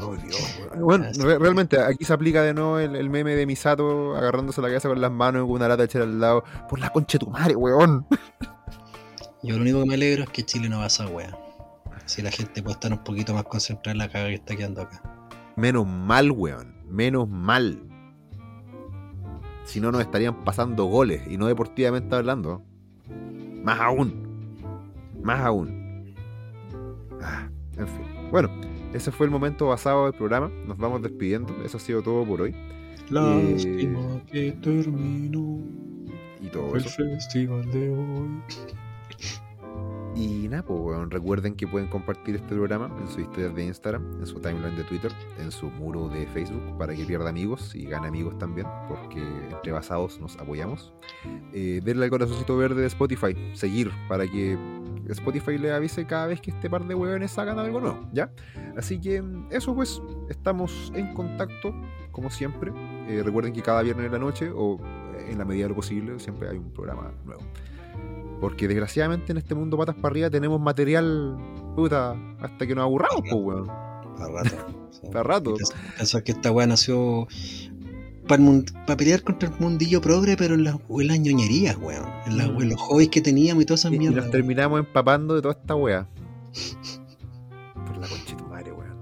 Oh, 0.00 0.16
Dios, 0.16 0.58
weón. 0.72 0.82
Bueno, 0.84 1.06
re- 1.20 1.38
realmente 1.38 1.78
aquí 1.80 2.04
se 2.04 2.12
aplica 2.12 2.42
de 2.42 2.54
nuevo 2.54 2.78
el, 2.78 2.96
el 2.96 3.10
meme 3.10 3.34
de 3.34 3.44
Misato 3.46 4.16
agarrándose 4.16 4.60
la 4.62 4.68
cabeza 4.68 4.88
con 4.88 5.00
las 5.00 5.12
manos 5.12 5.42
y 5.42 5.46
con 5.46 5.56
una 5.56 5.68
lata 5.68 5.84
echar 5.84 6.02
al 6.02 6.18
lado. 6.18 6.44
Por 6.68 6.78
la 6.78 6.90
concha 6.90 7.18
de 7.18 7.24
tu 7.26 7.30
madre, 7.30 7.54
weón. 7.56 8.06
Yo 9.42 9.56
lo 9.56 9.62
único 9.62 9.80
que 9.80 9.86
me 9.86 9.94
alegro 9.94 10.24
es 10.24 10.30
que 10.30 10.44
Chile 10.44 10.68
no 10.68 10.78
va 10.78 10.84
a 10.84 10.86
esa 10.86 11.06
wea. 11.08 11.36
Si 12.06 12.22
la 12.22 12.30
gente 12.30 12.62
puede 12.62 12.74
estar 12.74 12.92
un 12.92 13.02
poquito 13.04 13.34
más 13.34 13.44
concentrada 13.44 13.92
en 13.92 13.98
la 13.98 14.08
caga 14.08 14.28
que 14.28 14.34
está 14.34 14.56
quedando 14.56 14.82
acá. 14.82 15.02
Menos 15.56 15.86
mal, 15.86 16.30
weón. 16.30 16.74
Menos 16.88 17.28
mal. 17.28 17.82
Si 19.64 19.80
no, 19.80 19.92
nos 19.92 20.00
estarían 20.00 20.44
pasando 20.44 20.84
goles 20.84 21.22
y 21.28 21.36
no 21.36 21.46
deportivamente 21.46 22.14
hablando. 22.14 22.62
Más 23.62 23.78
aún. 23.80 24.21
Más 25.22 25.40
aún. 25.40 26.14
Ah, 27.20 27.48
en 27.76 27.86
fin. 27.86 28.04
Bueno, 28.30 28.50
ese 28.92 29.10
fue 29.12 29.26
el 29.26 29.32
momento 29.32 29.66
basado 29.68 30.04
del 30.04 30.14
programa. 30.14 30.50
Nos 30.66 30.76
vamos 30.78 31.02
despidiendo. 31.02 31.54
Eso 31.64 31.76
ha 31.76 31.80
sido 31.80 32.02
todo 32.02 32.24
por 32.24 32.42
hoy. 32.42 32.54
Lástima 33.10 34.22
que 34.30 34.52
terminó 34.52 35.60
Y 36.40 36.46
todo 36.48 36.74
el 36.74 36.80
eso. 36.84 36.90
festival 36.90 37.70
de 37.70 37.90
hoy. 37.90 38.28
Y 40.14 40.46
nada, 40.48 40.62
pues, 40.62 41.08
recuerden 41.08 41.54
que 41.54 41.66
pueden 41.66 41.88
compartir 41.88 42.36
este 42.36 42.54
programa 42.54 42.94
en 43.00 43.08
sus 43.08 43.20
historias 43.20 43.54
de 43.54 43.64
Instagram, 43.64 44.04
en 44.20 44.26
su 44.26 44.40
timeline 44.40 44.76
de 44.76 44.84
Twitter, 44.84 45.10
en 45.38 45.50
su 45.50 45.70
muro 45.70 46.08
de 46.08 46.26
Facebook, 46.26 46.60
para 46.78 46.94
que 46.94 47.04
pierda 47.06 47.30
amigos 47.30 47.74
y 47.74 47.86
gane 47.86 48.08
amigos 48.08 48.36
también, 48.38 48.66
porque 48.88 49.22
entre 49.50 49.72
basados 49.72 50.20
nos 50.20 50.36
apoyamos. 50.38 50.92
Eh, 51.54 51.80
denle 51.82 52.04
al 52.04 52.10
corazoncito 52.10 52.56
verde 52.58 52.82
de 52.82 52.88
Spotify, 52.88 53.34
seguir, 53.54 53.90
para 54.06 54.26
que 54.26 54.58
Spotify 55.08 55.58
le 55.58 55.72
avise 55.72 56.06
cada 56.06 56.26
vez 56.26 56.40
que 56.40 56.50
este 56.50 56.70
par 56.70 56.86
de 56.86 56.94
hueones 56.94 57.30
sacan 57.30 57.58
algo 57.58 57.80
nuevo, 57.80 58.08
¿ya? 58.12 58.30
Así 58.76 59.00
que 59.00 59.22
eso 59.50 59.74
pues, 59.74 60.00
estamos 60.28 60.92
en 60.94 61.12
contacto, 61.14 61.74
como 62.10 62.30
siempre. 62.30 62.72
Eh, 63.08 63.22
recuerden 63.24 63.52
que 63.52 63.62
cada 63.62 63.82
viernes 63.82 64.06
en 64.06 64.12
la 64.12 64.18
noche, 64.18 64.50
o 64.54 64.78
en 65.28 65.38
la 65.38 65.44
medida 65.44 65.64
de 65.64 65.68
lo 65.70 65.74
posible, 65.74 66.18
siempre 66.18 66.48
hay 66.48 66.58
un 66.58 66.72
programa 66.72 67.12
nuevo. 67.24 67.42
Porque 68.40 68.66
desgraciadamente 68.66 69.32
en 69.32 69.38
este 69.38 69.54
mundo 69.54 69.76
patas 69.76 69.94
para 69.94 70.08
arriba 70.08 70.30
tenemos 70.30 70.60
material, 70.60 71.36
puta, 71.76 72.16
hasta 72.40 72.66
que 72.66 72.74
nos 72.74 72.84
aburramos, 72.84 73.22
pues, 73.22 73.34
weón. 73.34 73.66
Para 74.16 74.42
rato. 74.42 74.56
Para 75.12 75.22
rato. 75.22 75.54
Pensar 75.96 76.22
que 76.22 76.32
esta 76.32 76.50
weá 76.52 76.66
nació 76.66 77.26
para 78.26 78.96
pelear 78.96 79.22
contra 79.22 79.48
el 79.48 79.54
mundillo 79.58 80.00
progre, 80.00 80.36
pero 80.36 80.54
en, 80.54 80.64
la- 80.64 80.78
en 80.98 81.06
las 81.06 81.18
ñoñerías, 81.20 81.76
weón. 81.76 82.06
En, 82.26 82.38
la- 82.38 82.48
Mm. 82.48 82.62
en 82.62 82.68
los 82.70 82.80
hobbies 82.80 83.08
que 83.10 83.20
teníamos 83.20 83.62
y 83.62 83.66
todas 83.66 83.80
esas 83.80 83.92
Y, 83.92 83.96
y 83.96 83.98
mierdas. 83.98 84.24
nos 84.24 84.30
terminamos 84.32 84.80
empapando 84.80 85.34
de 85.34 85.42
toda 85.42 85.54
esta 85.60 85.74
wea. 85.74 86.08
Por 87.74 87.96
la 87.98 88.06
conchita 88.08 88.44
madre, 88.44 88.72
weón. 88.72 88.92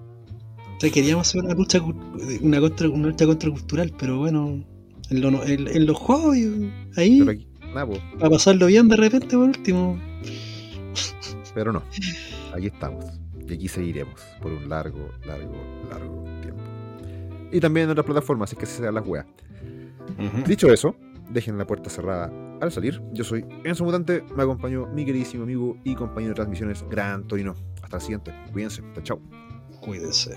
O 0.77 0.81
sea, 0.81 0.91
queríamos 0.91 1.29
hacer 1.29 1.45
una 1.45 1.55
lucha, 1.55 1.81
una, 2.41 2.61
contra, 2.61 2.89
una 2.89 3.09
lucha 3.09 3.27
contracultural, 3.27 3.93
pero 3.99 4.19
bueno, 4.19 4.65
en, 5.11 5.21
lo- 5.21 5.45
en- 5.45 5.69
en 5.69 5.87
los 5.87 5.97
hobbies, 5.99 6.51
ahí, 6.97 7.19
Pero 7.21 7.31
aquí, 7.33 7.49
nada, 7.75 7.87
para 8.19 8.31
pasarlo 8.31 8.67
bien 8.67 8.89
de 8.89 8.97
repente, 8.97 9.37
por 9.37 9.49
último. 9.49 9.99
pero 11.55 11.73
no. 11.73 11.83
Aquí 12.55 12.67
estamos. 12.67 13.05
Y 13.49 13.55
aquí 13.55 13.69
seguiremos 13.69 14.15
por 14.41 14.53
un 14.53 14.69
largo, 14.69 15.11
largo, 15.27 15.57
largo 15.91 16.25
tiempo. 16.41 16.60
Y 17.53 17.61
también 17.61 17.85
en 17.85 17.91
otras 17.91 18.07
plataformas, 18.07 18.51
así 18.51 18.57
que 18.57 18.67
se 18.67 18.79
sean 18.79 18.95
las 18.95 19.07
weas. 19.07 19.27
Dicho 20.47 20.73
eso, 20.73 20.95
dejen 21.31 21.57
la 21.59 21.67
puerta 21.67 21.89
cerrada 21.91 22.31
al 22.61 22.71
salir. 22.71 23.01
Yo 23.13 23.25
soy 23.25 23.45
Enzo 23.65 23.85
Mutante, 23.85 24.23
me 24.37 24.43
acompañó 24.43 24.87
mi 24.87 25.05
queridísimo 25.05 25.45
amigo 25.45 25.77
y 25.85 25.95
compañero 25.95 26.31
de 26.31 26.37
transmisiones, 26.37 26.85
Gran 26.91 27.27
Torino. 27.27 27.55
Hasta 27.83 27.97
el 27.97 28.03
siguiente, 28.03 28.35
cuídense, 28.53 28.83
chao. 29.03 29.21
Cuídense. 29.81 30.37